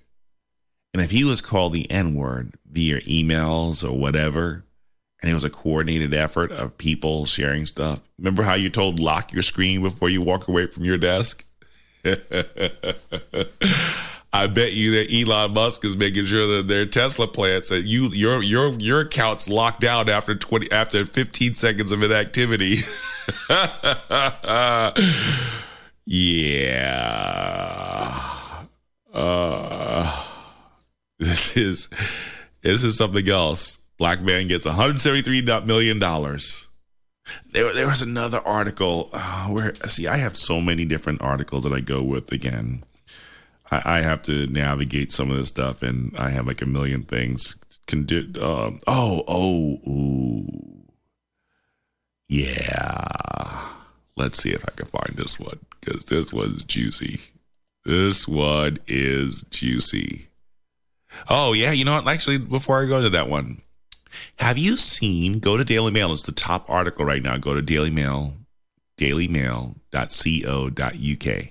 And 0.94 1.02
if 1.02 1.12
he 1.12 1.24
was 1.24 1.42
called 1.42 1.74
the 1.74 1.90
N 1.92 2.16
word 2.16 2.56
via 2.70 3.02
emails 3.02 3.88
or 3.88 3.98
whatever, 3.98 4.65
and 5.26 5.32
it 5.32 5.34
was 5.34 5.44
a 5.44 5.50
coordinated 5.50 6.14
effort 6.14 6.52
of 6.52 6.78
people 6.78 7.26
sharing 7.26 7.66
stuff, 7.66 8.00
remember 8.20 8.44
how 8.44 8.54
you 8.54 8.70
told 8.70 9.00
lock 9.00 9.34
your 9.34 9.42
screen 9.42 9.82
before 9.82 10.08
you 10.08 10.22
walk 10.22 10.48
away 10.48 10.68
from 10.68 10.86
your 10.86 11.00
desk? 11.00 11.44
I 14.32 14.46
bet 14.46 14.74
you 14.74 14.92
that 14.92 15.12
Elon 15.12 15.56
Musk 15.56 15.84
is 15.84 15.98
making 15.98 16.26
sure 16.26 16.58
that 16.58 16.68
their 16.68 16.86
Tesla 16.86 17.26
plants 17.26 17.70
that 17.70 17.86
you 17.86 18.10
your 18.10 18.44
your 18.44 18.74
your 18.74 19.02
account's 19.02 19.50
locked 19.50 19.82
down 19.82 20.10
after 20.10 20.36
twenty 20.36 20.72
after 20.72 21.04
fifteen 21.08 21.56
seconds 21.56 21.92
of 21.92 22.04
inactivity. 22.04 22.76
yeah. 26.06 28.22
Uh, 29.12 30.24
this 31.18 31.58
is 31.58 31.90
this 32.62 32.84
is 32.84 32.96
something 32.96 33.28
else. 33.28 33.80
Black 33.98 34.22
man 34.22 34.48
gets 34.48 34.66
173 34.66 35.42
million 35.66 36.00
dollars. 36.00 36.68
There, 37.52 37.74
there 37.74 37.88
was 37.88 38.02
another 38.02 38.40
article 38.46 39.10
uh, 39.14 39.48
where 39.48 39.74
see 39.86 40.08
I 40.08 40.18
have 40.18 40.38
so 40.38 40.62
many 40.62 40.86
different 40.86 41.22
articles 41.22 41.64
that 41.64 41.74
I 41.74 41.80
go 41.80 42.04
with 42.04 42.32
again. 42.32 42.84
I, 43.72 43.98
I 43.98 44.02
have 44.02 44.22
to 44.24 44.48
navigate 44.48 45.12
some 45.12 45.32
of 45.32 45.38
this 45.38 45.50
stuff, 45.50 45.82
and 45.82 46.14
I 46.18 46.30
have 46.30 46.46
like 46.46 46.62
a 46.62 46.68
million 46.68 47.04
things. 47.04 47.56
Can 47.88 48.04
do. 48.04 48.32
Um, 48.42 48.80
oh, 48.88 49.24
oh, 49.28 49.80
ooh. 49.88 50.86
yeah. 52.28 53.70
Let's 54.18 54.42
see 54.42 54.52
if 54.52 54.64
I 54.68 54.72
can 54.72 54.86
find 54.88 55.16
this 55.16 55.40
one 55.40 55.60
because 55.80 56.06
this 56.06 56.32
one's 56.32 56.64
juicy. 56.64 57.20
This 57.84 58.28
one 58.28 58.80
is 58.88 59.44
juicy. 59.52 60.28
Oh 61.30 61.54
yeah, 61.54 61.72
you 61.72 61.86
know 61.86 61.96
what? 61.96 62.08
Actually, 62.08 62.40
before 62.40 62.82
I 62.82 62.88
go 62.88 63.02
to 63.02 63.10
that 63.10 63.30
one, 63.30 63.60
have 64.38 64.58
you 64.58 64.78
seen? 64.78 65.40
Go 65.40 65.58
to 65.58 65.66
Daily 65.66 65.92
Mail. 65.92 66.14
It's 66.14 66.24
the 66.24 66.32
top 66.32 66.70
article 66.70 67.06
right 67.06 67.24
now. 67.24 67.38
Go 67.38 67.54
to 67.54 67.62
Daily 67.62 67.92
Mail, 67.92 68.34
dailymail.co.uk. 68.98 71.50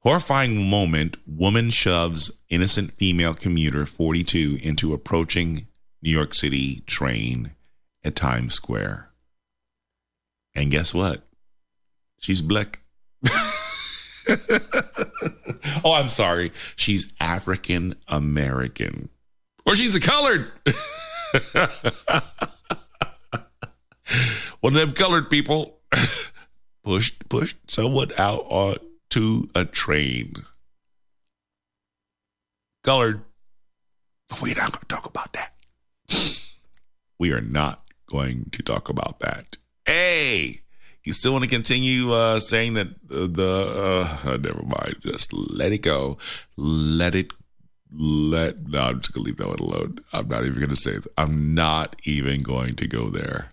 Horrifying 0.00 0.70
moment 0.70 1.16
woman 1.26 1.70
shoves 1.70 2.40
innocent 2.48 2.92
female 2.92 3.34
commuter 3.34 3.84
42 3.84 4.60
into 4.62 4.94
approaching 4.94 5.66
New 6.00 6.10
York 6.10 6.34
City 6.34 6.82
train 6.86 7.50
at 8.04 8.14
Times 8.14 8.54
Square. 8.54 9.10
And 10.54 10.70
guess 10.70 10.94
what? 10.94 11.24
She's 12.20 12.40
black. 12.40 12.80
oh, 15.84 15.92
I'm 15.92 16.08
sorry. 16.08 16.52
She's 16.76 17.12
African 17.20 17.96
American. 18.08 19.08
Or 19.66 19.74
she's 19.74 19.96
a 19.96 20.00
colored. 20.00 20.52
One 24.60 24.74
of 24.74 24.80
them 24.80 24.92
colored 24.92 25.30
people 25.30 25.78
pushed 26.84 27.28
pushed 27.28 27.70
someone 27.70 28.12
out 28.16 28.46
on 28.48 28.76
to 29.10 29.48
a 29.54 29.64
train. 29.64 30.34
Colored. 32.82 33.22
We're 34.42 34.56
not 34.56 34.72
going 34.72 34.80
to 34.80 34.86
talk 34.86 35.06
about 35.06 35.32
that. 35.34 35.54
we 37.18 37.32
are 37.32 37.40
not 37.40 37.84
going 38.06 38.48
to 38.52 38.62
talk 38.62 38.88
about 38.88 39.20
that. 39.20 39.56
Hey, 39.84 40.62
you 41.04 41.12
still 41.12 41.32
want 41.32 41.44
to 41.44 41.50
continue 41.50 42.12
uh, 42.12 42.40
saying 42.40 42.74
that 42.74 42.88
uh, 43.10 43.26
the 43.30 44.18
uh, 44.24 44.36
never 44.36 44.62
mind. 44.62 44.96
Just 45.02 45.32
let 45.32 45.72
it 45.72 45.82
go. 45.82 46.18
Let 46.56 47.14
it. 47.14 47.32
Let 47.92 48.68
no. 48.68 48.80
I'm 48.80 49.00
just 49.00 49.12
gonna 49.12 49.24
leave 49.24 49.36
that 49.38 49.48
one 49.48 49.58
alone. 49.58 49.98
I'm 50.12 50.28
not 50.28 50.44
even 50.44 50.60
gonna 50.60 50.76
say. 50.76 50.98
I'm 51.16 51.54
not 51.54 51.96
even 52.04 52.42
going 52.42 52.76
to 52.76 52.86
go 52.86 53.08
there. 53.08 53.52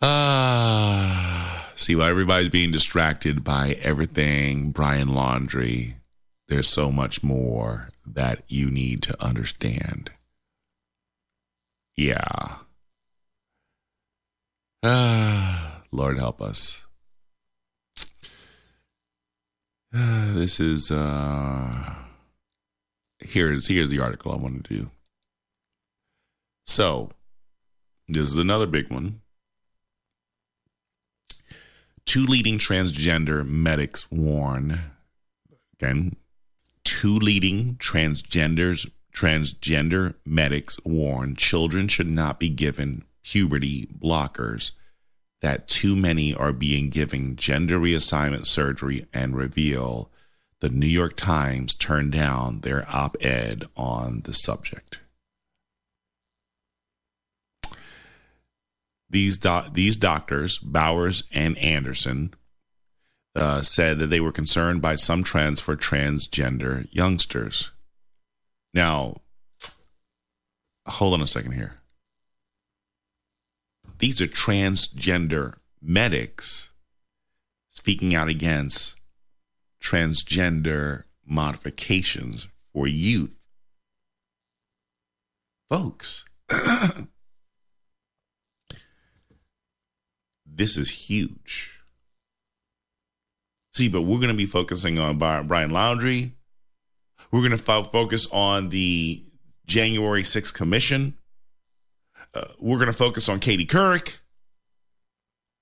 Ah. 0.00 1.70
See 1.74 1.96
why 1.96 2.10
everybody's 2.10 2.48
being 2.48 2.70
distracted 2.70 3.42
by 3.42 3.78
everything 3.82 4.72
Brian 4.72 5.08
Laundrie 5.08 5.94
There's 6.48 6.68
so 6.68 6.92
much 6.92 7.22
more 7.22 7.90
that 8.04 8.42
you 8.48 8.70
need 8.70 9.02
to 9.04 9.24
understand. 9.24 10.10
Yeah. 11.96 12.58
Ah, 14.82 15.82
Lord 15.92 16.18
help 16.18 16.42
us. 16.42 16.86
Uh, 19.94 20.32
this 20.34 20.58
is 20.58 20.90
uh 20.90 21.94
here's 23.24 23.68
here's 23.68 23.90
the 23.90 24.00
article 24.00 24.32
I 24.32 24.36
want 24.36 24.64
to 24.64 24.74
do. 24.74 24.90
So, 26.64 27.10
this 28.08 28.30
is 28.30 28.38
another 28.38 28.66
big 28.66 28.90
one. 28.90 29.20
Two 32.04 32.26
leading 32.26 32.58
transgender 32.58 33.46
medics 33.46 34.10
warn 34.10 34.80
again, 35.74 36.16
two 36.84 37.16
leading 37.16 37.76
transgenders 37.76 38.90
transgender 39.14 40.14
medics 40.24 40.78
warn 40.84 41.36
children 41.36 41.88
should 41.88 42.08
not 42.08 42.40
be 42.40 42.48
given 42.48 43.04
puberty 43.22 43.86
blockers, 43.86 44.72
that 45.40 45.68
too 45.68 45.94
many 45.94 46.34
are 46.34 46.52
being 46.52 46.88
given 46.88 47.36
gender 47.36 47.78
reassignment 47.78 48.46
surgery, 48.46 49.06
and 49.12 49.36
reveal 49.36 50.10
the 50.62 50.68
New 50.68 50.86
York 50.86 51.16
Times 51.16 51.74
turned 51.74 52.12
down 52.12 52.60
their 52.60 52.86
op 52.88 53.16
ed 53.20 53.64
on 53.76 54.20
the 54.22 54.32
subject. 54.32 55.00
These, 59.10 59.40
these 59.72 59.96
doctors, 59.96 60.58
Bowers 60.58 61.24
and 61.32 61.58
Anderson, 61.58 62.32
uh, 63.34 63.62
said 63.62 63.98
that 63.98 64.06
they 64.06 64.20
were 64.20 64.30
concerned 64.30 64.80
by 64.80 64.94
some 64.94 65.24
trends 65.24 65.60
for 65.60 65.76
transgender 65.76 66.86
youngsters. 66.92 67.72
Now, 68.72 69.20
hold 70.86 71.14
on 71.14 71.22
a 71.22 71.26
second 71.26 71.52
here. 71.52 71.80
These 73.98 74.20
are 74.20 74.28
transgender 74.28 75.56
medics 75.82 76.70
speaking 77.68 78.14
out 78.14 78.28
against 78.28 78.96
transgender 79.82 81.04
modifications 81.26 82.48
for 82.72 82.86
youth. 82.86 83.36
Folks, 85.68 86.24
this 90.46 90.76
is 90.76 91.08
huge. 91.08 91.70
See, 93.72 93.88
but 93.88 94.02
we're 94.02 94.18
going 94.18 94.28
to 94.28 94.34
be 94.34 94.46
focusing 94.46 94.98
on 94.98 95.16
Brian 95.18 95.70
Laundrie. 95.70 96.32
We're 97.30 97.40
going 97.40 97.52
to 97.52 97.56
fo- 97.56 97.84
focus 97.84 98.28
on 98.30 98.68
the 98.68 99.24
January 99.66 100.22
6th 100.22 100.52
commission. 100.52 101.16
Uh, 102.34 102.48
we're 102.58 102.76
going 102.76 102.86
to 102.88 102.92
focus 102.92 103.30
on 103.30 103.40
Katie 103.40 103.66
Couric. 103.66 104.18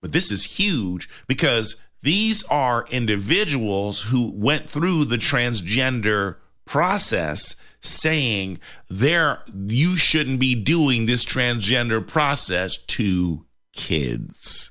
But 0.02 0.12
this 0.12 0.32
is 0.32 0.44
huge 0.44 1.08
because 1.28 1.80
these 2.02 2.44
are 2.44 2.86
individuals 2.90 4.02
who 4.02 4.32
went 4.34 4.68
through 4.68 5.04
the 5.04 5.16
transgender 5.16 6.36
process 6.64 7.56
saying 7.80 8.58
there 8.88 9.40
you 9.54 9.96
shouldn't 9.96 10.40
be 10.40 10.54
doing 10.54 11.06
this 11.06 11.24
transgender 11.24 12.06
process 12.06 12.76
to 12.76 13.44
kids. 13.72 14.70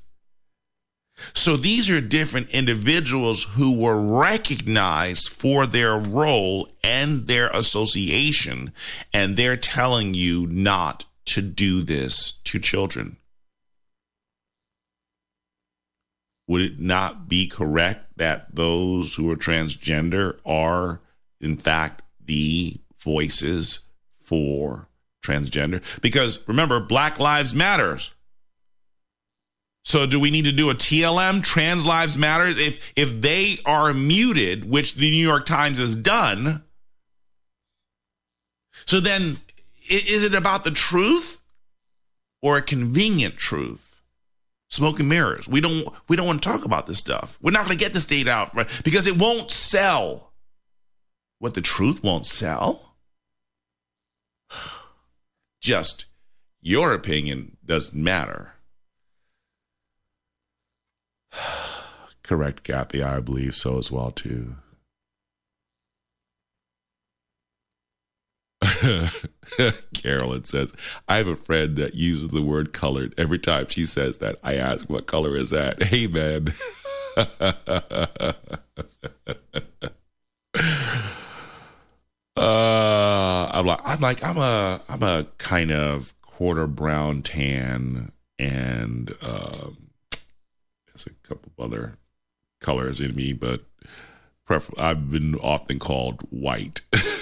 So 1.34 1.58
these 1.58 1.90
are 1.90 2.02
different 2.02 2.50
individuals 2.50 3.44
who 3.44 3.78
were 3.78 4.00
recognized 4.00 5.30
for 5.30 5.68
their 5.68 5.98
role 5.98 6.70
and 6.84 7.28
their 7.28 7.50
association, 7.50 8.72
and 9.14 9.36
they're 9.36 9.58
telling 9.58 10.14
you 10.14 10.48
not 10.48 11.06
to 11.26 11.42
do 11.42 11.82
this 11.82 12.40
to 12.46 12.60
children. 12.60 13.18
Would 16.50 16.62
it 16.64 16.80
not 16.80 17.30
be 17.30 17.48
correct 17.48 18.18
that 18.18 18.56
those 18.56 19.14
who 19.14 19.30
are 19.30 19.36
transgender 19.36 20.40
are, 20.44 21.00
in 21.40 21.58
fact, 21.58 22.02
the 22.26 22.82
voices 22.98 23.82
for 24.20 24.88
transgender? 25.24 25.84
Because 26.02 26.48
remember, 26.48 26.80
Black 26.80 27.20
Lives 27.20 27.54
Matters. 27.54 28.16
So 29.86 30.08
do 30.08 30.20
we 30.20 30.32
need 30.32 30.46
to 30.46 30.52
do 30.52 30.72
a 30.72 30.74
TLM, 30.74 31.44
Trans 31.44 31.86
Lives 31.86 32.18
Matters? 32.18 32.58
If 32.58 32.94
if 32.96 33.22
they 33.22 33.60
are 33.64 33.94
muted, 33.94 34.68
which 34.68 34.96
the 34.96 35.12
New 35.12 35.24
York 35.28 35.46
Times 35.46 35.78
has 35.78 35.96
done, 35.96 36.64
so 38.88 39.00
then 39.00 39.38
is 39.88 40.24
it 40.24 40.34
about 40.34 40.64
the 40.64 40.72
truth 40.72 41.44
or 42.42 42.58
a 42.58 42.64
convenient 42.64 43.38
truth? 43.38 43.89
Smoke 44.70 45.00
and 45.00 45.10
mirrors. 45.10 45.48
We 45.48 45.62
don't 45.62 45.88
we 46.08 46.16
don't 46.16 46.28
want 46.28 46.44
to 46.44 46.50
talk 46.50 46.64
about 46.64 46.86
this 46.86 47.00
stuff. 47.00 47.38
We're 47.42 47.52
not 47.52 47.66
going 47.66 47.78
to 47.78 47.84
get 47.84 47.94
this 47.94 48.06
data 48.06 48.30
out 48.30 48.56
right? 48.56 48.70
because 48.84 49.08
it 49.08 49.18
won't 49.18 49.50
sell. 49.50 50.32
What 51.40 51.56
the 51.56 51.62
truth 51.62 52.04
won't 52.04 52.28
sell? 52.28 52.96
Just 55.62 56.06
your 56.62 56.94
opinion 56.94 57.58
doesn't 57.66 58.02
matter. 58.02 58.54
Correct, 62.24 62.64
Kathy. 62.64 63.02
I 63.02 63.20
believe 63.22 63.56
so 63.56 63.80
as 63.80 63.92
well 63.92 64.12
too. 64.12 64.56
Carolyn 69.94 70.46
says, 70.46 70.72
I 71.08 71.18
have 71.18 71.28
a 71.28 71.36
friend 71.36 71.76
that 71.78 71.96
uses 71.96 72.30
the 72.30 72.42
word 72.42 72.74
colored. 72.74 73.14
Every 73.18 73.40
time 73.40 73.68
she 73.68 73.86
says 73.86 74.20
that, 74.20 74.38
I 74.44 74.56
ask, 74.56 74.90
What 74.90 75.08
color 75.08 75.36
is 75.36 75.50
that? 75.52 75.82
Hey, 75.90 76.08
man. 76.08 76.54
uh, 82.36 83.50
I'm 83.54 83.66
like, 83.66 83.80
I'm 83.84 84.00
like, 84.00 84.24
I'm 84.24 84.38
a, 84.38 84.82
I'm 84.88 85.04
a 85.04 85.28
kind 85.38 85.72
of 85.72 86.14
quarter 86.22 86.68
brown 86.68 87.22
tan 87.22 88.12
and, 88.38 89.14
um, 89.22 89.90
there's 90.88 91.08
a 91.08 91.28
couple 91.28 91.52
of 91.58 91.66
other 91.66 91.98
colors 92.62 93.02
in 93.02 93.16
me, 93.16 93.34
but 93.34 93.62
prefer- 94.46 94.74
I've 94.78 95.12
been 95.12 95.36
often 95.36 95.80
called 95.80 96.22
white. 96.30 96.82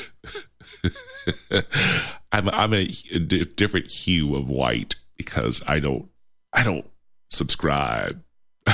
I'm 2.32 2.50
I'm 2.54 2.74
a, 2.74 2.90
a 3.12 3.20
different 3.20 3.88
hue 3.88 4.36
of 4.36 4.50
white 4.50 4.96
because 5.18 5.62
I 5.68 5.80
don't 5.80 6.10
I 6.54 6.64
don't 6.64 6.88
subscribe. 7.30 8.24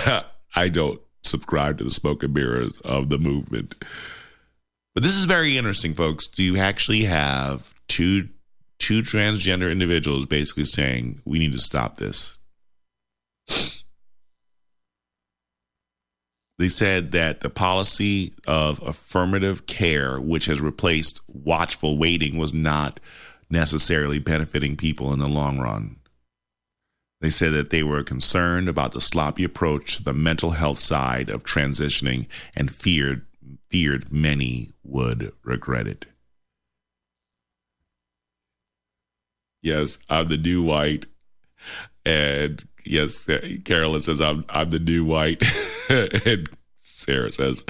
I 0.56 0.70
don't 0.70 1.02
subscribe 1.24 1.78
to 1.80 1.84
the 1.84 1.92
smoke 1.92 2.24
and 2.24 2.34
mirrors 2.34 2.78
of 2.84 3.10
the 3.10 3.18
movement. 3.18 3.76
But 4.94 5.04
this 5.04 5.16
is 5.16 5.26
very 5.26 5.58
interesting, 5.58 5.94
folks. 5.94 6.28
Do 6.28 6.44
you 6.44 6.58
actually 6.58 7.06
have 7.06 7.74
two 7.88 8.30
two 8.80 9.02
transgender 9.02 9.72
individuals 9.72 10.26
basically 10.26 10.66
saying 10.66 11.22
we 11.26 11.40
need 11.40 11.54
to 11.54 11.62
stop 11.62 11.98
this? 11.98 12.38
They 16.64 16.70
said 16.70 17.12
that 17.12 17.42
the 17.42 17.50
policy 17.50 18.34
of 18.48 18.82
affirmative 18.84 19.66
care, 19.66 20.18
which 20.18 20.46
has 20.46 20.62
replaced 20.62 21.20
watchful 21.28 21.98
waiting, 21.98 22.38
was 22.38 22.54
not 22.54 23.02
necessarily 23.50 24.18
benefiting 24.18 24.78
people 24.78 25.12
in 25.12 25.20
the 25.20 25.28
long 25.28 25.60
run. 25.60 25.98
They 27.20 27.30
said 27.30 27.52
that 27.52 27.70
they 27.70 27.84
were 27.84 28.02
concerned 28.02 28.70
about 28.70 28.94
the 28.94 29.02
sloppy 29.02 29.44
approach 29.44 29.98
to 29.98 30.04
the 30.06 30.14
mental 30.14 30.52
health 30.52 30.80
side 30.80 31.28
of 31.28 31.44
transitioning 31.44 32.28
and 32.56 32.74
feared 32.74 33.26
feared 33.70 34.14
many 34.14 34.72
would 34.84 35.34
regret 35.44 35.86
it. 35.86 36.06
Yes, 39.62 40.00
I'm 40.10 40.30
the 40.30 40.38
new 40.38 40.64
white. 40.64 41.08
And 42.06 42.66
yes, 42.86 43.30
Carolyn 43.66 44.02
says 44.02 44.22
I'm 44.22 44.46
I'm 44.50 44.70
the 44.70 44.80
new 44.80 45.06
white. 45.06 45.44
and 45.90 46.50
Sarah 46.76 47.32
says, 47.32 47.64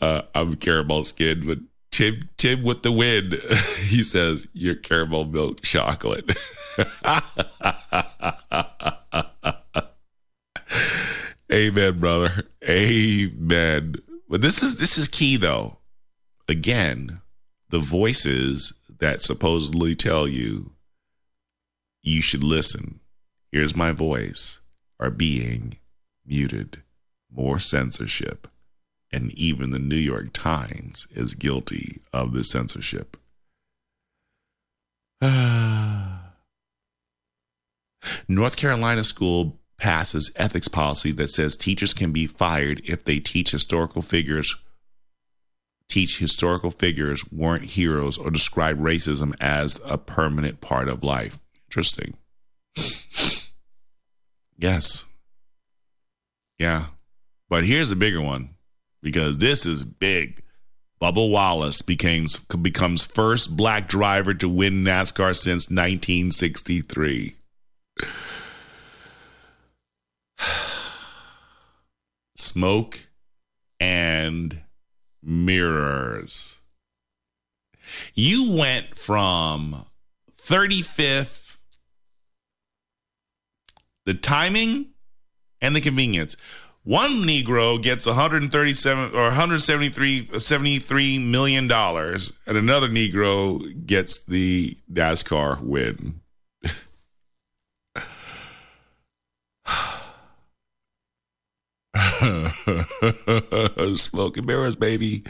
uh, 0.00 0.22
I'm 0.34 0.56
caramel 0.56 1.04
skin, 1.04 1.46
but 1.46 1.58
Tim 1.90 2.28
Tim 2.36 2.62
with 2.62 2.82
the 2.82 2.92
wind, 2.92 3.34
he 3.78 4.02
says, 4.02 4.48
You're 4.52 4.74
caramel 4.74 5.26
milk 5.26 5.60
chocolate. 5.60 6.30
Amen, 11.52 12.00
brother. 12.00 12.44
Amen. 12.68 13.94
But 14.28 14.40
this 14.40 14.62
is 14.62 14.76
this 14.76 14.98
is 14.98 15.06
key 15.06 15.36
though. 15.36 15.78
Again, 16.48 17.20
the 17.70 17.78
voices 17.78 18.74
that 18.98 19.22
supposedly 19.22 19.94
tell 19.94 20.26
you 20.26 20.72
you 22.02 22.20
should 22.20 22.42
listen. 22.42 23.00
Here's 23.54 23.76
my 23.76 23.92
voice 23.92 24.62
are 24.98 25.10
being 25.10 25.76
muted. 26.26 26.82
More 27.32 27.60
censorship. 27.60 28.48
And 29.12 29.30
even 29.30 29.70
the 29.70 29.78
New 29.78 29.94
York 29.94 30.32
Times 30.32 31.06
is 31.12 31.34
guilty 31.34 32.00
of 32.12 32.32
this 32.32 32.50
censorship. 32.50 33.16
North 38.26 38.56
Carolina 38.56 39.04
school 39.04 39.60
passes 39.78 40.32
ethics 40.34 40.66
policy 40.66 41.12
that 41.12 41.30
says 41.30 41.54
teachers 41.54 41.94
can 41.94 42.10
be 42.10 42.26
fired 42.26 42.82
if 42.84 43.04
they 43.04 43.20
teach 43.20 43.52
historical 43.52 44.02
figures 44.02 44.56
teach 45.86 46.18
historical 46.18 46.72
figures 46.72 47.30
weren't 47.30 47.66
heroes 47.66 48.18
or 48.18 48.32
describe 48.32 48.80
racism 48.80 49.32
as 49.38 49.80
a 49.84 49.96
permanent 49.96 50.60
part 50.60 50.88
of 50.88 51.04
life. 51.04 51.38
Interesting. 51.68 52.14
Yes. 54.58 55.06
Yeah. 56.58 56.86
But 57.48 57.64
here's 57.64 57.92
a 57.92 57.96
bigger 57.96 58.20
one 58.20 58.50
because 59.02 59.38
this 59.38 59.66
is 59.66 59.84
big. 59.84 60.42
Bubba 61.00 61.30
Wallace 61.30 61.82
becomes 61.82 62.38
becomes 62.38 63.04
first 63.04 63.56
black 63.56 63.88
driver 63.88 64.32
to 64.34 64.48
win 64.48 64.84
NASCAR 64.84 65.36
since 65.36 65.68
1963. 65.68 67.36
Smoke 72.36 73.00
and 73.78 74.62
mirrors. 75.22 76.60
You 78.14 78.56
went 78.56 78.96
from 78.96 79.84
35th 80.40 81.43
the 84.06 84.14
timing 84.14 84.90
and 85.60 85.74
the 85.74 85.80
convenience. 85.80 86.36
One 86.84 87.22
Negro 87.22 87.82
gets 87.82 88.06
137 88.06 89.14
or 89.14 89.22
173 89.22 90.38
73 90.38 91.18
million 91.18 91.66
dollars, 91.66 92.34
and 92.46 92.58
another 92.58 92.88
Negro 92.88 93.86
gets 93.86 94.22
the 94.24 94.76
NASCAR 94.92 95.62
win. 95.62 96.20
Smoke 103.96 104.36
and 104.36 104.46
mirrors, 104.46 104.76
baby. 104.76 105.24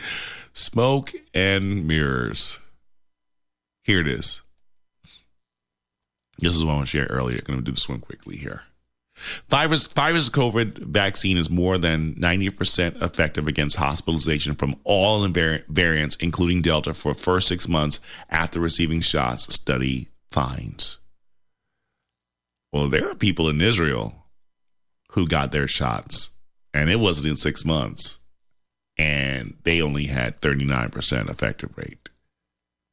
Smoke 0.53 1.13
and 1.33 1.87
mirrors. 1.87 2.59
Here 3.85 4.01
it 4.01 4.09
is. 4.09 4.43
This 6.39 6.55
is 6.55 6.65
what 6.65 6.73
I 6.73 6.77
want 6.77 6.89
to 6.89 6.97
share 6.99 7.07
earlier. 7.07 7.39
I'm 7.39 7.45
going 7.45 7.59
to 7.59 7.65
do 7.65 7.73
this 7.73 7.89
one 7.89 8.01
quickly 8.01 8.37
here. 8.37 8.63
Pfizer's, 9.49 9.87
Pfizer's 9.87 10.29
COVID 10.29 10.79
vaccine 10.79 11.37
is 11.37 11.49
more 11.49 11.79
than 11.79 12.15
90% 12.17 13.01
effective 13.01 13.47
against 13.47 13.77
hospitalization 13.77 14.55
from 14.55 14.77
all 14.85 15.27
variants, 15.29 16.17
including 16.17 16.63
Delta, 16.63 16.95
for 16.95 17.15
first 17.15 17.49
six 17.49 17.69
months 17.69 18.01
after 18.29 18.59
receiving 18.59 19.01
shots, 19.01 19.53
study 19.55 20.09
finds. 20.31 20.99
Well, 22.73 22.89
there 22.89 23.09
are 23.09 23.15
people 23.15 23.49
in 23.49 23.61
Israel 23.61 24.27
who 25.13 25.29
got 25.29 25.53
their 25.53 25.69
shots, 25.69 26.31
and 26.73 26.91
it 26.91 26.99
wasn't 26.99 27.29
in 27.29 27.37
six 27.37 27.65
months, 27.65 28.19
and 28.99 29.57
they 29.63 29.81
only 29.81 30.07
had 30.07 30.41
39% 30.41 31.31
effective 31.31 31.71
rate. 31.79 32.09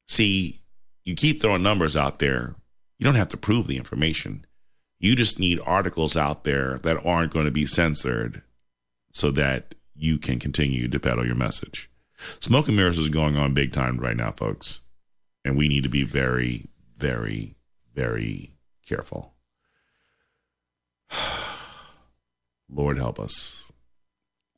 See, 0.08 0.62
you 1.04 1.16
keep 1.16 1.42
throwing 1.42 1.64
numbers 1.64 1.98
out 1.98 2.20
there, 2.20 2.54
you 3.02 3.06
don't 3.06 3.16
have 3.16 3.30
to 3.30 3.38
prove 3.38 3.68
the 3.68 3.76
information 3.78 4.46
you 5.02 5.16
just 5.16 5.40
need 5.40 5.60
articles 5.66 6.16
out 6.16 6.44
there 6.44 6.78
that 6.84 7.04
aren't 7.04 7.34
going 7.34 7.46
to 7.46 7.52
be 7.52 7.66
censored 7.66 8.44
so 9.12 9.32
that 9.32 9.74
you 9.96 10.20
can 10.20 10.38
continue 10.38 10.88
to 10.88 11.00
peddle 11.00 11.26
your 11.26 11.36
message. 11.36 11.90
Smoke 12.40 12.68
and 12.68 12.78
mirrors 12.78 13.00
is 13.00 13.10
going 13.10 13.36
on 13.36 13.56
big 13.56 13.74
time 13.74 13.98
right 13.98 14.16
now, 14.16 14.32
folks. 14.32 14.82
And 15.44 15.58
we 15.58 15.68
need 15.68 15.82
to 15.84 15.90
be 15.90 16.04
very, 16.04 16.68
very, 16.98 17.56
very 17.96 18.58
careful. 18.88 19.34
Lord 22.70 22.98
help 22.98 23.20
us. 23.20 23.64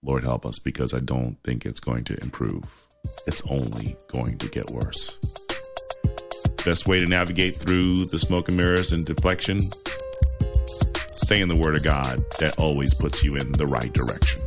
Lord 0.04 0.26
help 0.26 0.46
us 0.46 0.60
because 0.60 0.94
I 0.94 1.00
don't 1.00 1.38
think 1.46 1.66
it's 1.66 1.80
going 1.80 2.04
to 2.04 2.20
improve. 2.22 2.84
It's 3.26 3.50
only 3.50 3.96
going 4.12 4.38
to 4.40 4.50
get 4.50 4.70
worse. 4.72 5.18
Best 6.66 6.88
way 6.88 7.00
to 7.00 7.06
navigate 7.06 7.56
through 7.56 8.06
the 8.06 8.20
smoke 8.20 8.48
and 8.48 8.58
mirrors 8.58 8.94
and 8.94 9.06
deflection 9.06 9.60
Stay 11.24 11.42
in 11.42 11.48
the 11.48 11.56
Word 11.56 11.74
of 11.74 11.84
God 11.84 12.20
that 12.40 12.56
always 12.60 12.94
puts 12.94 13.24
you 13.24 13.38
in 13.38 13.50
the 13.54 13.66
right 13.66 13.92
direction. 13.94 14.42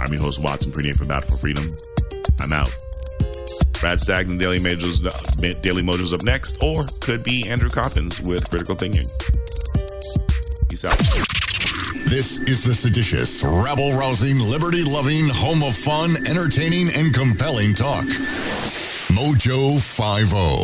I'm 0.00 0.12
your 0.12 0.22
host, 0.22 0.42
Watson 0.42 0.72
Prenier 0.72 0.96
from 0.98 1.06
Battle 1.06 1.30
for 1.30 1.36
Freedom. 1.36 1.62
I'm 2.40 2.52
out. 2.52 2.74
Brad 3.80 4.00
Staggs 4.00 4.30
and 4.30 4.40
Daily 4.40 4.58
Mojo's, 4.58 4.98
Daily 5.38 5.86
up 5.86 6.24
next, 6.24 6.60
or 6.62 6.84
could 7.00 7.22
be 7.22 7.48
Andrew 7.48 7.70
Coppins 7.70 8.20
with 8.20 8.50
Critical 8.50 8.74
Thinking. 8.74 9.06
Peace 10.68 10.84
out. 10.84 10.98
This 12.10 12.40
is 12.50 12.64
the 12.64 12.74
seditious, 12.74 13.44
rabble 13.44 13.92
rousing, 13.94 14.38
liberty 14.40 14.82
loving, 14.82 15.28
home 15.30 15.62
of 15.62 15.76
fun, 15.76 16.16
entertaining, 16.26 16.90
and 16.94 17.14
compelling 17.14 17.72
talk. 17.72 18.04
Mojo 19.14 19.78
50. 19.78 20.58